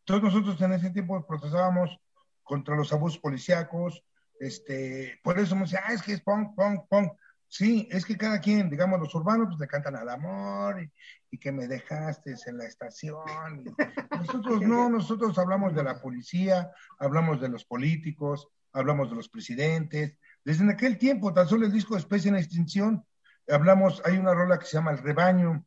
Todos 0.08 0.24
nosotros 0.24 0.62
en 0.62 0.72
ese 0.72 0.90
tiempo 0.92 1.28
protestábamos 1.28 2.00
contra 2.42 2.78
los 2.78 2.94
abusos 2.94 3.20
policíacos, 3.20 4.06
este, 4.40 5.20
por 5.22 5.38
eso 5.38 5.54
me 5.54 5.64
decía, 5.64 5.82
ah, 5.86 5.92
es 5.92 6.02
que 6.02 6.14
es 6.14 6.22
punk, 6.22 6.56
punk, 6.56 6.88
punk. 6.88 7.12
Sí, 7.50 7.90
es 7.92 8.06
que 8.06 8.16
cada 8.16 8.40
quien, 8.40 8.70
digamos, 8.70 9.02
los 9.02 9.14
urbanos, 9.16 9.48
pues 9.48 9.60
le 9.60 9.68
cantan 9.68 9.98
al 9.98 10.08
amor 10.08 10.82
y, 11.30 11.38
que 11.38 11.52
me 11.52 11.68
dejaste 11.68 12.36
en 12.46 12.58
la 12.58 12.64
estación. 12.64 13.66
nosotros 14.12 14.62
no, 14.62 14.90
nosotros 14.90 15.38
hablamos 15.38 15.76
de 15.76 15.84
la 15.84 16.02
policía, 16.02 16.72
hablamos 17.00 17.42
de 17.42 17.50
los 17.50 17.66
políticos, 17.66 18.48
hablamos 18.72 19.10
de 19.10 19.18
los 19.18 19.28
presidentes. 19.28 20.18
Desde 20.46 20.72
aquel 20.72 20.98
tiempo, 20.98 21.34
tan 21.34 21.50
solo 21.50 21.66
el 21.66 21.74
disco 21.74 21.96
de 21.96 22.00
Especie 22.00 22.30
en 22.30 22.38
Extinción, 22.38 23.06
hablamos, 23.50 24.02
hay 24.06 24.18
una 24.18 24.34
rola 24.34 24.58
que 24.58 24.68
se 24.68 24.78
llama 24.78 24.92
El 24.92 25.00
Rebaño, 25.00 25.66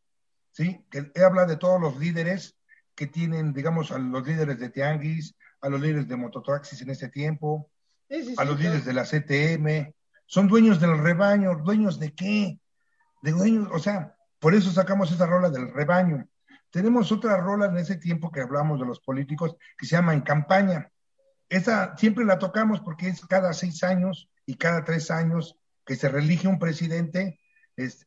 ¿sí? 0.51 0.83
Que 0.91 1.13
habla 1.23 1.45
de 1.45 1.59
todos 1.59 1.79
los 1.79 1.99
líderes 1.99 2.57
que 3.01 3.07
tienen, 3.07 3.55
digamos, 3.55 3.93
a 3.93 3.99
los 3.99 4.27
líderes 4.27 4.59
de 4.59 4.69
Tianguis, 4.69 5.35
a 5.63 5.71
los 5.71 5.81
líderes 5.81 6.07
de 6.07 6.17
Mototaxis 6.17 6.83
en 6.83 6.91
ese 6.91 7.09
tiempo, 7.09 7.71
a 8.37 8.45
los 8.45 8.61
líderes 8.61 8.85
de 8.85 8.93
la 8.93 9.05
CTM, 9.05 9.95
son 10.27 10.49
dueños 10.49 10.79
del 10.79 10.99
rebaño, 10.99 11.57
dueños 11.65 11.99
de 11.99 12.15
qué? 12.15 12.61
De 13.23 13.31
dueños, 13.33 13.71
o 13.73 13.79
sea, 13.79 14.15
por 14.39 14.55
eso 14.55 14.71
sacamos 14.71 15.11
esa 15.11 15.25
rola 15.25 15.49
del 15.49 15.73
rebaño. 15.73 16.29
Tenemos 16.69 17.11
otra 17.11 17.39
rola 17.39 17.69
en 17.69 17.79
ese 17.79 17.97
tiempo 17.97 18.31
que 18.31 18.43
hablamos 18.43 18.79
de 18.79 18.85
los 18.85 19.01
políticos 19.01 19.57
que 19.79 19.87
se 19.87 19.97
llama 19.97 20.13
En 20.13 20.21
Campaña. 20.21 20.91
Esa 21.49 21.97
siempre 21.97 22.27
la 22.27 22.39
tocamos 22.39 22.83
porque 22.83 23.09
es 23.09 23.25
cada 23.25 23.55
seis 23.55 23.83
años 23.83 24.29
y 24.45 24.57
cada 24.57 24.85
tres 24.85 25.11
años 25.11 25.57
que 25.87 25.97
se 25.97 26.11
reelige 26.11 26.49
un 26.49 26.59
presidente, 26.59 27.41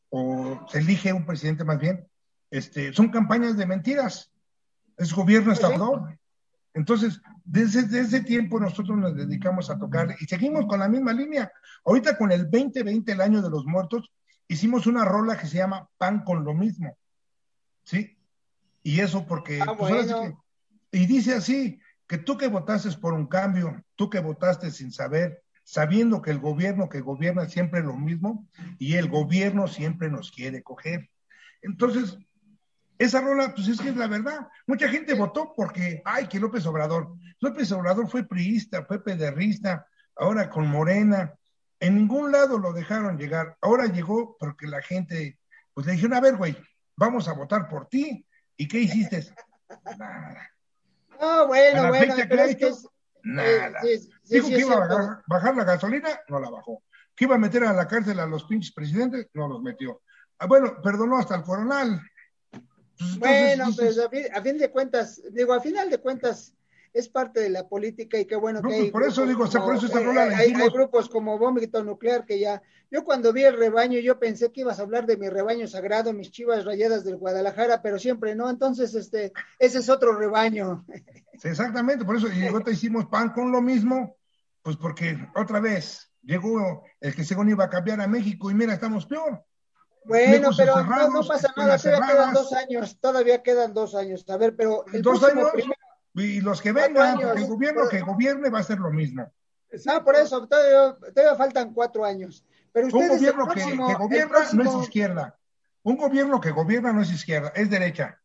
o 0.10 0.68
se 0.70 0.78
elige 0.78 1.14
un 1.14 1.26
presidente 1.26 1.64
más 1.64 1.80
bien, 1.80 2.08
este, 2.52 2.94
son 2.94 3.10
campañas 3.10 3.58
de 3.58 3.66
mentiras. 3.66 4.30
Es 4.98 5.14
gobierno 5.14 5.52
estafador. 5.52 6.18
Entonces, 6.74 7.22
desde, 7.44 8.00
ese 8.00 8.22
tiempo 8.22 8.60
nosotros 8.60 8.98
nos 8.98 9.16
dedicamos 9.16 9.70
a 9.70 9.78
tocar 9.78 10.16
y 10.20 10.26
seguimos 10.26 10.66
con 10.66 10.80
la 10.80 10.88
misma 10.88 11.14
línea. 11.14 11.52
Ahorita 11.86 12.18
con 12.18 12.32
el 12.32 12.50
2020, 12.50 13.12
el 13.12 13.22
año 13.22 13.42
de 13.42 13.50
los 13.50 13.66
muertos, 13.66 14.12
hicimos 14.48 14.88
una 14.88 15.06
rola 15.06 15.38
que 15.38 15.48
se 15.48 15.58
llama 15.58 15.88
Pan 15.98 16.24
con 16.24 16.44
lo 16.44 16.54
mismo. 16.54 16.98
¿Sí? 17.84 18.18
Y 18.82 19.00
eso 19.00 19.26
porque... 19.26 19.62
Ah, 19.62 19.76
pues, 19.78 20.14
y 20.92 21.06
dice 21.08 21.34
así, 21.34 21.80
que 22.08 22.18
tú 22.18 22.38
que 22.38 22.48
votaste 22.48 22.92
por 22.98 23.14
un 23.14 23.28
cambio, 23.28 23.84
tú 23.96 24.10
que 24.10 24.20
votaste 24.20 24.70
sin 24.72 24.92
saber, 24.92 25.44
sabiendo 25.64 26.22
que 26.22 26.32
el 26.32 26.40
gobierno 26.40 26.90
que 26.90 27.02
gobierna 27.02 27.48
siempre 27.48 27.82
lo 27.82 27.96
mismo 27.96 28.48
y 28.78 28.96
el 28.96 29.10
gobierno 29.10 29.68
siempre 29.68 30.10
nos 30.10 30.32
quiere 30.32 30.62
coger. 30.62 31.10
Entonces, 31.62 32.18
esa 33.06 33.22
rola, 33.22 33.54
pues 33.54 33.68
es 33.68 33.80
que 33.80 33.90
es 33.90 33.96
la 33.96 34.08
verdad. 34.08 34.48
Mucha 34.68 34.88
gente 34.90 35.14
votó 35.14 35.54
porque, 35.56 36.02
ay, 36.06 36.28
que 36.28 36.40
López 36.40 36.66
Obrador. 36.66 37.16
López 37.40 37.72
Obrador 37.72 38.10
fue 38.10 38.28
priista, 38.28 38.86
fue 38.86 39.04
pederrista, 39.04 39.88
ahora 40.16 40.50
con 40.50 40.68
Morena. 40.68 41.34
En 41.80 41.96
ningún 41.96 42.32
lado 42.32 42.58
lo 42.58 42.74
dejaron 42.74 43.18
llegar. 43.18 43.58
Ahora 43.62 43.88
llegó 43.88 44.38
porque 44.40 44.68
la 44.68 44.82
gente, 44.82 45.40
pues 45.74 45.88
le 45.88 45.94
dijeron, 45.94 46.14
a 46.14 46.22
ver, 46.22 46.38
güey, 46.38 46.56
vamos 46.96 47.28
a 47.28 47.34
votar 47.34 47.68
por 47.68 47.88
ti. 47.88 48.26
¿Y 48.56 48.68
qué 48.68 48.80
hiciste? 48.80 49.26
Nada. 49.98 50.50
No, 51.20 51.48
bueno, 51.48 51.90
bueno, 51.90 52.16
pero 52.28 52.44
es 52.44 52.56
que 52.58 52.72
nada. 53.24 53.80
Dijo 54.24 54.48
que 54.48 54.60
iba 54.60 54.76
a 54.76 55.24
bajar, 55.28 55.56
la 55.56 55.64
gasolina, 55.64 56.10
no 56.28 56.40
la 56.40 56.50
bajó. 56.50 56.84
Que 57.16 57.26
iba 57.26 57.36
a 57.36 57.40
meter 57.40 57.64
a 57.64 57.74
la 57.74 57.88
cárcel 57.88 58.20
a 58.20 58.26
los 58.26 58.44
pinches 58.46 58.74
presidentes, 58.74 59.28
no 59.34 59.48
los 59.48 59.62
metió. 59.62 60.02
Ah, 60.40 60.48
bueno, 60.48 60.82
perdonó 60.82 61.18
hasta 61.18 61.36
el 61.36 61.44
coronel, 61.44 62.00
bueno, 63.18 63.66
pues 63.78 63.98
a 64.00 64.42
fin, 64.42 64.58
de 64.58 64.72
cuentas, 64.72 65.22
digo, 65.32 65.54
a 65.54 65.62
final 65.62 65.90
de 65.90 65.98
cuentas 66.00 66.54
es 66.94 67.10
parte 67.10 67.40
de 67.40 67.50
la 67.50 67.68
política 67.68 68.20
y 68.20 68.26
qué 68.26 68.36
bueno 68.36 68.62
que 68.62 68.68
pues, 68.68 68.80
hay. 68.80 68.92
Por 68.92 69.04
eso 69.04 69.26
digo, 69.26 69.48
por 69.50 69.76
eso 69.76 69.90
hay, 70.38 70.54
grupos 70.72 71.10
como 71.10 71.38
Vómito 71.40 71.84
Nuclear 71.84 72.26
que 72.26 72.40
ya. 72.40 72.62
Yo 72.92 73.04
cuando 73.04 73.34
vi 73.34 73.44
el 73.44 73.58
rebaño, 73.58 73.98
yo 74.00 74.20
pensé 74.20 74.52
que 74.52 74.62
ibas 74.62 74.80
a 74.80 74.84
hablar 74.84 75.08
de 75.08 75.18
mi 75.18 75.28
rebaño 75.28 75.68
sagrado, 75.68 76.14
mis 76.14 76.30
chivas 76.30 76.64
rayadas 76.64 77.04
del 77.04 77.18
Guadalajara, 77.18 77.82
pero 77.82 77.98
siempre 77.98 78.36
no. 78.36 78.48
Entonces, 78.48 78.94
este, 78.94 79.34
ese 79.58 79.80
es 79.80 79.90
otro 79.90 80.16
rebaño. 80.16 80.86
exactamente, 81.44 82.06
por 82.06 82.18
eso 82.18 82.28
y 82.32 82.46
ahorita 82.46 82.70
hicimos 82.70 83.08
pan 83.08 83.30
con 83.30 83.52
lo 83.52 83.62
mismo, 83.62 84.18
pues 84.62 84.78
porque 84.78 85.18
otra 85.34 85.60
vez 85.60 86.12
llegó 86.22 86.84
el 87.00 87.16
que 87.16 87.24
según 87.24 87.50
iba 87.50 87.66
a 87.66 87.70
cambiar 87.70 88.00
a 88.02 88.08
México 88.08 88.52
y 88.52 88.54
mira, 88.54 88.74
estamos 88.74 89.08
peor. 89.08 89.44
Bueno, 90.06 90.50
pero 90.56 90.84
no, 90.84 91.26
pasa 91.26 91.54
nada, 91.56 91.78
todavía 91.78 92.08
quedan 92.08 92.34
dos 92.34 92.54
años, 92.54 92.98
todavía 93.00 93.44
quedan 93.44 93.74
dos 93.74 93.96
años. 93.96 94.26
A 94.30 94.38
ver, 94.38 94.56
pero 94.56 94.86
el 94.92 95.02
dos 95.02 95.24
años 95.24 95.52
y 96.16 96.42
los 96.42 96.62
que 96.62 96.72
vengan, 96.72 97.20
el 97.20 97.48
gobierno 97.48 97.88
que 97.90 98.02
gobierne 98.02 98.50
va 98.50 98.60
a 98.60 98.64
ser 98.64 98.80
lo 98.80 98.92
mismo. 98.92 99.32
No, 99.86 100.04
por 100.04 100.16
eso, 100.16 100.48
todavía, 100.48 101.36
faltan 101.36 101.74
cuatro 101.74 102.06
años. 102.06 102.46
Pero 102.72 102.88
un 102.88 102.92
gobierno 103.08 103.48
que, 103.48 103.64
gobierna 103.96 104.40
no 104.54 104.64
es 104.64 104.84
izquierda. 104.84 105.38
Un 105.82 105.98
gobierno 105.98 106.40
que 106.40 106.52
gobierna 106.52 106.94
no 106.94 107.02
es 107.02 107.12
izquierda, 107.12 107.52
es 107.56 107.70
derecha. 107.70 108.20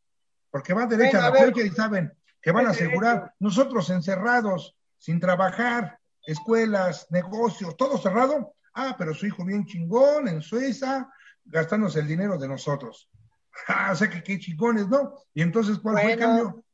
Porque 0.51 0.75
va 0.75 0.87
derecha 0.87 1.19
a 1.19 1.31
la 1.31 1.38
derecha 1.38 1.62
y 1.62 1.71
saben 1.71 2.12
que 2.41 2.53
van 2.53 2.67
a 2.67 2.71
asegurar 2.71 3.35
nosotros 3.38 3.91
encerrados, 3.91 4.77
sin 4.99 5.21
trabajar, 5.21 5.99
escuelas, 6.27 7.07
negocios, 7.11 7.77
todo 7.77 7.99
cerrado. 7.99 8.55
Ah, 8.75 8.95
pero 8.99 9.14
su 9.14 9.27
hijo 9.27 9.45
bien 9.45 9.67
chingón 9.67 10.29
en 10.29 10.43
Suiza, 10.43 11.11
gastándose 11.48 12.00
el 12.00 12.06
dinero 12.06 12.38
de 12.38 12.48
nosotros. 12.48 13.08
Ah, 13.66 13.90
o 13.92 13.96
sea 13.96 14.08
que 14.08 14.22
qué 14.22 14.38
chingones, 14.38 14.87
¿no? 14.87 15.14
Y 15.34 15.42
entonces, 15.42 15.80
¿cuál 15.80 16.00
fue 16.00 16.12
el 16.12 16.18
cambio? 16.20 16.64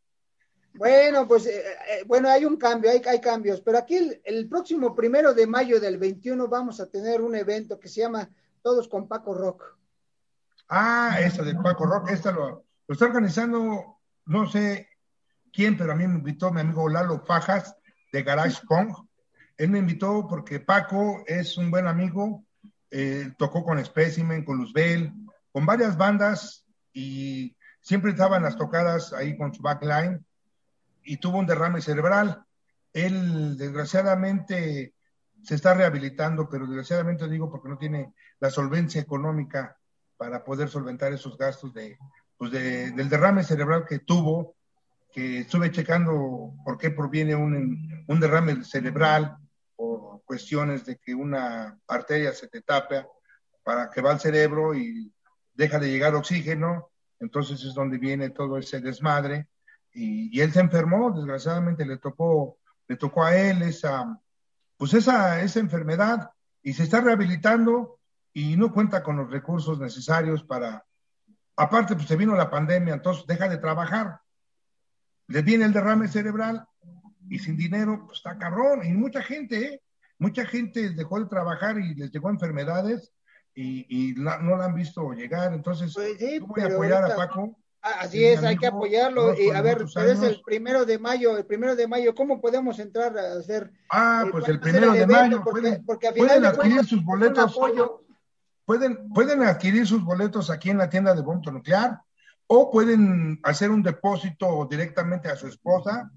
Bueno, 0.75 1.27
pues, 1.27 1.47
eh, 1.47 1.63
eh, 1.63 2.05
bueno, 2.07 2.29
hay 2.29 2.45
un 2.45 2.59
cambio, 2.59 2.91
hay, 2.91 3.01
hay 3.07 3.21
cambios, 3.23 3.63
pero 3.63 3.79
aquí 3.79 4.21
el, 4.23 4.49
próximo 4.51 4.95
primero 4.95 5.33
de 5.33 5.47
mayo 5.47 5.81
del 5.81 5.97
21 5.97 6.47
vamos 6.47 6.81
a 6.81 6.91
tener 6.91 7.23
un 7.23 7.35
evento 7.37 7.81
que 7.81 7.89
se 7.89 8.03
llama 8.03 8.29
Todos 8.61 8.87
con 8.87 9.09
Paco 9.09 9.33
Rock. 9.33 9.79
Ah, 10.69 11.19
eso 11.21 11.43
de 11.43 11.55
Paco 11.55 11.87
Rock, 11.87 12.11
esta 12.11 12.33
lo, 12.33 12.67
lo 12.87 12.93
está 12.93 13.07
organizando, 13.07 14.01
no 14.27 14.51
sé 14.51 14.89
quién, 15.53 15.79
pero 15.79 15.93
a 15.93 15.97
mí 15.97 16.07
me 16.07 16.17
invitó 16.19 16.53
mi 16.53 16.61
amigo 16.61 16.89
Lalo 16.89 17.25
Fajas 17.25 17.77
de 18.13 18.23
Garage 18.23 18.61
Pong. 18.69 18.95
Él 19.57 19.71
me 19.71 19.79
invitó 19.79 20.27
porque 20.29 20.61
Paco 20.61 21.23
es 21.27 21.57
un 21.57 21.71
buen 21.71 21.87
amigo, 21.87 22.44
eh, 22.97 23.33
tocó 23.37 23.65
con 23.65 23.85
Specimen, 23.85 24.45
con 24.45 24.57
Luzbel, 24.57 25.13
con 25.51 25.67
varias 25.67 25.97
bandas 25.97 26.65
y 26.93 27.57
siempre 27.81 28.13
estaba 28.13 28.37
en 28.37 28.45
las 28.45 28.57
tocadas 28.57 29.13
ahí 29.13 29.37
con 29.37 29.53
su 29.53 29.63
backline 29.63 30.25
y 31.03 31.17
tuvo 31.17 31.39
un 31.39 31.47
derrame 31.47 31.81
cerebral. 31.81 32.45
Él 32.93 33.59
desgraciadamente 33.59 34.95
se 35.43 35.57
está 35.57 35.75
rehabilitando, 35.75 36.49
pero 36.49 36.69
desgraciadamente 36.69 37.29
digo 37.29 37.51
porque 37.51 37.69
no 37.69 37.79
tiene 37.79 38.15
la 38.39 38.49
solvencia 38.49 39.01
económica 39.01 39.77
para 40.17 40.45
poder 40.45 40.69
solventar 40.69 41.13
esos 41.13 41.37
gastos 41.37 41.75
de, 41.75 41.99
pues 42.37 42.53
del 42.53 43.09
derrame 43.09 43.43
cerebral 43.43 43.87
que 43.89 43.99
tuvo, 43.99 44.55
que 45.13 45.41
estuve 45.41 45.73
checando 45.73 46.55
por 46.65 46.79
qué 46.79 46.93
proviene 46.93 47.35
un, 47.35 48.05
un 48.07 48.21
derrame 48.21 48.63
cerebral, 48.63 49.37
por 49.75 50.14
cuestiones 50.25 50.85
de 50.85 50.99
que 50.99 51.15
una 51.15 51.79
arteria 51.87 52.33
se 52.33 52.49
te 52.49 52.63
tapa 52.63 53.07
para 53.63 53.91
que 53.91 54.01
va 54.01 54.13
al 54.13 54.21
cerebro 54.21 54.75
y 54.75 55.13
deja 55.55 55.79
de 55.79 55.91
llegar 55.91 56.15
oxígeno, 56.15 56.91
entonces 57.21 57.63
es 57.63 57.75
donde 57.75 57.99
viene 57.99 58.31
todo 58.31 58.59
ese 58.59 58.81
desmadre. 58.81 59.49
Y, 59.93 60.41
él 60.41 60.53
se 60.53 60.61
enfermó, 60.61 61.13
desgraciadamente 61.13 61.87
le 61.87 61.99
tocó, 61.99 62.59
le 62.89 62.97
tocó 62.97 63.25
a 63.25 63.37
él 63.37 63.63
esa, 63.63 64.21
pues 64.77 64.93
esa, 64.95 65.41
esa 65.41 65.61
enfermedad 65.61 66.31
y 66.63 66.73
se 66.73 66.83
está 66.83 67.01
rehabilitando 67.01 68.01
y 68.33 68.57
no 68.57 68.73
cuenta 68.73 69.03
con 69.03 69.17
los 69.17 69.31
recursos 69.31 69.79
necesarios 69.79 70.43
para, 70.43 70.85
aparte 71.57 71.95
pues 71.95 72.09
se 72.09 72.17
vino 72.17 72.35
la 72.35 72.51
pandemia, 72.51 72.95
entonces 72.95 73.25
deja 73.27 73.49
de 73.49 73.59
trabajar, 73.59 74.21
le 75.29 75.43
viene 75.43 75.65
el 75.65 75.73
derrame 75.73 76.09
cerebral 76.09 76.67
y 77.29 77.39
sin 77.39 77.57
dinero, 77.57 78.05
pues 78.07 78.19
está 78.19 78.37
cabrón. 78.37 78.85
Y 78.85 78.93
mucha 78.93 79.23
gente, 79.23 79.67
¿eh? 79.67 79.83
Mucha 80.19 80.45
gente 80.47 80.91
dejó 80.91 81.21
de 81.21 81.27
trabajar 81.27 81.79
y 81.79 81.95
les 81.95 82.11
llegó 82.11 82.31
enfermedades 82.31 83.13
y, 83.55 84.15
no 84.17 84.57
la 84.57 84.65
han 84.65 84.75
visto 84.75 85.13
llegar. 85.13 85.53
Entonces, 85.53 85.93
pues 85.95 86.19
sí, 86.19 86.39
voy 86.41 86.63
a 86.63 86.67
apoyar 86.67 87.05
a 87.05 87.17
Paco. 87.17 87.57
Así 87.81 88.25
es, 88.25 88.43
hay 88.43 88.57
que 88.57 88.67
apoyarlo. 88.67 89.39
Y 89.39 89.51
a 89.51 89.61
ver, 89.61 89.85
pero 89.95 90.11
es 90.11 90.23
el 90.23 90.41
primero 90.45 90.87
de 90.87 90.99
mayo, 90.99 91.37
el 91.37 91.45
primero 91.45 91.77
de 91.77 91.87
mayo, 91.87 92.15
¿cómo 92.15 92.41
podemos 92.41 92.79
entrar 92.79 93.17
a 93.19 93.35
hacer? 93.39 93.71
Ah, 93.91 94.25
pues 94.33 94.49
el 94.49 94.59
primero 94.59 94.93
de 94.93 95.07
mayo. 95.07 95.43
Porque, 95.45 95.61
pueden, 95.61 95.85
pueden 96.17 96.45
adquirir 96.47 96.85
sus 96.85 97.05
boletos. 97.05 97.55
Pueden, 98.65 99.11
pueden 99.11 99.43
adquirir 99.43 99.87
sus 99.87 100.03
boletos 100.03 100.49
aquí 100.49 100.71
en 100.71 100.79
la 100.79 100.89
tienda 100.89 101.15
de 101.15 101.21
Bomto 101.21 101.53
Nuclear 101.53 102.01
o 102.47 102.71
pueden 102.71 103.41
hacer 103.43 103.71
un 103.71 103.83
depósito 103.83 104.67
directamente 104.71 105.29
a 105.29 105.37
su 105.37 105.49
esposa, 105.49 106.11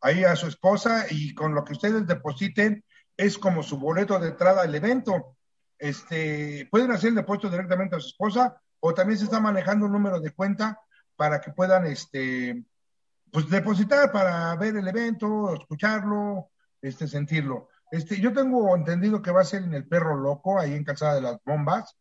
ahí 0.00 0.24
a 0.24 0.36
su 0.36 0.46
esposa, 0.46 1.06
y 1.10 1.34
con 1.34 1.54
lo 1.54 1.64
que 1.64 1.72
ustedes 1.72 2.06
depositen 2.06 2.84
es 3.18 3.36
como 3.36 3.62
su 3.62 3.78
boleto 3.78 4.18
de 4.18 4.28
entrada 4.28 4.62
al 4.62 4.74
evento. 4.74 5.36
Este, 5.76 6.66
pueden 6.70 6.92
hacer 6.92 7.10
el 7.10 7.16
depósito 7.16 7.50
directamente 7.50 7.96
a 7.96 8.00
su 8.00 8.08
esposa 8.08 8.62
o 8.80 8.94
también 8.94 9.18
se 9.18 9.24
está 9.24 9.40
manejando 9.40 9.86
un 9.86 9.92
número 9.92 10.20
de 10.20 10.30
cuenta 10.30 10.80
para 11.16 11.40
que 11.40 11.52
puedan 11.52 11.84
este, 11.86 12.64
pues 13.32 13.50
depositar 13.50 14.12
para 14.12 14.54
ver 14.54 14.76
el 14.76 14.86
evento, 14.86 15.52
escucharlo, 15.52 16.50
este, 16.80 17.08
sentirlo. 17.08 17.68
Este, 17.90 18.20
yo 18.20 18.32
tengo 18.32 18.74
entendido 18.76 19.20
que 19.20 19.32
va 19.32 19.40
a 19.40 19.44
ser 19.44 19.64
en 19.64 19.74
el 19.74 19.88
Perro 19.88 20.16
Loco, 20.16 20.58
ahí 20.58 20.74
en 20.74 20.84
Calzada 20.84 21.16
de 21.16 21.22
las 21.22 21.38
Bombas, 21.44 21.96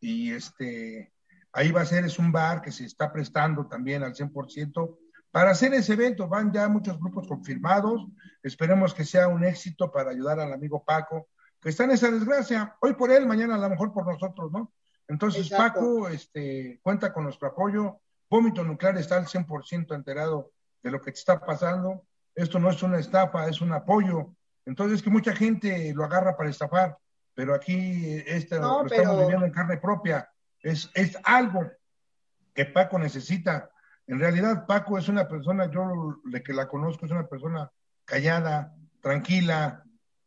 y 0.00 0.32
este, 0.32 1.12
ahí 1.52 1.70
va 1.70 1.82
a 1.82 1.86
ser, 1.86 2.04
es 2.04 2.18
un 2.18 2.32
bar 2.32 2.60
que 2.60 2.72
se 2.72 2.84
está 2.84 3.12
prestando 3.12 3.68
también 3.68 4.02
al 4.02 4.14
100% 4.14 4.98
para 5.30 5.50
hacer 5.50 5.74
ese 5.74 5.92
evento. 5.92 6.28
Van 6.28 6.52
ya 6.52 6.68
muchos 6.68 6.98
grupos 6.98 7.26
confirmados, 7.28 8.06
esperemos 8.42 8.94
que 8.94 9.04
sea 9.04 9.28
un 9.28 9.44
éxito 9.44 9.90
para 9.90 10.10
ayudar 10.10 10.40
al 10.40 10.52
amigo 10.52 10.84
Paco, 10.84 11.28
que 11.60 11.70
está 11.70 11.84
en 11.84 11.92
esa 11.92 12.10
desgracia, 12.10 12.76
hoy 12.80 12.94
por 12.94 13.10
él, 13.10 13.26
mañana 13.26 13.56
a 13.56 13.58
lo 13.58 13.70
mejor 13.70 13.92
por 13.92 14.06
nosotros, 14.06 14.52
¿no? 14.52 14.72
Entonces, 15.08 15.50
Paco, 15.50 16.08
este, 16.08 16.80
cuenta 16.82 17.12
con 17.12 17.24
nuestro 17.24 17.48
apoyo, 17.48 18.00
Vómito 18.28 18.64
Nuclear 18.64 18.98
está 18.98 19.16
al 19.16 19.26
100% 19.26 19.94
enterado 19.94 20.52
de 20.82 20.90
lo 20.90 21.00
que 21.00 21.12
te 21.12 21.18
está 21.18 21.38
pasando. 21.44 22.04
Esto 22.34 22.58
no 22.58 22.70
es 22.70 22.82
una 22.82 22.98
estafa, 22.98 23.48
es 23.48 23.60
un 23.60 23.72
apoyo. 23.72 24.34
Entonces, 24.64 25.02
que 25.02 25.10
mucha 25.10 25.34
gente 25.34 25.92
lo 25.94 26.04
agarra 26.04 26.36
para 26.36 26.50
estafar, 26.50 26.98
pero 27.34 27.54
aquí 27.54 28.22
este, 28.26 28.58
lo 28.58 28.84
estamos 28.84 29.20
viviendo 29.20 29.46
en 29.46 29.52
carne 29.52 29.78
propia. 29.78 30.28
Es, 30.60 30.90
es 30.94 31.16
algo 31.22 31.70
que 32.52 32.64
Paco 32.64 32.98
necesita. 32.98 33.70
En 34.06 34.20
realidad, 34.20 34.66
Paco 34.66 34.98
es 34.98 35.08
una 35.08 35.26
persona, 35.26 35.70
yo 35.70 36.20
de 36.24 36.42
que 36.42 36.52
la 36.52 36.68
conozco, 36.68 37.06
es 37.06 37.12
una 37.12 37.26
persona 37.26 37.70
callada, 38.04 38.74
tranquila, 39.00 39.82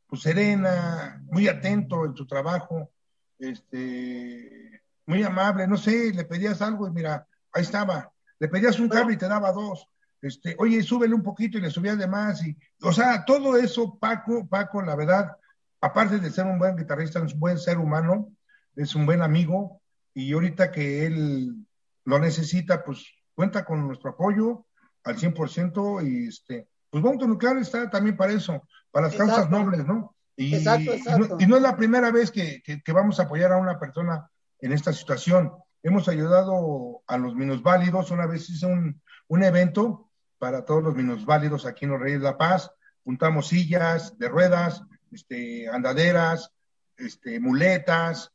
pues 0.07 0.21
serena, 0.23 1.21
muy 1.31 1.47
atento 1.47 2.05
en 2.05 2.15
su 2.15 2.25
trabajo, 2.27 2.91
este, 3.37 4.81
muy 5.05 5.23
amable, 5.23 5.67
no 5.67 5.77
sé, 5.77 6.13
le 6.13 6.25
pedías 6.25 6.61
algo 6.61 6.87
y 6.87 6.91
mira, 6.91 7.25
ahí 7.53 7.63
estaba. 7.63 8.11
Le 8.39 8.47
pedías 8.47 8.79
un 8.79 8.89
cable 8.89 9.13
y 9.13 9.17
te 9.17 9.27
daba 9.27 9.51
dos. 9.51 9.87
Este, 10.21 10.55
oye, 10.59 10.83
súbele 10.83 11.13
un 11.13 11.23
poquito 11.23 11.57
y 11.57 11.61
le 11.61 11.69
subía 11.69 11.95
de 11.95 12.07
más. 12.07 12.45
Y, 12.45 12.57
o 12.81 12.91
sea, 12.91 13.23
todo 13.25 13.57
eso, 13.57 13.97
Paco, 13.97 14.47
Paco, 14.47 14.81
la 14.81 14.95
verdad, 14.95 15.37
aparte 15.81 16.19
de 16.19 16.29
ser 16.29 16.45
un 16.45 16.59
buen 16.59 16.75
guitarrista, 16.75 17.23
es 17.23 17.33
un 17.33 17.39
buen 17.39 17.57
ser 17.57 17.77
humano, 17.77 18.31
es 18.75 18.95
un 18.95 19.05
buen 19.05 19.21
amigo. 19.21 19.81
Y 20.13 20.33
ahorita 20.33 20.71
que 20.71 21.05
él 21.05 21.65
lo 22.03 22.19
necesita, 22.19 22.83
pues 22.83 23.05
cuenta 23.39 23.63
con 23.63 23.87
nuestro 23.87 24.09
apoyo 24.09 24.65
al 25.05 25.15
100% 25.15 26.05
y 26.05 26.27
este, 26.27 26.67
pues 26.89 27.01
Bomto 27.01 27.25
Nuclear 27.25 27.55
está 27.57 27.89
también 27.89 28.17
para 28.17 28.33
eso, 28.33 28.67
para 28.91 29.07
las 29.07 29.15
causas 29.15 29.49
nobles, 29.49 29.85
¿no? 29.85 30.13
Y, 30.35 30.55
exacto, 30.55 30.91
exacto. 30.91 31.37
Y, 31.39 31.47
no, 31.47 31.55
es 31.55 31.61
la 31.61 31.77
primera 31.77 32.11
vez 32.11 32.31
que, 32.31 32.61
que, 32.61 32.91
vamos 32.91 33.17
a 33.17 33.23
apoyar 33.23 33.53
a 33.53 33.57
una 33.57 33.79
persona 33.79 34.29
en 34.59 34.73
esta 34.73 34.91
situación. 34.91 35.53
Hemos 35.81 36.09
ayudado 36.09 37.01
a 37.07 37.17
los 37.17 37.33
minusválidos. 37.33 38.11
Una 38.11 38.25
vez 38.25 38.49
hice 38.49 38.65
un, 38.65 39.01
un 39.29 39.43
evento 39.45 40.09
para 40.37 40.65
todos 40.65 40.83
los 40.83 40.95
minusválidos 40.95 41.65
aquí 41.65 41.85
en 41.85 41.91
los 41.91 42.01
Reyes 42.01 42.19
de 42.19 42.25
la 42.25 42.37
Paz. 42.37 42.69
Juntamos 43.05 43.47
sillas 43.47 44.17
de 44.17 44.27
ruedas, 44.27 44.83
este, 45.13 45.69
andaderas, 45.69 46.51
este, 46.97 47.39
muletas. 47.39 48.33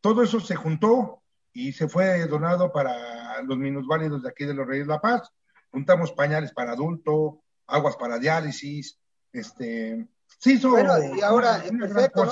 Todo 0.00 0.22
eso 0.22 0.40
se 0.40 0.56
juntó 0.56 1.22
y 1.52 1.74
se 1.74 1.88
fue 1.88 2.26
donado 2.26 2.72
para 2.72 3.15
los 3.42 3.58
minusválidos 3.58 4.22
de 4.22 4.28
aquí 4.28 4.44
de 4.44 4.54
los 4.54 4.66
Reyes 4.66 4.86
de 4.86 4.92
la 4.92 5.00
Paz. 5.00 5.30
Juntamos 5.70 6.12
pañales 6.12 6.52
para 6.52 6.72
adulto, 6.72 7.42
aguas 7.66 7.96
para 7.96 8.18
diálisis, 8.18 8.98
este, 9.32 10.06
sí, 10.38 10.58
bueno, 10.58 10.92
y 11.14 11.20
ahora, 11.20 11.62
perfecto, 11.78 12.24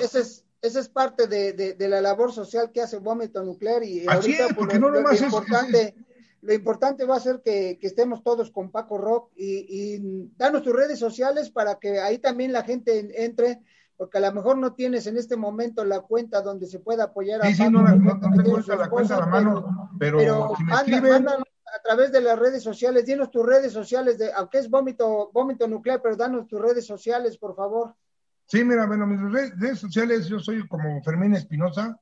ese 0.00 0.20
es 0.20 0.44
esa 0.62 0.78
es 0.78 0.88
parte 0.88 1.26
de, 1.26 1.76
la 1.88 2.00
labor 2.00 2.32
social 2.32 2.70
que 2.70 2.80
hace 2.80 2.98
Vómito 2.98 3.42
Nuclear 3.42 3.82
y 3.82 4.06
ahorita 4.06 4.48
pues, 4.54 4.78
lo, 4.78 5.12
importante, 5.12 5.96
lo 6.40 6.54
importante 6.54 7.04
va 7.04 7.16
a 7.16 7.20
ser 7.20 7.42
que, 7.44 7.78
estemos 7.82 8.22
todos 8.22 8.52
con 8.52 8.70
Paco 8.70 8.96
Rock 8.96 9.32
y, 9.34 9.66
y, 9.68 10.30
danos 10.36 10.62
tus 10.62 10.72
redes 10.72 11.00
sociales 11.00 11.50
para 11.50 11.80
que 11.80 11.98
ahí 11.98 12.18
también 12.18 12.52
la 12.52 12.62
gente 12.62 13.24
entre, 13.24 13.60
porque 13.96 14.18
a 14.18 14.20
lo 14.20 14.32
mejor 14.32 14.58
no 14.58 14.74
tienes 14.74 15.06
en 15.06 15.16
este 15.16 15.36
momento 15.36 15.84
la 15.84 16.00
cuenta 16.00 16.40
donde 16.40 16.66
se 16.66 16.80
pueda 16.80 17.04
apoyar 17.04 17.42
a 17.42 17.46
sí, 17.46 17.54
Sí, 17.54 17.70
no, 17.70 17.82
no, 17.82 18.20
tengo 18.20 18.58
la 18.58 18.88
cuenta 18.88 19.16
a 19.16 19.20
la 19.20 19.26
mano, 19.26 19.90
pero, 19.98 20.54
si 20.56 20.64
me 20.64 20.74
escriben... 20.74 21.28
a 21.28 21.82
través 21.82 22.12
de 22.12 22.20
las 22.20 22.38
redes 22.38 22.62
sociales, 22.62 23.06
dinos 23.06 23.30
tus 23.30 23.46
redes 23.46 23.72
sociales, 23.72 24.18
de, 24.18 24.32
aunque 24.32 24.58
es 24.58 24.68
vómito, 24.68 25.30
vómito 25.32 25.66
nuclear, 25.66 26.02
pero 26.02 26.16
danos 26.16 26.46
tus 26.46 26.60
redes 26.60 26.86
sociales, 26.86 27.38
por 27.38 27.56
favor. 27.56 27.94
Sí, 28.46 28.64
mira, 28.64 28.86
bueno, 28.86 29.06
mis 29.06 29.20
redes, 29.32 29.78
sociales, 29.78 30.26
yo 30.26 30.38
soy 30.38 30.66
como 30.68 31.02
Fermín 31.02 31.34
Espinosa 31.34 31.98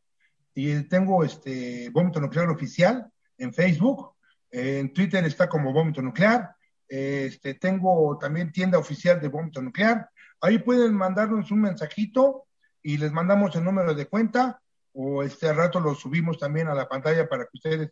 y 0.54 0.82
tengo 0.88 1.22
este 1.22 1.90
Vómito 1.90 2.20
Nuclear 2.20 2.48
Oficial 2.48 3.08
en 3.38 3.54
Facebook, 3.54 4.14
en 4.50 4.92
Twitter 4.92 5.24
está 5.24 5.48
como 5.48 5.72
Vómito 5.72 6.02
Nuclear, 6.02 6.56
este, 6.88 7.54
tengo 7.54 8.18
también 8.18 8.50
tienda 8.50 8.78
oficial 8.78 9.20
de 9.20 9.28
Vómito 9.28 9.62
Nuclear, 9.62 10.10
ahí 10.40 10.58
pueden 10.58 10.94
mandarnos 10.94 11.50
un 11.50 11.62
mensajito 11.62 12.46
y 12.82 12.96
les 12.96 13.12
mandamos 13.12 13.54
el 13.56 13.64
número 13.64 13.94
de 13.94 14.06
cuenta 14.06 14.60
o 14.92 15.22
este 15.22 15.52
rato 15.52 15.80
lo 15.80 15.94
subimos 15.94 16.38
también 16.38 16.68
a 16.68 16.74
la 16.74 16.88
pantalla 16.88 17.28
para 17.28 17.44
que 17.44 17.50
ustedes 17.54 17.90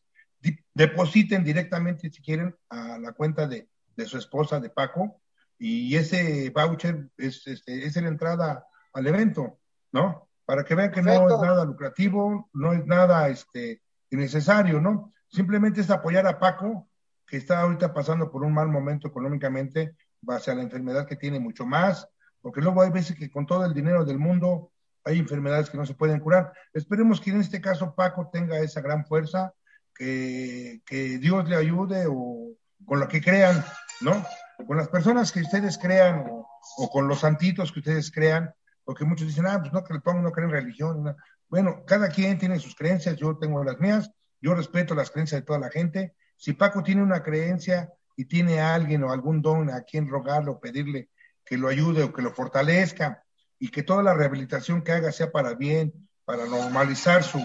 depositen 0.75 1.45
directamente 1.45 2.11
si 2.11 2.23
quieren 2.23 2.55
a 2.71 2.99
la 2.99 3.13
cuenta 3.13 3.47
de, 3.47 3.69
de 3.97 4.07
su 4.07 4.19
esposa, 4.19 4.61
de 4.61 4.71
Paco, 4.71 5.21
y 5.59 5.97
ese 5.97 6.51
voucher 6.51 7.11
es, 7.17 7.47
este, 7.47 7.85
es 7.85 7.97
la 7.97 8.09
entrada 8.09 8.67
al 8.93 9.07
evento, 9.07 9.59
¿no? 9.93 10.29
Para 10.45 10.65
que 10.65 10.75
vean 10.75 10.93
que 10.93 11.03
no 11.03 11.13
es 11.13 11.41
nada 11.41 11.65
lucrativo, 11.65 12.49
no 12.53 12.73
es 12.73 12.87
nada 12.87 13.29
este, 13.29 13.83
innecesario, 14.11 14.81
¿no? 14.81 15.13
Simplemente 15.29 15.81
es 15.81 15.91
apoyar 15.91 16.27
a 16.27 16.39
Paco, 16.39 16.89
que 17.27 17.37
está 17.37 17.61
ahorita 17.61 17.93
pasando 17.93 18.31
por 18.31 18.45
un 18.45 18.55
mal 18.55 18.69
momento 18.69 19.09
económicamente, 19.09 19.97
base 20.21 20.51
a 20.51 20.55
la 20.55 20.63
enfermedad 20.63 21.07
que 21.07 21.17
tiene 21.17 21.41
mucho 21.41 21.67
más, 21.67 22.09
porque 22.41 22.61
luego 22.61 22.83
hay 22.83 22.91
veces 22.91 23.17
que 23.17 23.31
con 23.31 23.47
todo 23.47 23.65
el 23.65 23.75
dinero 23.75 24.05
del 24.05 24.19
mundo 24.19 24.73
hay 25.05 25.19
enfermedades 25.19 25.71
que 25.71 25.79
no 25.79 25.87
se 25.87 25.95
pueden 25.95 26.21
curar. 26.21 26.53
Esperemos 26.73 27.21
que 27.21 27.31
en 27.31 27.41
este 27.41 27.61
caso 27.61 27.95
Paco 27.95 28.29
tenga 28.33 28.59
esa 28.59 28.81
gran 28.81 29.07
fuerza, 29.07 29.55
que, 29.95 30.81
que 30.87 31.19
Dios 31.19 31.49
le 31.49 31.57
ayude 31.57 32.07
o 32.09 32.53
con 32.85 33.01
lo 33.01 33.09
que 33.09 33.21
crean, 33.21 33.65
¿no? 34.01 34.25
con 34.67 34.77
las 34.77 34.89
personas 34.89 35.33
que 35.33 35.41
ustedes 35.41 35.79
crean 35.79 36.25
o, 36.29 36.91
con 36.91 37.09
los 37.09 37.21
santitos 37.21 37.73
que 37.73 37.81
ustedes 37.81 38.11
crean, 38.11 38.53
porque 38.85 39.05
muchos 39.05 39.27
dicen, 39.27 39.47
ah, 39.47 39.59
pues 39.61 39.73
no 39.73 39.85
que 39.85 39.95
le 39.95 40.01
pongo, 40.01 40.21
no 40.21 40.33
creen 40.33 40.51
religión. 40.51 41.15
Bueno, 41.49 41.85
cada 41.87 42.09
quien 42.09 42.39
tiene 42.39 42.59
sus 42.59 42.75
creencias, 42.75 43.17
yo 43.17 43.37
tengo 43.39 43.63
las 43.65 43.79
mías, 43.79 44.11
yo 44.41 44.55
respeto 44.55 44.95
las 44.95 45.11
creencias 45.11 45.41
de 45.41 45.47
toda 45.47 45.59
la 45.59 45.71
gente. 45.71 46.15
Si 46.37 46.53
Paco 46.53 46.83
tiene 46.83 47.03
una 47.03 47.23
creencia 47.23 47.93
y 48.17 48.25
tiene 48.25 48.61
a 48.61 48.75
alguien 48.75 49.05
o 49.05 49.13
algún 49.13 49.43
don 49.43 49.71
a 49.71 49.83
quien 49.83 50.09
rogarle 50.09 50.51
o 50.51 50.61
pedirle 50.61 51.11
que 51.49 51.57
lo 51.57 51.69
ayude 51.69 52.03
o 52.03 52.13
que 52.13 52.23
lo 52.23 52.33
fortalezca 52.33 53.25
y 53.59 53.71
que 53.71 53.83
toda 53.83 54.03
la 54.03 54.15
rehabilitación 54.15 54.83
que 54.83 54.93
haga 54.93 55.13
sea 55.13 55.33
para 55.33 55.55
bien, 55.55 56.09
para 56.25 56.47
normalizar 56.47 57.23
su, 57.23 57.41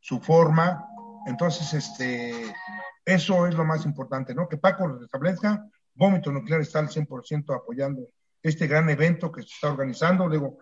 su 0.00 0.20
forma, 0.20 0.84
entonces 1.26 1.72
este, 1.72 2.54
eso 3.04 3.46
es 3.46 3.54
lo 3.54 3.64
más 3.64 3.84
importante, 3.84 4.34
¿no? 4.34 4.48
Que 4.48 4.58
Paco 4.58 4.86
lo 4.86 5.04
establezca 5.04 5.66
Vómito 5.96 6.30
Nuclear 6.30 6.60
está 6.60 6.78
al 6.78 6.88
100% 6.88 7.56
apoyando 7.56 8.06
este 8.42 8.66
gran 8.66 8.88
evento 8.90 9.32
que 9.32 9.42
se 9.42 9.48
está 9.48 9.70
organizando. 9.70 10.28
Luego, 10.28 10.58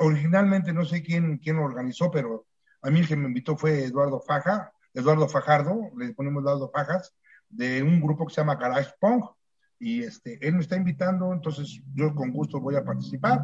originalmente 0.00 0.72
no 0.72 0.84
sé 0.84 1.02
quién, 1.02 1.38
quién 1.38 1.56
lo 1.56 1.64
organizó, 1.64 2.10
pero 2.10 2.46
a 2.82 2.90
mí 2.90 3.00
el 3.00 3.08
que 3.08 3.16
me 3.16 3.28
invitó 3.28 3.56
fue 3.56 3.84
Eduardo 3.84 4.20
Faja, 4.20 4.72
Eduardo 4.92 5.28
Fajardo, 5.28 5.90
le 5.96 6.12
ponemos 6.12 6.42
Eduardo 6.42 6.70
Fajas, 6.70 7.14
de 7.48 7.82
un 7.82 8.00
grupo 8.00 8.26
que 8.26 8.34
se 8.34 8.40
llama 8.40 8.56
Garage 8.56 8.92
Punk, 9.00 9.24
y 9.82 10.04
este, 10.04 10.38
él 10.46 10.54
me 10.54 10.60
está 10.60 10.76
invitando, 10.76 11.32
entonces 11.32 11.82
yo 11.92 12.14
con 12.14 12.30
gusto 12.30 12.60
voy 12.60 12.76
a 12.76 12.84
participar. 12.84 13.40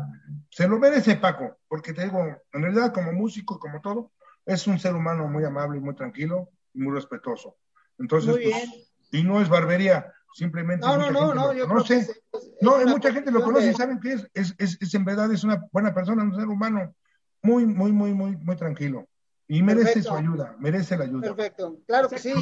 Se 0.49 0.69
lo 0.69 0.79
merece 0.79 1.17
Paco, 1.17 1.59
porque 1.67 1.93
te 1.93 2.05
digo, 2.05 2.25
en 2.53 2.63
realidad 2.63 2.95
como 2.95 3.13
músico 3.13 3.57
y 3.57 3.59
como 3.59 3.81
todo, 3.81 4.13
es 4.47 4.65
un 4.69 4.79
ser 4.79 4.95
humano 4.95 5.27
muy 5.27 5.43
amable 5.45 5.79
y 5.79 5.81
muy 5.81 5.97
tranquilo 5.97 6.49
y 6.73 6.79
muy 6.79 6.95
respetuoso. 6.95 7.57
Entonces, 7.99 8.37
pues, 8.41 8.89
y 9.11 9.25
no 9.25 9.41
es 9.41 9.49
barbería, 9.49 10.13
simplemente 10.33 10.87
no, 10.87 10.97
no, 10.97 11.11
no, 11.11 11.35
no, 11.35 11.53
yo 11.53 11.67
no, 11.67 12.77
hay 12.77 12.87
mucha 12.87 13.13
gente 13.13 13.33
lo 13.33 13.43
conoce 13.43 13.73
y 13.73 13.75
saben 13.75 13.99
que 13.99 14.13
es, 14.13 14.31
es, 14.33 14.55
es, 14.81 14.95
en 14.95 15.05
verdad 15.05 15.33
es 15.33 15.43
una 15.43 15.67
buena 15.73 15.93
persona, 15.93 16.23
un 16.23 16.37
ser 16.37 16.47
humano 16.47 16.95
muy, 17.43 17.67
muy, 17.67 17.91
muy, 17.91 18.15
muy, 18.15 18.37
muy 18.37 18.55
tranquilo. 18.55 19.09
Y 19.51 19.63
merece 19.63 20.03
su 20.03 20.15
ayuda, 20.15 20.55
merece 20.59 20.97
la 20.99 21.05
ayuda. 21.05 21.35
Perfecto, 21.35 21.79
claro 21.87 22.09
que 22.09 22.19
sí. 22.19 22.33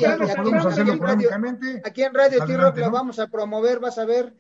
aquí 1.85 2.03
en 2.03 2.13
Radio 2.13 2.45
T-Rock 2.45 2.79
lo 2.79 2.91
vamos 2.91 3.21
a 3.21 3.29
promover, 3.29 3.79
vas 3.79 3.97
a 3.99 4.05
ver. 4.05 4.35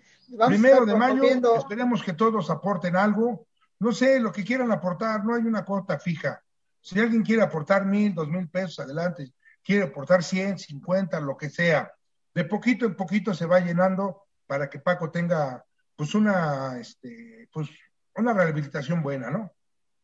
Primero 0.47 0.85
de 0.85 0.97
mayo, 0.97 1.23
esperemos 1.57 2.03
que 2.03 2.13
todos 2.13 2.51
aporten 2.51 2.97
algo. 2.97 3.47
No 3.79 3.93
sé, 3.93 4.19
lo 4.19 4.33
que 4.33 4.45
quieran 4.45 4.73
aportar, 4.73 5.25
no 5.25 5.35
hay 5.35 5.43
una 5.43 5.65
cuota 5.65 5.99
fija. 5.99 6.43
Si 6.81 6.99
alguien 6.99 7.23
quiere 7.23 7.43
aportar 7.43 7.85
mil, 7.85 8.15
dos 8.15 8.29
mil 8.29 8.49
pesos, 8.49 8.81
adelante. 8.81 9.33
Quiere 9.63 9.85
aportar 9.85 10.25
cien, 10.25 10.59
cincuenta, 10.59 11.21
lo 11.21 11.37
que 11.37 11.51
sea. 11.51 11.93
De 12.35 12.45
poquito 12.45 12.85
en 12.87 12.97
poquito 12.97 13.33
se 13.35 13.47
va 13.47 13.61
llenando 13.61 14.25
para 14.47 14.69
que 14.69 14.81
Paco 14.81 15.11
tenga, 15.11 15.65
pues, 15.95 16.15
una, 16.15 16.79
este, 16.81 17.49
pues, 17.53 17.69
una 18.17 18.33
rehabilitación 18.33 19.03
buena, 19.03 19.31
¿no? 19.31 19.53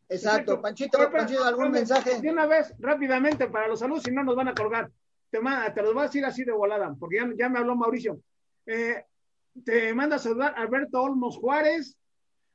Exacto. 0.08 0.60
Panchito, 0.60 1.10
Panchito, 1.10 1.44
¿algún 1.44 1.70
mensaje? 1.70 2.20
De 2.20 2.30
una 2.30 2.46
vez, 2.46 2.74
rápidamente, 2.78 3.48
para 3.48 3.68
los 3.68 3.80
saludos, 3.80 4.02
si 4.04 4.10
no 4.10 4.22
nos 4.22 4.36
van 4.36 4.48
a 4.48 4.54
colgar. 4.54 4.90
Te, 5.30 5.40
te 5.74 5.82
los 5.82 5.94
voy 5.94 6.02
a 6.02 6.06
decir 6.06 6.24
así 6.24 6.44
de 6.44 6.52
volada, 6.52 6.94
porque 6.98 7.18
ya, 7.36 7.48
me 7.48 7.58
habló 7.58 7.74
Mauricio. 7.74 8.20
Eh, 8.66 9.04
te 9.64 9.94
manda 9.94 10.16
a 10.16 10.18
saludar 10.18 10.54
Alberto 10.56 11.00
Olmos 11.00 11.38
Juárez, 11.38 11.96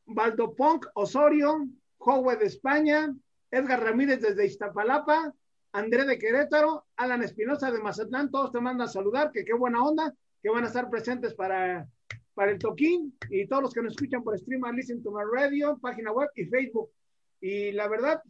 Baldo 0.05 0.53
Ponk 0.55 0.85
Osorio, 0.93 1.67
Jowe 1.97 2.35
de 2.37 2.45
España, 2.45 3.13
Edgar 3.51 3.83
Ramírez 3.83 4.21
desde 4.21 4.45
Iztapalapa, 4.45 5.33
André 5.71 6.05
de 6.05 6.17
Querétaro, 6.17 6.85
Alan 6.95 7.23
Espinosa 7.23 7.71
de 7.71 7.79
Mazatlán, 7.79 8.31
todos 8.31 8.51
te 8.51 8.59
mandan 8.59 8.87
a 8.87 8.91
saludar, 8.91 9.31
que 9.31 9.43
qué 9.43 9.53
buena 9.53 9.83
onda, 9.83 10.13
que 10.41 10.49
van 10.49 10.63
a 10.63 10.67
estar 10.67 10.89
presentes 10.89 11.33
para, 11.33 11.87
para 12.33 12.51
el 12.51 12.59
toquín 12.59 13.17
y 13.29 13.47
todos 13.47 13.63
los 13.63 13.73
que 13.73 13.81
nos 13.81 13.93
escuchan 13.93 14.23
por 14.23 14.37
stream, 14.37 14.61
listen 14.75 15.01
to 15.01 15.11
my 15.11 15.23
radio, 15.33 15.77
página 15.79 16.11
web 16.11 16.29
y 16.35 16.45
Facebook. 16.45 16.89
Y 17.39 17.71
la 17.71 17.87
verdad, 17.87 18.21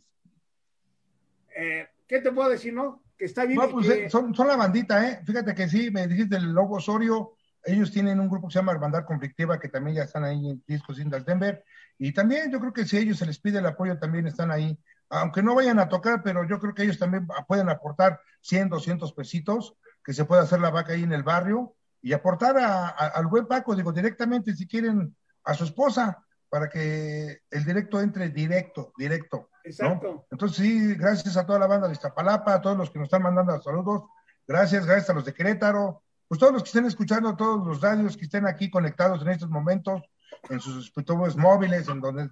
eh, 1.56 1.88
¿qué 2.08 2.20
te 2.22 2.32
puedo 2.32 2.50
decir, 2.50 2.74
no? 2.74 3.04
Que 3.18 3.26
está 3.26 3.46
bien. 3.46 3.60
Pues, 3.72 3.90
eh, 3.90 4.10
son, 4.10 4.34
son, 4.36 4.48
la 4.48 4.56
bandita, 4.56 5.08
¿eh? 5.08 5.22
Fíjate 5.26 5.56
que 5.56 5.68
sí, 5.70 5.90
me 5.92 6.08
dijiste 6.08 6.38
el 6.38 6.52
logo 6.52 6.76
Osorio, 6.76 7.34
ellos 7.64 7.92
tienen 7.92 8.20
un 8.20 8.30
grupo 8.30 8.48
que 8.48 8.54
se 8.54 8.60
llama 8.60 8.74
Hermandad 8.74 9.06
Conflictiva, 9.06 9.60
que 9.60 9.70
también 9.70 9.98
ya 9.98 10.04
están 10.04 10.24
ahí 10.24 10.50
en 10.50 10.64
Discos 10.68 11.00
Indas 11.00 11.26
Denver. 11.26 11.64
Y 11.98 12.14
también 12.14 12.52
yo 12.52 12.60
creo 12.60 12.74
que 12.74 12.86
si 12.86 12.98
a 12.98 13.00
ellos 13.00 13.18
se 13.18 13.26
les 13.26 13.40
pide 13.40 13.60
el 13.60 13.66
apoyo, 13.66 13.98
también 13.98 14.28
están 14.28 14.52
ahí. 14.52 14.78
Aunque 15.10 15.42
no 15.42 15.56
vayan 15.56 15.80
a 15.80 15.90
tocar, 15.90 16.22
pero 16.24 16.48
yo 16.48 16.60
creo 16.60 16.74
que 16.74 16.84
ellos 16.84 17.00
también 17.00 17.28
pueden 17.48 17.70
aportar 17.70 18.20
100, 18.42 18.70
200 18.70 19.14
pesitos, 19.14 19.76
que 20.04 20.14
se 20.14 20.26
pueda 20.26 20.44
hacer 20.44 20.60
la 20.60 20.70
vaca 20.70 20.94
ahí 20.94 21.04
en 21.04 21.14
el 21.14 21.24
barrio 21.24 21.76
y 22.02 22.14
aportar 22.14 22.56
al 22.58 23.28
buen 23.28 23.48
Paco, 23.48 23.76
digo, 23.76 23.92
directamente 23.92 24.56
si 24.56 24.68
quieren 24.68 25.16
a 25.44 25.54
su 25.54 25.64
esposa, 25.64 26.24
para 26.50 26.70
que 26.70 27.42
el 27.50 27.66
directo 27.66 28.00
entre 28.00 28.30
directo, 28.30 28.94
directo. 28.98 29.50
Exacto. 29.64 30.26
Entonces, 30.32 30.58
sí, 30.58 30.96
gracias 30.96 31.36
a 31.38 31.46
toda 31.46 31.60
la 31.60 31.68
banda 31.68 31.88
de 31.88 31.94
Iztapalapa, 31.94 32.54
a 32.54 32.62
todos 32.62 32.78
los 32.78 32.90
que 32.90 33.00
nos 33.00 33.08
están 33.08 33.24
mandando 33.24 33.62
saludos. 33.62 34.04
Gracias, 34.48 34.86
gracias 34.86 35.10
a 35.10 35.14
los 35.14 35.26
de 35.26 35.34
Querétaro. 35.34 36.04
Pues 36.28 36.40
todos 36.40 36.54
los 36.54 36.64
que 36.64 36.68
estén 36.68 36.86
escuchando, 36.86 37.36
todos 37.36 37.66
los 37.66 37.82
radios 37.82 38.18
que 38.18 38.26
estén 38.26 38.48
aquí 38.48 38.70
conectados 38.70 39.22
en 39.22 39.30
estos 39.30 39.50
momentos, 39.50 40.02
en 40.50 40.60
sus 40.60 40.78
dispositivos 40.78 41.36
móviles, 41.38 41.88
en 41.90 42.02
donde, 42.02 42.30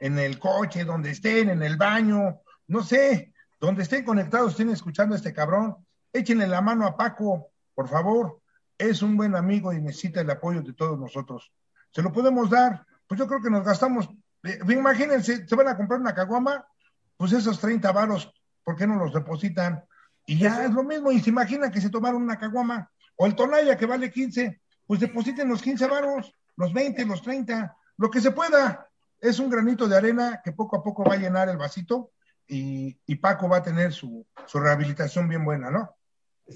en 0.00 0.18
el 0.18 0.38
coche, 0.38 0.84
donde 0.84 1.10
estén, 1.10 1.50
en 1.50 1.62
el 1.62 1.76
baño, 1.76 2.40
no 2.68 2.82
sé, 2.82 3.32
donde 3.60 3.82
estén 3.82 4.04
conectados, 4.04 4.52
estén 4.52 4.70
escuchando 4.70 5.14
a 5.14 5.18
este 5.18 5.32
cabrón, 5.32 5.76
échenle 6.12 6.46
la 6.46 6.60
mano 6.60 6.86
a 6.86 6.96
Paco, 6.96 7.50
por 7.74 7.88
favor. 7.88 8.40
Es 8.78 9.02
un 9.02 9.16
buen 9.16 9.36
amigo 9.36 9.72
y 9.72 9.80
necesita 9.80 10.22
el 10.22 10.30
apoyo 10.30 10.62
de 10.62 10.72
todos 10.72 10.98
nosotros. 10.98 11.52
Se 11.92 12.02
lo 12.02 12.12
podemos 12.12 12.48
dar 12.48 12.86
pues 13.10 13.18
yo 13.18 13.26
creo 13.26 13.42
que 13.42 13.50
nos 13.50 13.64
gastamos, 13.64 14.08
eh, 14.44 14.60
imagínense, 14.68 15.44
se 15.44 15.56
van 15.56 15.66
a 15.66 15.76
comprar 15.76 15.98
una 15.98 16.14
caguama, 16.14 16.64
pues 17.16 17.32
esos 17.32 17.58
30 17.58 17.90
varos, 17.90 18.32
¿por 18.62 18.76
qué 18.76 18.86
no 18.86 18.94
los 18.94 19.12
depositan? 19.12 19.84
Y 20.26 20.38
ya 20.38 20.64
es 20.64 20.70
lo 20.70 20.84
mismo, 20.84 21.10
y 21.10 21.18
se 21.18 21.30
imaginan 21.30 21.72
que 21.72 21.80
se 21.80 21.90
tomaron 21.90 22.22
una 22.22 22.38
caguama, 22.38 22.88
o 23.16 23.26
el 23.26 23.34
tonalla 23.34 23.76
que 23.76 23.84
vale 23.84 24.12
15, 24.12 24.60
pues 24.86 25.00
depositen 25.00 25.48
los 25.48 25.60
15 25.60 25.88
varos, 25.88 26.32
los 26.54 26.72
20, 26.72 27.04
los 27.04 27.20
30, 27.20 27.76
lo 27.96 28.10
que 28.12 28.20
se 28.20 28.30
pueda. 28.30 28.86
Es 29.20 29.40
un 29.40 29.50
granito 29.50 29.88
de 29.88 29.96
arena 29.96 30.40
que 30.44 30.52
poco 30.52 30.76
a 30.76 30.82
poco 30.84 31.02
va 31.02 31.14
a 31.14 31.18
llenar 31.18 31.48
el 31.48 31.56
vasito 31.56 32.12
y, 32.46 32.94
Paco 33.16 33.48
va 33.48 33.56
a 33.56 33.62
tener 33.64 33.92
su, 33.92 34.24
su 34.46 34.60
rehabilitación 34.60 35.28
bien 35.28 35.44
buena, 35.44 35.68
¿no? 35.68 35.96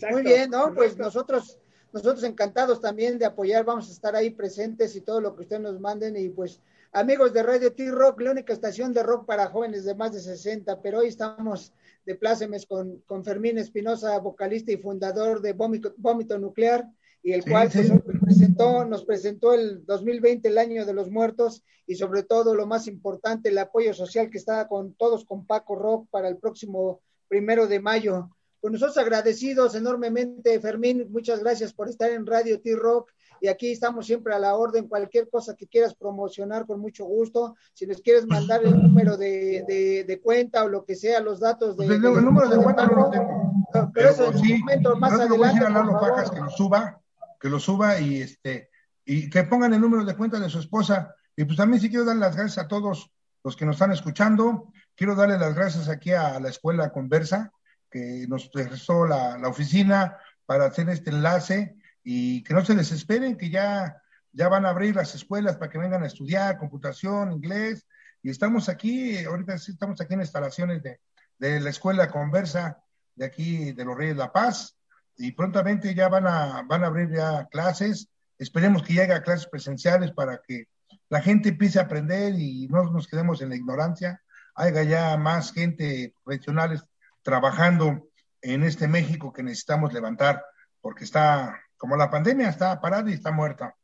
Muy 0.09 0.23
bien, 0.23 0.51
¿no? 0.51 0.73
Pues 0.73 0.97
nosotros 0.97 1.59
nosotros 1.95 2.25
encantados 2.25 2.81
también 2.81 3.21
de 3.21 3.25
apoyar, 3.25 3.65
vamos 3.65 3.89
a 3.89 3.93
estar 3.93 4.17
ahí 4.17 4.31
presentes 4.31 4.97
y 4.97 5.01
todo 5.01 5.21
lo 5.21 5.37
que 5.37 5.43
ustedes 5.43 5.63
nos 5.63 5.79
manden. 5.79 6.17
Y 6.17 6.29
pues, 6.29 6.61
amigos 6.91 7.33
de 7.33 7.45
Radio 7.45 7.73
T-Rock, 7.73 8.21
la 8.21 8.33
única 8.33 8.53
estación 8.53 8.93
de 8.93 9.05
rock 9.05 9.25
para 9.27 9.47
jóvenes 9.47 9.85
de 9.85 9.95
más 9.95 10.13
de 10.13 10.21
60, 10.21 10.83
pero 10.83 10.99
hoy 10.99 11.07
estamos 11.07 11.73
de 12.05 12.17
plácemes 12.17 12.67
con, 12.67 12.99
con 13.07 13.25
Fermín 13.25 13.59
Espinosa, 13.59 14.19
vocalista 14.19 14.73
y 14.73 14.77
fundador 14.77 15.41
de 15.41 15.53
Vómito, 15.53 16.39
Nuclear, 16.41 16.85
y 17.23 17.33
el 17.33 17.45
cual 17.45 17.71
pues, 17.73 17.89
Nos, 17.89 18.03
presentó, 18.03 18.85
nos 18.85 19.05
presentó 19.05 19.55
el 19.55 19.87
2020, 19.87 20.49
el 20.49 20.59
año 20.59 20.85
de 20.85 20.95
los 20.95 21.13
muertos, 21.13 21.63
y 21.87 21.95
sobre 21.95 22.25
todo 22.25 22.57
lo 22.57 22.67
más 22.67 22.89
importante, 22.89 23.51
el 23.51 23.59
apoyo 23.59 23.95
social 23.95 24.31
que 24.31 24.39
está 24.39 24.67
con 24.67 24.95
todos 24.95 25.25
con 25.25 25.47
Paco 25.47 25.77
Rock 25.77 26.09
para 26.11 26.27
el 26.27 26.39
próximo 26.39 27.01
primero 27.29 27.69
de 27.69 27.79
mayo. 27.79 28.31
Pues 28.65 28.73
nosotros 28.73 28.97
agradecidos 28.97 29.75
enormemente, 29.75 30.59
Fermín, 30.59 31.09
muchas 31.11 31.41
gracias 31.41 31.75
por 31.75 31.87
estar 31.87 32.11
en 32.11 32.25
Radio 32.25 32.63
T-Rock 32.63 33.13
y 33.43 33.49
aquí 33.49 33.71
estamos 33.71 34.07
siempre 34.07 34.35
a 34.35 34.39
la 34.39 34.55
orden, 34.55 34.89
cualquier 34.89 35.29
cosa 35.29 35.55
que 35.55 35.67
quieras 35.67 35.95
promocionar 35.95 36.65
con 36.65 36.81
mucho 36.81 37.05
gusto, 37.05 37.57
si 37.75 37.87
nos 37.87 38.01
quieres 38.01 38.27
mandar 38.27 38.65
el 38.65 38.83
número 38.83 39.19
de, 39.19 40.05
de, 40.09 40.21
cuenta 40.23 40.65
o 40.65 40.71
lo 40.71 40.87
que 40.87 40.95
sea, 40.95 41.21
los 41.21 41.41
datos 41.41 41.77
de... 41.77 41.85
Pues 41.85 41.99
el, 41.99 42.25
número 42.25 42.49
de 42.49 42.57
cuenta 42.57 42.87
no 42.87 43.03
lo 43.03 43.11
tengo. 43.11 43.53
pero, 43.93 44.09
eso 44.09 44.33
en 44.33 44.39
sí, 44.39 44.57
momento 44.57 44.97
más 44.97 45.13
adelante. 45.13 45.37
Voy 45.37 45.47
a 45.47 45.53
decir 45.53 45.65
a 45.67 45.69
Lalo 45.69 46.01
Pacas 46.01 46.31
que 46.31 46.41
lo 46.41 46.49
suba, 46.49 47.03
que 47.39 47.51
lo 47.51 47.61
suba 47.61 48.01
y 48.01 48.23
este 48.23 48.71
y 49.05 49.29
que 49.29 49.45
pongan 49.45 49.75
el 49.75 49.81
número 49.83 50.07
de 50.07 50.17
cuenta 50.17 50.41
de 50.41 50.49
su 50.49 50.61
esposa. 50.61 51.15
Y 51.37 51.45
pues 51.45 51.59
también 51.59 51.83
sí 51.83 51.91
quiero 51.91 52.07
dar 52.07 52.17
las 52.17 52.35
gracias 52.35 52.65
a 52.65 52.69
todos 52.69 53.11
los 53.45 53.57
que 53.57 53.67
nos 53.67 53.75
están 53.75 53.93
escuchando. 53.93 54.73
Quiero 54.95 55.15
darle 55.15 55.39
las 55.39 55.55
gracias 55.55 55.91
aquí 55.91 56.13
a 56.13 56.41
la 56.41 56.49
escuela 56.49 56.89
Conversa, 56.93 57.53
que 57.95 58.27
nos 58.27 58.49
prestó 58.49 59.07
la, 59.07 59.39
la, 59.39 59.47
oficina 59.47 60.19
para 60.47 60.65
hacer 60.65 60.89
este 60.89 61.11
enlace 61.11 61.77
y 62.03 62.43
que 62.43 62.53
no 62.53 62.65
se 62.65 62.75
desesperen, 62.75 63.37
que 63.37 63.51
ya, 63.51 64.03
ya 64.33 64.49
van 64.49 64.67
a 64.67 64.71
abrir 64.71 64.97
las 64.97 65.15
escuelas 65.15 65.57
para 65.59 65.71
que 65.71 65.79
vengan 65.79 66.03
a 66.03 66.09
estudiar 66.09 66.59
computación, 66.59 67.31
inglés, 67.31 67.87
y 68.21 68.31
estamos 68.31 68.69
aquí, 68.69 69.25
ahorita 69.25 69.59
sí 69.59 69.71
estamos 69.71 70.01
aquí 70.01 70.15
en 70.15 70.23
instalaciones 70.23 70.83
de, 70.83 70.99
de 71.39 71.61
la 71.61 71.71
escuela 71.71 72.11
Conversa 72.11 72.83
de 73.15 73.27
aquí 73.27 73.71
de 73.71 73.85
los 73.85 73.97
Reyes 73.97 74.17
de 74.17 74.23
La 74.23 74.33
Paz, 74.33 74.77
y 75.17 75.31
prontamente 75.31 75.95
ya 75.95 76.09
van 76.09 76.27
a, 76.27 76.63
van 76.67 76.83
a 76.83 76.89
abrir 76.89 77.15
ya 77.15 77.47
clases, 77.47 78.09
esperemos 78.39 78.83
que 78.83 78.95
llegue 78.95 79.13
a 79.13 79.23
clases 79.23 79.47
presenciales 79.47 80.11
para 80.11 80.41
que 80.45 80.67
la 81.11 81.23
gente 81.23 81.51
empiece 81.51 81.79
a 81.79 81.83
aprender 81.83 82.35
y 82.37 82.67
no 82.67 82.91
nos 82.91 83.07
quedemos 83.07 83.41
en 83.41 83.51
la 83.51 83.57
ignorancia, 83.57 84.21
haya 84.57 84.83
ya 84.83 85.17
más 85.17 85.53
gente 85.53 86.13
profesionales 86.25 86.83
trabajando 87.25 88.09
en 88.41 88.63
este 88.63 88.87
México 88.87 89.33
que 89.33 89.43
necesitamos 89.43 89.93
levantar, 89.93 90.45
porque 90.81 91.05
está, 91.05 91.61
como 91.77 91.97
la 91.97 92.11
pandemia 92.11 92.51
está 92.51 92.81
parada 92.81 93.11
y 93.11 93.15
está 93.15 93.33
muerta. 93.33 93.75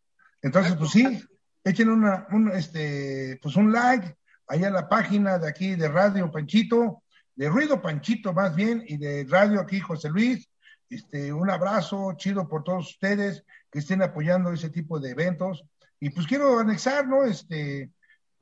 Entonces, 0.43 0.77
pues 0.77 0.91
sí, 0.91 1.25
echen 1.65 1.89
una, 1.89 2.27
un, 2.31 2.53
este, 2.53 3.39
pues 3.43 3.57
un 3.57 3.73
like 3.73 4.15
allá 4.47 4.69
en 4.69 4.75
la 4.75 4.89
página 4.89 5.39
de 5.39 5.49
aquí 5.49 5.75
de 5.75 5.89
Radio 5.89 6.31
Panchito, 6.31 7.03
de 7.35 7.49
Ruido 7.49 7.81
Panchito 7.81 8.33
más 8.33 8.55
bien, 8.55 8.85
y 8.87 8.99
de 8.99 9.27
Radio 9.29 9.61
aquí 9.61 9.81
José 9.81 10.11
Luis. 10.11 10.49
Este, 10.91 11.33
un 11.33 11.49
abrazo 11.49 12.13
chido 12.17 12.49
por 12.49 12.65
todos 12.65 12.91
ustedes 12.91 13.45
que 13.71 13.79
estén 13.79 14.03
apoyando 14.03 14.53
ese 14.53 14.71
tipo 14.71 15.01
de 15.01 15.11
eventos. 15.11 15.65
Y 16.01 16.11
pues 16.11 16.27
quiero 16.27 16.59
anexar, 16.59 17.07
¿no? 17.07 17.25
Este, 17.25 17.91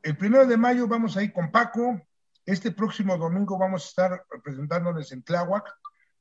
el 0.02 0.16
primero 0.16 0.46
de 0.46 0.56
mayo 0.56 0.88
vamos 0.88 1.16
a 1.16 1.22
ir 1.22 1.32
con 1.32 1.50
Paco, 1.50 2.00
este 2.48 2.72
próximo 2.72 3.18
domingo 3.18 3.58
vamos 3.58 3.84
a 3.84 3.88
estar 3.88 4.24
presentándoles 4.42 5.12
en 5.12 5.22
Tláhuac, 5.22 5.68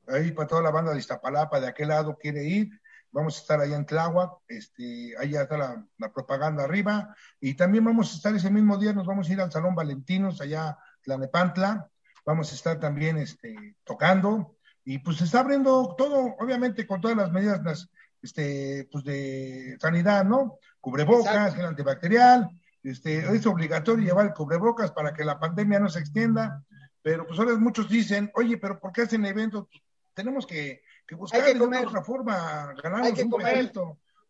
ahí 0.08 0.30
para 0.32 0.46
toda 0.46 0.60
la 0.62 0.70
banda 0.70 0.92
de 0.92 0.98
Iztapalapa, 0.98 1.58
de 1.58 1.68
aquel 1.68 1.88
lado 1.88 2.18
quiere 2.18 2.44
ir, 2.44 2.68
vamos 3.10 3.38
a 3.38 3.40
estar 3.40 3.60
allá 3.60 3.76
en 3.76 3.86
Tláhuac, 3.86 4.32
este, 4.46 5.14
ahí 5.18 5.34
está 5.34 5.56
la, 5.56 6.12
propaganda 6.12 6.64
arriba, 6.64 7.16
y 7.40 7.54
también 7.54 7.82
vamos 7.84 8.12
a 8.12 8.16
estar 8.16 8.34
ese 8.34 8.50
mismo 8.50 8.76
día, 8.76 8.92
nos 8.92 9.06
vamos 9.06 9.26
a 9.28 9.32
ir 9.32 9.40
al 9.40 9.50
Salón 9.50 9.74
Valentinos, 9.74 10.42
allá 10.42 10.76
Tlanepantla, 11.00 11.88
vamos 12.26 12.52
a 12.52 12.54
estar 12.56 12.78
también 12.78 13.16
este, 13.16 13.76
tocando, 13.82 14.58
y 14.84 14.98
pues 14.98 15.16
se 15.16 15.24
está 15.24 15.40
abriendo 15.40 15.94
todo, 15.96 16.36
obviamente 16.38 16.86
con 16.86 17.00
todas 17.00 17.16
las 17.16 17.32
medidas 17.32 17.88
este, 18.20 18.86
pues 18.92 19.02
de 19.02 19.78
sanidad, 19.80 20.26
¿no? 20.26 20.58
Cubrebocas, 20.78 21.54
gel 21.54 21.64
antibacterial, 21.64 22.50
este, 22.82 23.18
es 23.34 23.46
obligatorio 23.46 24.04
llevar 24.04 24.26
el 24.26 24.34
cubrebocas 24.34 24.92
para 24.92 25.12
que 25.14 25.24
la 25.24 25.38
pandemia 25.38 25.80
no 25.80 25.88
se 25.88 26.00
extienda, 26.00 26.64
pero 27.02 27.26
pues 27.26 27.38
ahora 27.38 27.54
muchos 27.56 27.88
dicen, 27.88 28.30
oye, 28.34 28.56
pero 28.58 28.78
¿por 28.78 28.92
qué 28.92 29.02
hacen 29.02 29.24
eventos? 29.24 29.66
Pues, 29.70 29.82
tenemos 30.14 30.46
que, 30.46 30.82
buscar 31.16 31.44
de 31.44 31.60
otra 31.60 32.02
forma 32.02 32.74
ganar 32.82 33.12
un 33.12 33.30
comer. 33.30 33.72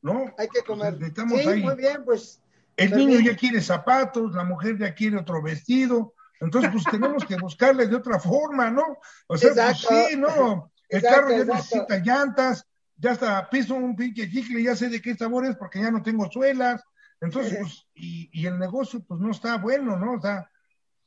¿no? 0.03 0.33
Hay 0.39 0.49
que 0.49 0.63
comer. 0.63 0.97
sí, 0.99 1.63
muy 1.63 1.75
bien, 1.77 2.05
pues. 2.05 2.41
El 2.77 2.95
niño 2.95 3.19
ya 3.19 3.37
quiere 3.37 3.61
zapatos, 3.61 4.33
la 4.35 4.45
mujer 4.45 4.79
ya 4.79 4.95
quiere 4.95 5.17
otro 5.17 5.43
vestido, 5.43 6.15
Entonces, 6.41 6.71
pues 6.71 6.85
tenemos 6.85 7.25
que 7.25 7.37
buscarle 7.37 7.89
de 7.89 7.97
otra 7.97 8.21
forma, 8.21 8.71
¿no? 8.71 8.99
O 9.27 9.37
sea, 9.37 9.53
pues 9.53 9.79
sí, 9.79 10.17
¿no? 10.17 10.71
El 10.89 11.03
carro 11.03 11.31
ya 11.31 11.45
necesita 11.45 11.99
llantas, 11.99 12.65
ya 12.97 13.13
está, 13.13 13.51
piso 13.51 13.75
un 13.75 13.97
pinche 13.97 14.31
chicle, 14.31 14.63
ya 14.63 14.77
sé 14.77 14.89
de 14.89 15.03
qué 15.03 15.17
sabor 15.17 15.47
es 15.47 15.57
porque 15.57 15.81
ya 15.81 15.91
no 15.91 16.03
tengo 16.03 16.31
suelas. 16.31 16.83
Entonces, 17.21 17.59
pues, 17.61 17.87
y, 17.95 18.31
y 18.33 18.47
el 18.47 18.59
negocio, 18.59 19.03
pues 19.05 19.21
no 19.21 19.31
está 19.31 19.59
bueno, 19.59 19.97
¿no? 19.97 20.15
O 20.15 20.21
sea, 20.21 20.49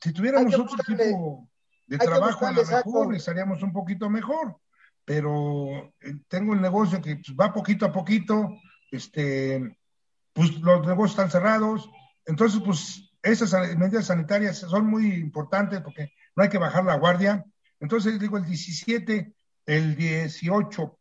si 0.02 0.12
tuviéramos 0.12 0.54
otro 0.54 0.78
tipo 0.86 1.48
de 1.88 1.98
trabajo, 1.98 2.46
a 2.46 2.52
lo 2.52 2.64
mejor 2.64 3.16
estaríamos 3.16 3.62
un 3.64 3.72
poquito 3.72 4.10
mejor. 4.10 4.58
Pero 5.06 5.94
eh, 6.00 6.14
tengo 6.28 6.54
el 6.54 6.62
negocio 6.62 7.02
que 7.02 7.16
pues, 7.16 7.36
va 7.38 7.54
poquito 7.54 7.86
a 7.86 7.92
poquito, 7.92 8.50
este, 8.92 9.78
pues 10.34 10.60
los 10.60 10.86
negocios 10.86 11.12
están 11.12 11.32
cerrados. 11.32 11.90
Entonces, 12.26 12.62
pues 12.64 13.12
esas 13.24 13.54
medidas 13.78 14.06
sanitarias 14.06 14.60
son 14.60 14.88
muy 14.88 15.14
importantes 15.14 15.82
porque 15.82 16.14
no 16.36 16.44
hay 16.44 16.50
que 16.50 16.58
bajar 16.58 16.86
la 16.86 16.98
guardia. 16.98 17.46
Entonces, 17.80 18.20
digo, 18.20 18.38
el 18.38 18.46
17, 18.46 19.34
el 19.66 19.96
18, 19.96 21.00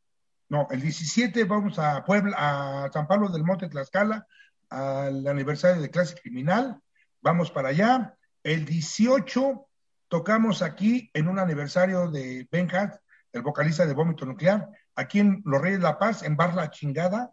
no, 0.49 0.67
el 0.71 0.81
17 0.81 1.45
vamos 1.45 1.79
a 1.79 2.05
Puebla, 2.05 2.37
a 2.85 2.91
San 2.93 3.07
Pablo 3.07 3.29
del 3.29 3.45
Monte 3.45 3.69
Tlaxcala, 3.69 4.27
al 4.71 5.27
aniversario 5.27 5.83
de 5.83 5.91
clase 5.91 6.15
criminal. 6.15 6.81
Vamos 7.21 7.51
para 7.51 7.69
allá. 7.69 8.15
El 8.43 8.65
18 8.65 9.69
tocamos 10.09 10.63
aquí 10.63 11.11
en 11.13 11.29
un 11.29 11.39
aniversario 11.39 12.11
de 12.11 12.49
Ben 12.51 12.69
el 13.33 13.43
vocalista 13.43 13.87
de 13.87 13.95
Vómito 13.95 14.27
Nuclear, 14.27 14.69
aquí 14.97 15.21
en 15.21 15.43
Los 15.45 15.61
Reyes 15.61 15.79
de 15.79 15.85
la 15.85 15.99
Paz, 15.99 16.23
en 16.23 16.37
Bar 16.37 16.55
La 16.55 16.71
Chingada. 16.71 17.33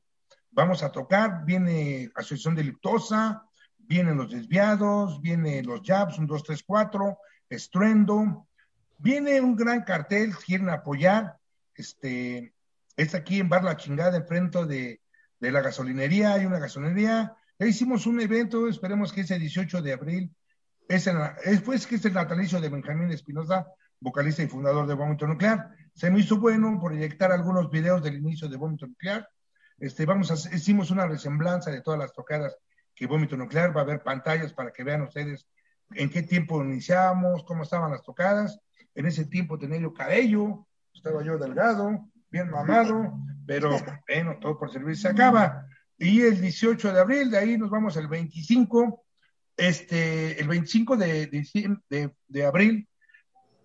Vamos 0.51 0.83
a 0.83 0.91
tocar, 0.91 1.43
viene 1.45 2.11
Asociación 2.15 2.55
Delictosa, 2.55 3.43
vienen 3.77 4.17
los 4.17 4.31
desviados, 4.31 5.21
vienen 5.21 5.65
los 5.65 5.81
jabs, 5.83 6.19
un 6.19 6.27
2, 6.27 6.43
3, 6.43 6.63
4, 6.63 7.17
estruendo. 7.49 8.47
Viene 8.99 9.41
un 9.41 9.55
gran 9.55 9.83
cartel, 9.83 10.35
quieren 10.35 10.69
apoyar. 10.69 11.37
Este, 11.73 12.53
es 12.95 13.15
aquí 13.15 13.39
en 13.39 13.49
Bar 13.49 13.63
La 13.63 13.77
Chingada, 13.77 14.17
enfrente 14.17 14.65
de, 14.65 15.01
de 15.39 15.51
la 15.51 15.61
gasolinería, 15.61 16.33
hay 16.33 16.45
una 16.45 16.59
gasolinería. 16.59 17.35
Hicimos 17.59 18.05
un 18.05 18.21
evento, 18.21 18.67
esperemos 18.67 19.11
que 19.11 19.21
ese 19.21 19.39
18 19.39 19.81
de 19.81 19.93
abril, 19.93 20.35
es, 20.87 21.07
es 21.43 21.61
pues 21.61 21.85
que 21.85 21.95
es 21.95 22.05
el 22.05 22.13
natalicio 22.13 22.61
de 22.61 22.69
Benjamín 22.69 23.11
Espinosa, 23.11 23.67
vocalista 23.99 24.43
y 24.43 24.47
fundador 24.47 24.87
de 24.87 24.93
Vómito 24.93 25.27
Nuclear. 25.27 25.69
Se 25.93 26.09
me 26.09 26.19
hizo 26.19 26.39
bueno 26.39 26.79
proyectar 26.81 27.31
algunos 27.31 27.69
videos 27.69 28.03
del 28.03 28.15
inicio 28.15 28.47
de 28.47 28.57
Vómito 28.57 28.87
Nuclear. 28.87 29.27
Este, 29.79 30.05
vamos 30.05 30.31
hicimos 30.53 30.91
una 30.91 31.07
resemblanza 31.07 31.71
de 31.71 31.81
todas 31.81 31.99
las 31.99 32.13
tocadas 32.13 32.57
que 32.95 33.05
Vómito 33.05 33.37
Nuclear, 33.37 33.75
va 33.75 33.81
a 33.81 33.83
haber 33.83 34.01
pantallas 34.01 34.53
para 34.53 34.71
que 34.71 34.83
vean 34.83 35.03
ustedes 35.03 35.47
en 35.91 36.09
qué 36.09 36.23
tiempo 36.23 36.63
iniciamos, 36.63 37.43
cómo 37.43 37.63
estaban 37.63 37.91
las 37.91 38.01
tocadas. 38.01 38.59
En 38.95 39.05
ese 39.05 39.25
tiempo 39.25 39.59
tenía 39.59 39.79
yo 39.79 39.93
cabello, 39.93 40.67
estaba 40.93 41.23
yo 41.23 41.37
delgado, 41.37 42.09
bien 42.37 42.51
mamado, 42.51 43.17
pero 43.45 43.71
bueno, 44.07 44.37
todo 44.39 44.59
por 44.59 44.71
servir 44.71 44.95
se 44.95 45.07
acaba. 45.07 45.65
Y 45.97 46.21
el 46.21 46.39
18 46.39 46.93
de 46.93 46.99
abril, 46.99 47.31
de 47.31 47.37
ahí 47.39 47.57
nos 47.57 47.71
vamos 47.71 47.97
al 47.97 48.07
25, 48.07 49.03
este, 49.55 50.39
el 50.39 50.47
25 50.47 50.97
de, 50.97 51.27
de, 51.89 52.13
de 52.27 52.45
abril, 52.45 52.87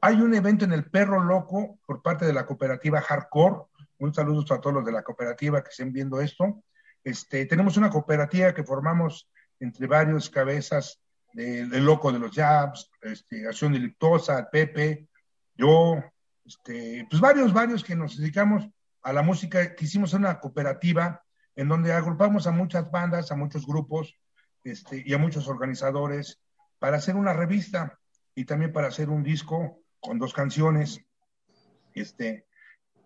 hay 0.00 0.20
un 0.20 0.34
evento 0.34 0.64
en 0.64 0.72
el 0.72 0.90
Perro 0.90 1.22
Loco 1.22 1.78
por 1.86 2.02
parte 2.02 2.24
de 2.24 2.32
la 2.32 2.46
cooperativa 2.46 3.00
Hardcore. 3.00 3.66
Un 3.98 4.14
saludo 4.14 4.42
a 4.52 4.60
todos 4.60 4.74
los 4.74 4.84
de 4.84 4.92
la 4.92 5.02
cooperativa 5.02 5.62
que 5.62 5.70
estén 5.70 5.92
viendo 5.92 6.20
esto. 6.20 6.64
Este, 7.04 7.44
tenemos 7.46 7.76
una 7.76 7.90
cooperativa 7.90 8.54
que 8.54 8.64
formamos 8.64 9.30
entre 9.60 9.86
varios 9.86 10.30
cabezas 10.30 10.98
del 11.34 11.68
de 11.68 11.80
loco 11.80 12.10
de 12.10 12.18
los 12.18 12.34
jabs, 12.34 12.90
este, 13.00 13.46
Acción 13.46 13.72
Delictosa, 13.72 14.48
Pepe, 14.50 15.08
yo, 15.54 16.02
este, 16.44 17.06
pues 17.08 17.20
varios, 17.20 17.52
varios 17.52 17.84
que 17.84 17.94
nos 17.94 18.16
dedicamos 18.16 18.68
a 19.02 19.12
la 19.12 19.22
música, 19.22 19.74
que 19.74 19.84
hicimos 19.84 20.12
una 20.14 20.40
cooperativa 20.40 21.22
en 21.54 21.68
donde 21.68 21.92
agrupamos 21.92 22.46
a 22.46 22.52
muchas 22.52 22.90
bandas, 22.90 23.30
a 23.30 23.36
muchos 23.36 23.66
grupos 23.66 24.16
este, 24.64 25.02
y 25.04 25.12
a 25.12 25.18
muchos 25.18 25.48
organizadores 25.48 26.40
para 26.78 26.96
hacer 26.96 27.16
una 27.16 27.32
revista 27.32 27.98
y 28.34 28.44
también 28.44 28.72
para 28.72 28.88
hacer 28.88 29.10
un 29.10 29.22
disco 29.22 29.82
con 30.00 30.18
dos 30.18 30.32
canciones. 30.32 31.00
Este, 31.94 32.46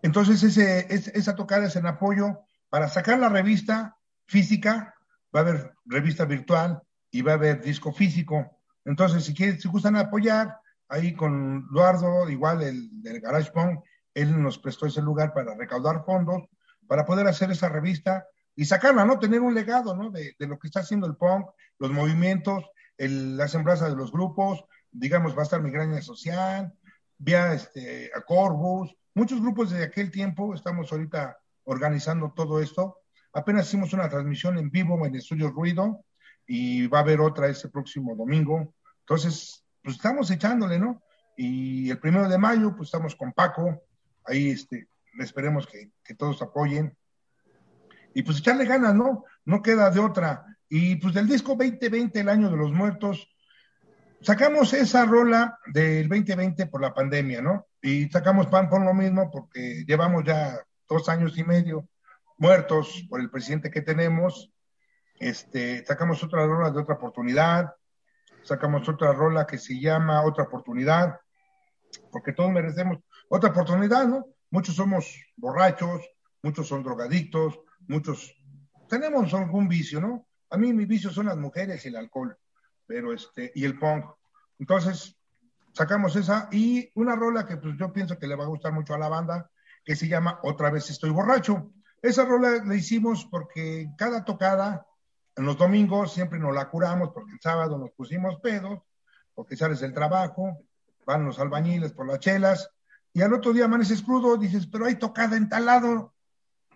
entonces, 0.02 0.42
ese, 0.42 0.86
esa 0.90 1.34
tocada 1.34 1.66
es 1.66 1.76
en 1.76 1.86
apoyo 1.86 2.40
para 2.68 2.88
sacar 2.88 3.18
la 3.18 3.28
revista 3.28 3.96
física, 4.26 4.94
va 5.34 5.40
a 5.40 5.42
haber 5.42 5.74
revista 5.84 6.24
virtual 6.24 6.82
y 7.10 7.22
va 7.22 7.32
a 7.32 7.36
haber 7.36 7.62
disco 7.62 7.92
físico. 7.92 8.60
Entonces, 8.84 9.24
si 9.24 9.34
quieren, 9.34 9.60
si 9.60 9.68
gustan 9.68 9.96
apoyar, 9.96 10.60
ahí 10.88 11.14
con 11.14 11.66
Eduardo, 11.70 12.28
igual 12.28 12.62
el 12.62 13.02
del 13.02 13.20
Garage 13.20 13.50
Punk, 13.52 13.80
él 14.14 14.40
nos 14.40 14.58
prestó 14.58 14.86
ese 14.86 15.02
lugar 15.02 15.34
para 15.34 15.54
recaudar 15.54 16.04
fondos, 16.04 16.44
para 16.86 17.04
poder 17.04 17.26
hacer 17.26 17.50
esa 17.50 17.68
revista 17.68 18.26
y 18.54 18.64
sacarla, 18.64 19.04
¿no? 19.04 19.18
Tener 19.18 19.40
un 19.40 19.54
legado, 19.54 19.94
¿no? 19.94 20.10
De, 20.10 20.34
lo 20.38 20.58
que 20.58 20.68
está 20.68 20.80
haciendo 20.80 21.06
el 21.06 21.16
punk, 21.16 21.46
los 21.78 21.90
movimientos, 21.90 22.64
el, 22.96 23.36
la 23.36 23.48
semblanza 23.48 23.88
de 23.88 23.96
los 23.96 24.10
grupos, 24.10 24.64
digamos, 24.90 25.36
va 25.36 25.40
a 25.40 25.42
estar 25.42 25.62
Migraña 25.62 26.00
Social, 26.00 26.72
vía 27.18 27.52
este, 27.52 28.10
a 28.14 28.24
muchos 29.14 29.40
grupos 29.40 29.70
de 29.70 29.84
aquel 29.84 30.10
tiempo, 30.10 30.54
estamos 30.54 30.90
ahorita 30.92 31.36
organizando 31.64 32.32
todo 32.34 32.60
esto. 32.60 32.98
Apenas 33.32 33.66
hicimos 33.66 33.92
una 33.92 34.08
transmisión 34.08 34.56
en 34.58 34.70
vivo 34.70 35.04
en 35.04 35.14
Estudio 35.14 35.50
Ruido 35.50 36.04
y 36.46 36.86
va 36.86 36.98
a 36.98 37.02
haber 37.02 37.20
otra 37.20 37.48
ese 37.48 37.68
próximo 37.68 38.14
domingo. 38.16 38.74
Entonces, 39.00 39.65
pues 39.86 39.98
estamos 39.98 40.28
echándole, 40.32 40.80
¿no? 40.80 41.00
Y 41.36 41.88
el 41.90 42.00
primero 42.00 42.28
de 42.28 42.38
mayo, 42.38 42.74
pues 42.74 42.88
estamos 42.88 43.14
con 43.14 43.32
Paco, 43.32 43.84
ahí 44.24 44.50
este, 44.50 44.88
esperemos 45.20 45.64
que, 45.64 45.92
que 46.02 46.16
todos 46.16 46.42
apoyen. 46.42 46.98
Y 48.12 48.24
pues 48.24 48.40
echarle 48.40 48.64
ganas, 48.64 48.96
¿no? 48.96 49.22
No 49.44 49.62
queda 49.62 49.88
de 49.90 50.00
otra. 50.00 50.44
Y 50.68 50.96
pues 50.96 51.14
del 51.14 51.28
disco 51.28 51.54
2020, 51.54 52.18
el 52.18 52.28
año 52.28 52.50
de 52.50 52.56
los 52.56 52.72
muertos, 52.72 53.28
sacamos 54.22 54.72
esa 54.72 55.04
rola 55.04 55.56
del 55.66 56.08
2020 56.08 56.66
por 56.66 56.80
la 56.80 56.92
pandemia, 56.92 57.40
¿no? 57.40 57.68
Y 57.80 58.08
sacamos 58.08 58.48
pan 58.48 58.68
por 58.68 58.84
lo 58.84 58.92
mismo 58.92 59.30
porque 59.30 59.84
llevamos 59.86 60.24
ya 60.24 60.58
dos 60.88 61.08
años 61.08 61.38
y 61.38 61.44
medio 61.44 61.88
muertos 62.38 63.06
por 63.08 63.20
el 63.20 63.30
presidente 63.30 63.70
que 63.70 63.82
tenemos. 63.82 64.50
Este, 65.20 65.86
sacamos 65.86 66.24
otra 66.24 66.44
rola 66.44 66.72
de 66.72 66.80
otra 66.80 66.96
oportunidad, 66.96 67.72
sacamos 68.46 68.88
otra 68.88 69.12
rola 69.12 69.46
que 69.46 69.58
se 69.58 69.78
llama 69.80 70.22
Otra 70.22 70.44
oportunidad, 70.44 71.20
porque 72.12 72.32
todos 72.32 72.50
merecemos 72.50 72.98
otra 73.28 73.50
oportunidad, 73.50 74.06
¿no? 74.06 74.26
Muchos 74.50 74.76
somos 74.76 75.20
borrachos, 75.36 76.02
muchos 76.42 76.68
son 76.68 76.84
drogadictos, 76.84 77.58
muchos 77.88 78.32
tenemos 78.88 79.34
algún 79.34 79.68
vicio, 79.68 80.00
¿no? 80.00 80.26
A 80.50 80.56
mí 80.56 80.72
mi 80.72 80.84
vicio 80.84 81.10
son 81.10 81.26
las 81.26 81.36
mujeres 81.36 81.84
y 81.84 81.88
el 81.88 81.96
alcohol, 81.96 82.38
pero 82.86 83.12
este, 83.12 83.50
y 83.54 83.64
el 83.64 83.78
punk. 83.78 84.04
Entonces, 84.58 85.16
sacamos 85.72 86.14
esa 86.14 86.48
y 86.52 86.90
una 86.94 87.16
rola 87.16 87.46
que 87.46 87.56
pues 87.56 87.76
yo 87.76 87.92
pienso 87.92 88.18
que 88.18 88.28
le 88.28 88.36
va 88.36 88.44
a 88.44 88.48
gustar 88.48 88.72
mucho 88.72 88.94
a 88.94 88.98
la 88.98 89.08
banda, 89.08 89.50
que 89.84 89.96
se 89.96 90.08
llama 90.08 90.38
Otra 90.42 90.70
vez 90.70 90.88
estoy 90.88 91.10
borracho. 91.10 91.72
Esa 92.00 92.24
rola 92.24 92.64
la 92.64 92.74
hicimos 92.76 93.26
porque 93.26 93.88
cada 93.98 94.24
tocada, 94.24 94.86
en 95.36 95.44
los 95.44 95.58
domingos 95.58 96.12
siempre 96.12 96.38
nos 96.38 96.54
la 96.54 96.68
curamos, 96.70 97.10
porque 97.12 97.32
el 97.32 97.40
sábado 97.40 97.78
nos 97.78 97.90
pusimos 97.90 98.40
pedos, 98.40 98.80
porque 99.34 99.56
sales 99.56 99.80
del 99.80 99.92
trabajo, 99.92 100.58
van 101.04 101.24
los 101.24 101.38
albañiles 101.38 101.92
por 101.92 102.06
las 102.06 102.20
chelas, 102.20 102.70
y 103.12 103.22
al 103.22 103.32
otro 103.32 103.52
día 103.52 103.66
amaneces 103.66 104.02
crudo, 104.02 104.36
dices, 104.36 104.66
pero 104.66 104.86
hay 104.86 104.96
tocada 104.96 105.36
en 105.36 105.48
tal 105.48 105.66
lado, 105.66 106.14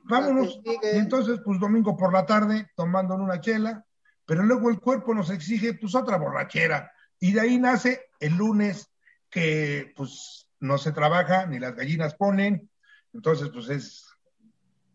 vámonos. 0.05 0.61
Y 0.65 0.79
entonces, 0.97 1.41
pues 1.45 1.59
domingo 1.59 1.97
por 1.97 2.13
la 2.13 2.27
tarde, 2.27 2.71
tomando 2.77 3.15
una 3.15 3.41
chela, 3.41 3.85
pero 4.27 4.43
luego 4.43 4.71
el 4.71 4.81
cuerpo 4.81 5.15
nos 5.15 5.31
exige, 5.31 5.75
pues 5.75 5.95
otra 5.95 6.19
borrachera. 6.19 6.93
Y 7.19 7.33
de 7.33 7.41
ahí 7.41 7.59
nace 7.59 8.07
el 8.21 8.37
lunes 8.37 8.91
que, 9.29 9.93
pues, 9.97 10.49
no 10.61 10.79
se 10.79 10.93
trabaja, 10.93 11.47
ni 11.47 11.59
las 11.59 11.75
gallinas 11.75 12.15
ponen, 12.15 12.71
entonces, 13.13 13.49
pues 13.53 13.69
es, 13.71 14.07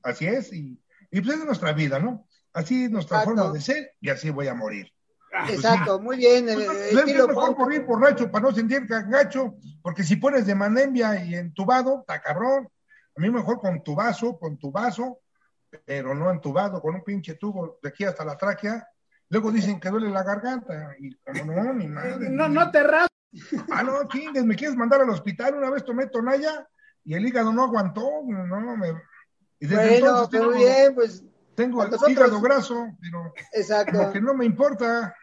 así 0.03 0.27
es, 0.27 0.53
y, 0.53 0.79
y 1.11 1.21
pues 1.21 1.37
es 1.37 1.45
nuestra 1.45 1.73
vida, 1.73 1.99
¿no? 1.99 2.27
Así 2.55 2.85
es 2.85 2.89
nuestra 2.89 3.19
forma 3.19 3.51
de 3.51 3.59
ser 3.59 3.91
y 3.99 4.09
así 4.09 4.29
voy 4.29 4.47
a 4.47 4.53
morir. 4.53 4.89
Ah, 5.33 5.43
pues 5.45 5.57
Exacto, 5.59 5.99
muy 5.99 6.15
bien. 6.15 6.45
Pues, 6.45 6.69
es 6.69 7.27
mejor 7.27 7.57
morir 7.57 7.83
borracho 7.83 8.31
para 8.31 8.45
no 8.45 8.55
sentir 8.55 8.85
gacho, 8.87 9.55
porque 9.81 10.03
si 10.03 10.15
pones 10.15 10.45
de 10.45 10.55
manembia 10.55 11.21
y 11.21 11.35
entubado, 11.35 11.99
está 11.99 12.21
cabrón. 12.21 12.69
A 13.17 13.19
mí 13.19 13.29
mejor 13.29 13.59
con 13.59 13.83
tu 13.83 13.93
vaso, 13.93 14.39
con 14.39 14.57
tu 14.57 14.71
vaso, 14.71 15.19
pero 15.85 16.15
no 16.15 16.31
entubado, 16.31 16.81
con 16.81 16.95
un 16.95 17.03
pinche 17.03 17.35
tubo 17.35 17.77
de 17.83 17.89
aquí 17.89 18.05
hasta 18.05 18.23
la 18.23 18.37
tráquea. 18.37 18.87
Luego 19.27 19.51
dicen 19.51 19.77
que 19.77 19.89
duele 19.89 20.09
la 20.09 20.23
garganta, 20.23 20.95
y 20.97 21.13
como 21.13 21.51
no, 21.51 21.73
ni 21.73 21.89
madre. 21.89 22.29
No, 22.29 22.47
no 22.47 22.71
te 22.71 22.83
rasas. 22.83 23.09
Ah, 23.69 23.83
no, 23.83 24.07
chingues, 24.07 24.45
me 24.45 24.55
quieres 24.55 24.77
mandar 24.77 25.01
al 25.01 25.09
hospital. 25.09 25.55
Una 25.55 25.69
vez 25.69 25.83
tomé 25.83 26.07
tonalla 26.07 26.65
y 27.03 27.15
el 27.15 27.27
hígado 27.27 27.51
no 27.51 27.63
aguantó, 27.63 28.09
no, 28.25 28.77
me... 28.77 28.93
Y 29.59 29.67
bueno, 29.67 30.29
pero 30.31 30.51
bien, 30.51 30.95
pues... 30.95 31.21
Tengo 31.55 31.83
el 31.83 31.93
hígado 32.07 32.41
graso, 32.41 32.87
pero 33.01 33.33
Exacto. 33.53 34.11
que 34.11 34.21
no 34.21 34.33
me 34.33 34.45
importa. 34.45 35.15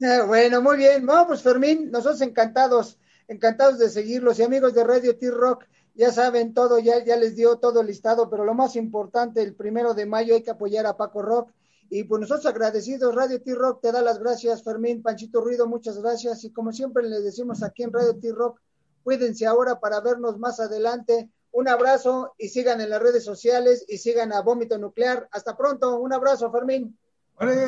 Eh, 0.00 0.22
bueno, 0.26 0.60
muy 0.60 0.76
bien. 0.76 1.06
Vamos, 1.06 1.26
pues 1.28 1.42
Fermín, 1.42 1.90
nosotros 1.90 2.20
encantados, 2.22 2.98
encantados 3.28 3.78
de 3.78 3.88
seguirlos. 3.88 4.38
Y 4.38 4.42
amigos 4.42 4.74
de 4.74 4.84
Radio 4.84 5.16
T-Rock, 5.16 5.64
ya 5.94 6.10
saben 6.10 6.54
todo, 6.54 6.78
ya, 6.80 7.04
ya 7.04 7.16
les 7.16 7.36
dio 7.36 7.58
todo 7.58 7.82
listado, 7.82 8.28
pero 8.28 8.44
lo 8.44 8.54
más 8.54 8.74
importante, 8.74 9.42
el 9.42 9.54
primero 9.54 9.94
de 9.94 10.06
mayo 10.06 10.34
hay 10.34 10.42
que 10.42 10.50
apoyar 10.50 10.86
a 10.86 10.96
Paco 10.96 11.22
Rock. 11.22 11.52
Y 11.88 12.04
pues 12.04 12.20
nosotros 12.20 12.46
agradecidos, 12.46 13.14
Radio 13.14 13.40
T-Rock 13.40 13.82
te 13.82 13.92
da 13.92 14.02
las 14.02 14.18
gracias, 14.18 14.64
Fermín, 14.64 15.02
Panchito 15.02 15.40
Ruido, 15.40 15.68
muchas 15.68 16.02
gracias. 16.02 16.42
Y 16.42 16.50
como 16.50 16.72
siempre 16.72 17.08
les 17.08 17.22
decimos 17.22 17.62
aquí 17.62 17.84
en 17.84 17.92
Radio 17.92 18.18
T-Rock, 18.18 18.60
cuídense 19.04 19.46
ahora 19.46 19.78
para 19.78 20.00
vernos 20.00 20.38
más 20.38 20.58
adelante. 20.58 21.30
Un 21.54 21.68
abrazo 21.68 22.34
y 22.36 22.48
sigan 22.48 22.80
en 22.80 22.90
las 22.90 23.00
redes 23.00 23.24
sociales 23.24 23.84
y 23.86 23.98
sigan 23.98 24.32
a 24.32 24.40
Vómito 24.40 24.76
Nuclear. 24.76 25.28
Hasta 25.30 25.56
pronto, 25.56 26.00
un 26.00 26.12
abrazo, 26.12 26.50
Fermín. 26.50 26.98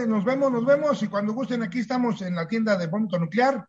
Nos 0.08 0.24
vemos, 0.24 0.50
nos 0.50 0.66
vemos 0.66 1.00
y 1.04 1.06
cuando 1.06 1.32
gusten 1.32 1.62
aquí 1.62 1.78
estamos 1.78 2.20
en 2.20 2.34
la 2.34 2.48
tienda 2.48 2.76
de 2.76 2.88
Vómito 2.88 3.16
Nuclear. 3.16 3.68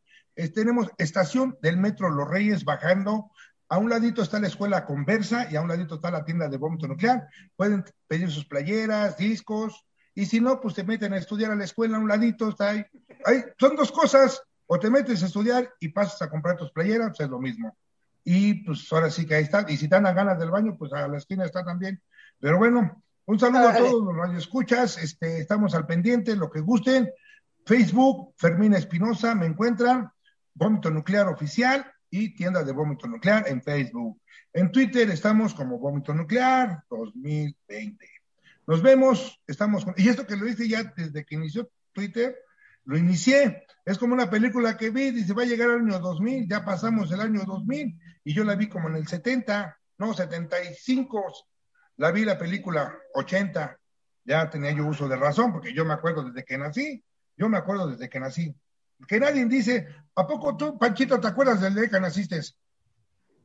Tenemos 0.55 0.88
estación 0.97 1.55
del 1.61 1.78
Metro 1.78 2.09
Los 2.09 2.28
Reyes 2.28 2.65
bajando. 2.65 3.30
A 3.70 3.78
un 3.78 3.91
ladito 3.91 4.24
está 4.24 4.39
la 4.39 4.47
escuela 4.47 4.86
Conversa 4.86 5.51
y 5.51 5.55
a 5.55 5.61
un 5.61 5.68
ladito 5.68 5.95
está 5.95 6.09
la 6.09 6.26
tienda 6.26 6.47
de 6.47 6.57
Vómito 6.57 6.88
Nuclear. 6.88 7.28
Pueden 7.55 7.86
pedir 8.07 8.32
sus 8.32 8.45
playeras, 8.45 9.18
discos 9.18 9.86
y 10.15 10.26
si 10.26 10.41
no, 10.41 10.59
pues 10.59 10.74
te 10.74 10.84
meten 10.84 11.13
a 11.13 11.18
estudiar 11.18 11.51
a 11.51 11.55
la 11.55 11.65
escuela 11.65 11.97
a 11.97 11.99
un 11.99 12.07
ladito, 12.07 12.49
está 12.49 12.70
ahí. 12.70 12.84
ahí. 13.24 13.43
Son 13.59 13.76
dos 13.76 13.91
cosas, 13.91 14.41
o 14.65 14.80
te 14.80 14.89
metes 14.89 15.22
a 15.22 15.28
estudiar 15.28 15.70
y 15.80 15.89
pasas 15.89 16.24
a 16.24 16.30
comprar 16.32 16.57
tus 16.57 16.72
playeras, 16.72 17.09
pues 17.09 17.20
es 17.20 17.30
lo 17.30 17.38
mismo. 17.38 17.78
Y 18.30 18.55
pues 18.55 18.91
ahora 18.91 19.09
sí 19.09 19.25
que 19.25 19.36
ahí 19.36 19.43
está. 19.43 19.65
Y 19.69 19.78
si 19.78 19.88
dan 19.88 20.03
ganas 20.03 20.38
del 20.38 20.51
baño, 20.51 20.75
pues 20.78 20.91
a 20.91 21.07
la 21.07 21.17
esquina 21.17 21.45
está 21.45 21.63
también. 21.63 22.01
Pero 22.41 22.57
bueno, 22.57 23.01
un 23.23 23.39
saludo 23.39 23.69
a 23.69 23.78
todos 23.78 24.03
los 24.03 24.17
radioescuchas, 24.17 24.97
este, 24.97 25.39
estamos 25.39 25.73
al 25.73 25.86
pendiente, 25.86 26.36
lo 26.36 26.51
que 26.51 26.59
gusten. 26.59 27.09
Facebook, 27.65 28.34
Fermín 28.36 28.73
Espinosa, 28.73 29.34
me 29.34 29.45
encuentran, 29.45 30.11
Vómito 30.53 30.91
Nuclear 30.91 31.30
Oficial 31.30 31.89
y 32.09 32.36
tienda 32.36 32.65
de 32.65 32.73
Vómito 32.73 33.07
Nuclear 33.07 33.47
en 33.47 33.63
Facebook. 33.63 34.19
En 34.51 34.73
Twitter 34.73 35.09
estamos 35.09 35.53
como 35.53 35.80
Vómito 35.80 36.13
Nuclear 36.13 36.84
2020. 36.89 38.09
Nos 38.67 38.82
vemos, 38.82 39.39
estamos 39.47 39.86
con... 39.86 39.93
Y 39.95 40.09
esto 40.09 40.28
que 40.28 40.36
lo 40.36 40.49
hice 40.49 40.67
ya 40.67 40.84
desde 40.97 41.23
que 41.23 41.36
inició 41.36 41.69
Twitter, 41.93 42.36
lo 42.84 42.97
inicié. 42.97 43.65
Es 43.86 43.97
como 43.97 44.13
una 44.13 44.30
película 44.30 44.75
que 44.75 44.89
vi, 44.89 45.11
dice, 45.11 45.34
va 45.34 45.43
a 45.43 45.45
llegar 45.45 45.69
el 45.69 45.82
año 45.82 45.99
2000, 45.99 46.49
ya 46.49 46.65
pasamos 46.65 47.09
el 47.11 47.21
año 47.21 47.43
2000, 47.45 47.97
y 48.28 48.34
yo 48.34 48.43
la 48.43 48.55
vi 48.55 48.67
como 48.67 48.89
en 48.89 48.97
el 48.97 49.07
70, 49.07 49.80
no, 49.99 50.13
75, 50.13 51.34
la 51.95 52.11
vi 52.11 52.25
la 52.25 52.38
película 52.38 52.93
80, 53.13 53.80
ya 54.25 54.49
tenía 54.49 54.71
yo 54.71 54.86
uso 54.86 55.07
de 55.07 55.15
razón, 55.15 55.53
porque 55.53 55.73
yo 55.73 55.86
me 55.86 55.93
acuerdo 55.93 56.25
desde 56.25 56.43
que 56.43 56.57
nací, 56.57 57.01
yo 57.38 57.47
me 57.47 57.57
acuerdo 57.57 57.88
desde 57.88 58.09
que 58.09 58.19
nací. 58.19 58.53
Que 59.07 59.21
nadie 59.21 59.45
dice, 59.45 59.88
¿a 60.13 60.28
poco 60.28 60.57
tú, 60.57 60.78
Panchito, 60.78 61.21
te 61.21 61.28
acuerdas 61.28 61.61
del 61.61 61.73
día 61.73 61.88
que 61.88 62.01
naciste? 62.01 62.41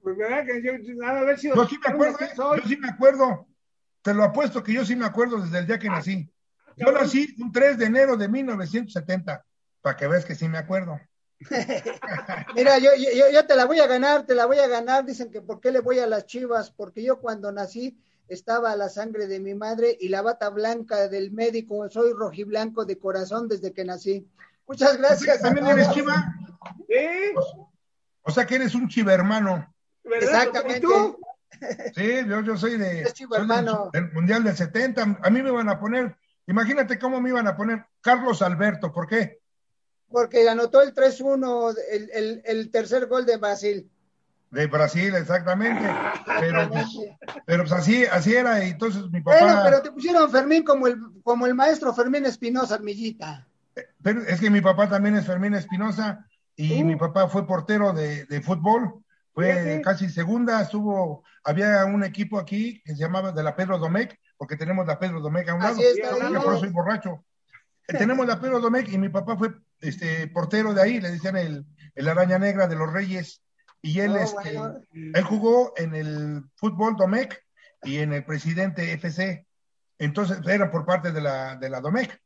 Pues 0.02 0.16
verdad 0.16 0.44
que 0.46 0.60
yo, 0.60 0.72
a 1.06 1.22
ver 1.22 1.38
si 1.38 1.46
yo 1.46 1.64
sí 1.68 1.78
me 1.78 1.92
acuerdo, 1.92 2.18
¿eh? 2.18 2.32
yo 2.36 2.68
sí 2.68 2.76
me 2.76 2.88
acuerdo, 2.88 3.46
te 4.02 4.12
lo 4.12 4.24
apuesto 4.24 4.64
que 4.64 4.72
yo 4.72 4.84
sí 4.84 4.96
me 4.96 5.06
acuerdo 5.06 5.40
desde 5.40 5.60
el 5.60 5.66
día 5.68 5.78
que 5.78 5.90
nací. 5.90 6.28
Yo 6.76 6.90
nací 6.90 7.36
un 7.40 7.52
3 7.52 7.78
de 7.78 7.84
enero 7.84 8.16
de 8.16 8.26
1970, 8.26 9.44
para 9.80 9.96
que 9.96 10.08
veas 10.08 10.24
que 10.24 10.34
sí 10.34 10.48
me 10.48 10.58
acuerdo. 10.58 10.98
Mira, 12.54 12.78
yo, 12.78 12.90
yo, 12.94 13.30
yo 13.32 13.46
te 13.46 13.56
la 13.56 13.64
voy 13.64 13.80
a 13.80 13.86
ganar, 13.86 14.26
te 14.26 14.34
la 14.34 14.46
voy 14.46 14.58
a 14.58 14.66
ganar. 14.68 15.04
Dicen 15.04 15.30
que 15.30 15.40
por 15.40 15.60
qué 15.60 15.70
le 15.70 15.80
voy 15.80 15.98
a 15.98 16.06
las 16.06 16.26
chivas, 16.26 16.70
porque 16.70 17.02
yo 17.02 17.20
cuando 17.20 17.52
nací 17.52 17.98
estaba 18.28 18.74
la 18.76 18.88
sangre 18.88 19.26
de 19.26 19.40
mi 19.40 19.54
madre 19.54 19.96
y 20.00 20.08
la 20.08 20.22
bata 20.22 20.48
blanca 20.50 21.08
del 21.08 21.32
médico. 21.32 21.88
Soy 21.88 22.12
rojiblanco 22.12 22.84
de 22.84 22.98
corazón 22.98 23.48
desde 23.48 23.72
que 23.72 23.84
nací. 23.84 24.26
Muchas 24.66 24.96
gracias. 24.96 25.42
¿También 25.42 25.66
eres 25.66 25.90
chiva? 25.90 26.34
Sí. 26.88 27.34
O 28.22 28.30
sea 28.30 28.46
que 28.46 28.54
eres 28.54 28.74
un 28.74 28.88
chiva 28.88 29.12
hermano. 29.12 29.74
Exactamente. 30.04 30.78
¿Y 30.78 30.80
tú? 30.80 31.18
Sí, 31.94 32.26
yo, 32.26 32.40
yo 32.40 32.56
soy 32.56 32.76
de 32.76 33.04
del, 33.92 34.12
Mundial 34.12 34.42
del 34.44 34.56
70. 34.56 35.18
A 35.22 35.30
mí 35.30 35.42
me 35.42 35.50
van 35.50 35.68
a 35.68 35.78
poner, 35.78 36.16
imagínate 36.46 36.98
cómo 36.98 37.20
me 37.20 37.28
iban 37.28 37.46
a 37.46 37.56
poner 37.56 37.84
Carlos 38.00 38.42
Alberto. 38.42 38.92
¿Por 38.92 39.06
qué? 39.06 39.41
Porque 40.12 40.48
anotó 40.48 40.82
el 40.82 40.94
3-1, 40.94 41.74
el, 41.90 42.10
el, 42.12 42.42
el 42.44 42.70
tercer 42.70 43.06
gol 43.06 43.26
de 43.26 43.38
Brasil. 43.38 43.90
De 44.50 44.66
Brasil, 44.66 45.14
exactamente. 45.14 45.82
Pero, 46.40 46.68
pues, 46.68 46.86
pero 47.46 47.62
pues 47.62 47.72
así, 47.72 48.04
así 48.04 48.34
era, 48.34 48.64
y 48.64 48.70
entonces 48.70 49.02
mi 49.10 49.20
papá. 49.20 49.38
Bueno, 49.40 49.60
pero 49.64 49.82
te 49.82 49.90
pusieron 49.92 50.30
Fermín 50.30 50.62
como 50.62 50.86
el, 50.86 50.98
como 51.22 51.46
el 51.46 51.54
maestro 51.54 51.94
Fermín 51.94 52.26
Espinosa, 52.26 52.74
Armillita. 52.74 53.46
Pero 54.02 54.22
es 54.22 54.40
que 54.40 54.50
mi 54.50 54.60
papá 54.60 54.88
también 54.88 55.16
es 55.16 55.26
Fermín 55.26 55.54
Espinosa, 55.54 56.26
y 56.56 56.84
mi 56.84 56.96
papá 56.96 57.28
fue 57.28 57.46
portero 57.46 57.92
de, 57.92 58.26
de 58.26 58.40
fútbol, 58.40 59.02
fue 59.32 59.80
casi 59.82 60.08
segunda, 60.10 60.60
estuvo, 60.60 61.24
había 61.44 61.84
un 61.86 62.04
equipo 62.04 62.38
aquí 62.38 62.82
que 62.84 62.92
se 62.94 62.98
llamaba 62.98 63.32
de 63.32 63.42
la 63.42 63.56
Pedro 63.56 63.78
Domecq, 63.78 64.18
porque 64.36 64.56
tenemos 64.56 64.86
la 64.86 64.98
Pedro 64.98 65.20
Domecq 65.20 65.48
a 65.48 65.54
un 65.54 65.62
lado, 65.62 65.80
yo 65.80 66.42
por 66.42 66.58
soy 66.58 66.68
borracho. 66.70 67.24
tenemos 67.86 68.26
la 68.26 68.40
Pedro 68.40 68.60
Domecq 68.60 68.88
y 68.88 68.98
mi 68.98 69.08
papá 69.08 69.36
fue 69.36 69.54
este 69.82 70.28
portero 70.28 70.72
de 70.72 70.82
ahí, 70.82 71.00
le 71.00 71.10
decían 71.10 71.36
el, 71.36 71.66
el 71.94 72.08
araña 72.08 72.38
negra 72.38 72.66
de 72.66 72.76
los 72.76 72.92
Reyes 72.92 73.42
y 73.82 73.98
él, 73.98 74.16
este, 74.16 74.58
él 74.92 75.24
jugó 75.24 75.74
en 75.76 75.94
el 75.94 76.44
fútbol 76.54 76.96
Domec 76.96 77.44
y 77.82 77.98
en 77.98 78.12
el 78.12 78.24
presidente 78.24 78.92
FC. 78.92 79.44
Entonces 79.98 80.38
era 80.46 80.70
por 80.70 80.86
parte 80.86 81.10
de 81.10 81.20
la, 81.20 81.56
de 81.56 81.68
la 81.68 81.80
Domec. 81.80 82.20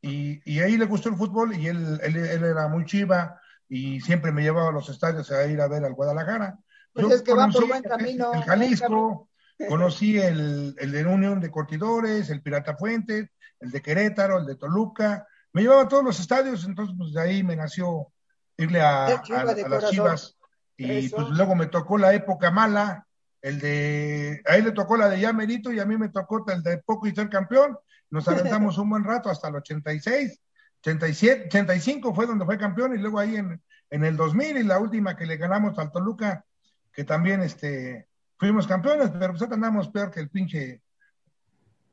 Y, 0.00 0.40
y 0.50 0.60
ahí 0.60 0.78
le 0.78 0.86
gustó 0.86 1.08
el 1.08 1.16
fútbol 1.16 1.54
y 1.54 1.66
él, 1.66 2.00
él, 2.02 2.16
era 2.16 2.68
muy 2.68 2.86
chiva 2.86 3.40
y 3.68 4.00
siempre 4.00 4.32
me 4.32 4.42
llevaba 4.42 4.70
a 4.70 4.72
los 4.72 4.88
estadios 4.88 5.30
a 5.30 5.44
ir 5.46 5.60
a 5.60 5.68
ver 5.68 5.84
al 5.84 5.94
Guadalajara. 5.94 6.58
Pues 6.92 7.10
es 7.10 7.22
que 7.22 7.34
va 7.34 7.48
por 7.48 7.66
buen 7.66 7.82
camino. 7.82 8.32
El 8.32 8.42
Jalisco, 8.44 9.28
conocí 9.68 10.18
el, 10.18 10.74
el 10.78 10.92
de 10.92 11.06
Unión 11.06 11.40
de 11.40 11.50
Cortidores, 11.50 12.30
el 12.30 12.40
Pirata 12.40 12.76
Fuentes, 12.76 13.28
el 13.58 13.70
de 13.70 13.82
Querétaro, 13.82 14.38
el 14.38 14.46
de 14.46 14.56
Toluca. 14.56 15.26
Me 15.52 15.62
llevaba 15.62 15.82
a 15.82 15.88
todos 15.88 16.04
los 16.04 16.20
estadios, 16.20 16.64
entonces 16.64 16.94
pues 16.96 17.12
de 17.12 17.20
ahí 17.20 17.42
me 17.42 17.56
nació 17.56 18.12
irle 18.56 18.80
a, 18.80 19.06
a 19.06 19.68
las 19.68 19.90
Chivas. 19.90 20.36
Y 20.76 21.08
pues 21.08 21.28
luego 21.28 21.54
me 21.54 21.66
tocó 21.66 21.98
la 21.98 22.14
época 22.14 22.50
mala, 22.50 23.06
el 23.42 23.58
de, 23.58 24.42
a 24.46 24.56
él 24.56 24.64
le 24.64 24.72
tocó 24.72 24.96
la 24.96 25.08
de 25.08 25.20
ya 25.20 25.32
merito 25.32 25.72
y 25.72 25.78
a 25.78 25.84
mí 25.84 25.96
me 25.96 26.08
tocó 26.08 26.44
el 26.50 26.62
de 26.62 26.78
poco 26.78 27.06
y 27.06 27.14
ser 27.14 27.28
campeón. 27.28 27.76
Nos 28.10 28.26
aventamos 28.28 28.78
un 28.78 28.90
buen 28.90 29.04
rato 29.04 29.30
hasta 29.30 29.48
el 29.48 29.56
86, 29.56 30.40
87, 30.80 31.44
85 31.46 32.14
fue 32.14 32.26
donde 32.26 32.44
fue 32.44 32.58
campeón 32.58 32.94
y 32.94 32.98
luego 32.98 33.18
ahí 33.18 33.36
en, 33.36 33.62
en 33.90 34.04
el 34.04 34.16
2000 34.16 34.56
y 34.56 34.62
la 34.62 34.78
última 34.78 35.16
que 35.16 35.26
le 35.26 35.36
ganamos 35.36 35.78
al 35.78 35.92
Toluca, 35.92 36.44
que 36.92 37.04
también 37.04 37.42
este, 37.42 38.08
fuimos 38.38 38.66
campeones, 38.66 39.10
pero 39.10 39.34
pues 39.34 39.42
andamos 39.42 39.88
peor 39.88 40.10
que 40.10 40.20
el 40.20 40.30
pinche 40.30 40.82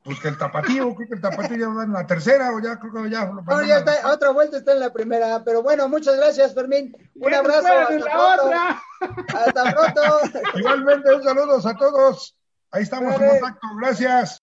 pues 0.02 0.20
que 0.20 0.28
el 0.28 0.38
tapatío, 0.38 0.94
creo 0.94 1.08
que 1.08 1.14
el 1.14 1.20
tapatío 1.20 1.56
ya 1.56 1.68
va 1.68 1.84
en 1.84 1.92
la 1.92 2.06
tercera 2.06 2.52
o 2.52 2.60
ya 2.60 2.78
creo 2.78 3.04
que 3.04 3.10
ya. 3.10 3.26
No, 3.26 3.62
ya 3.62 3.78
está, 3.78 4.10
otra 4.10 4.30
vuelta 4.30 4.56
está 4.56 4.72
en 4.72 4.80
la 4.80 4.92
primera, 4.92 5.42
pero 5.44 5.62
bueno, 5.62 5.88
muchas 5.88 6.16
gracias, 6.16 6.54
Fermín. 6.54 6.96
Un 7.14 7.34
abrazo. 7.34 7.68
Hasta 7.68 8.02
pronto. 8.14 8.54
hasta 9.36 9.72
pronto. 9.74 10.58
Igualmente, 10.58 11.14
un 11.14 11.22
saludo 11.22 11.68
a 11.68 11.76
todos. 11.76 12.36
Ahí 12.70 12.82
estamos 12.82 13.20
en 13.20 13.28
contacto. 13.28 13.66
Gracias. 13.80 14.40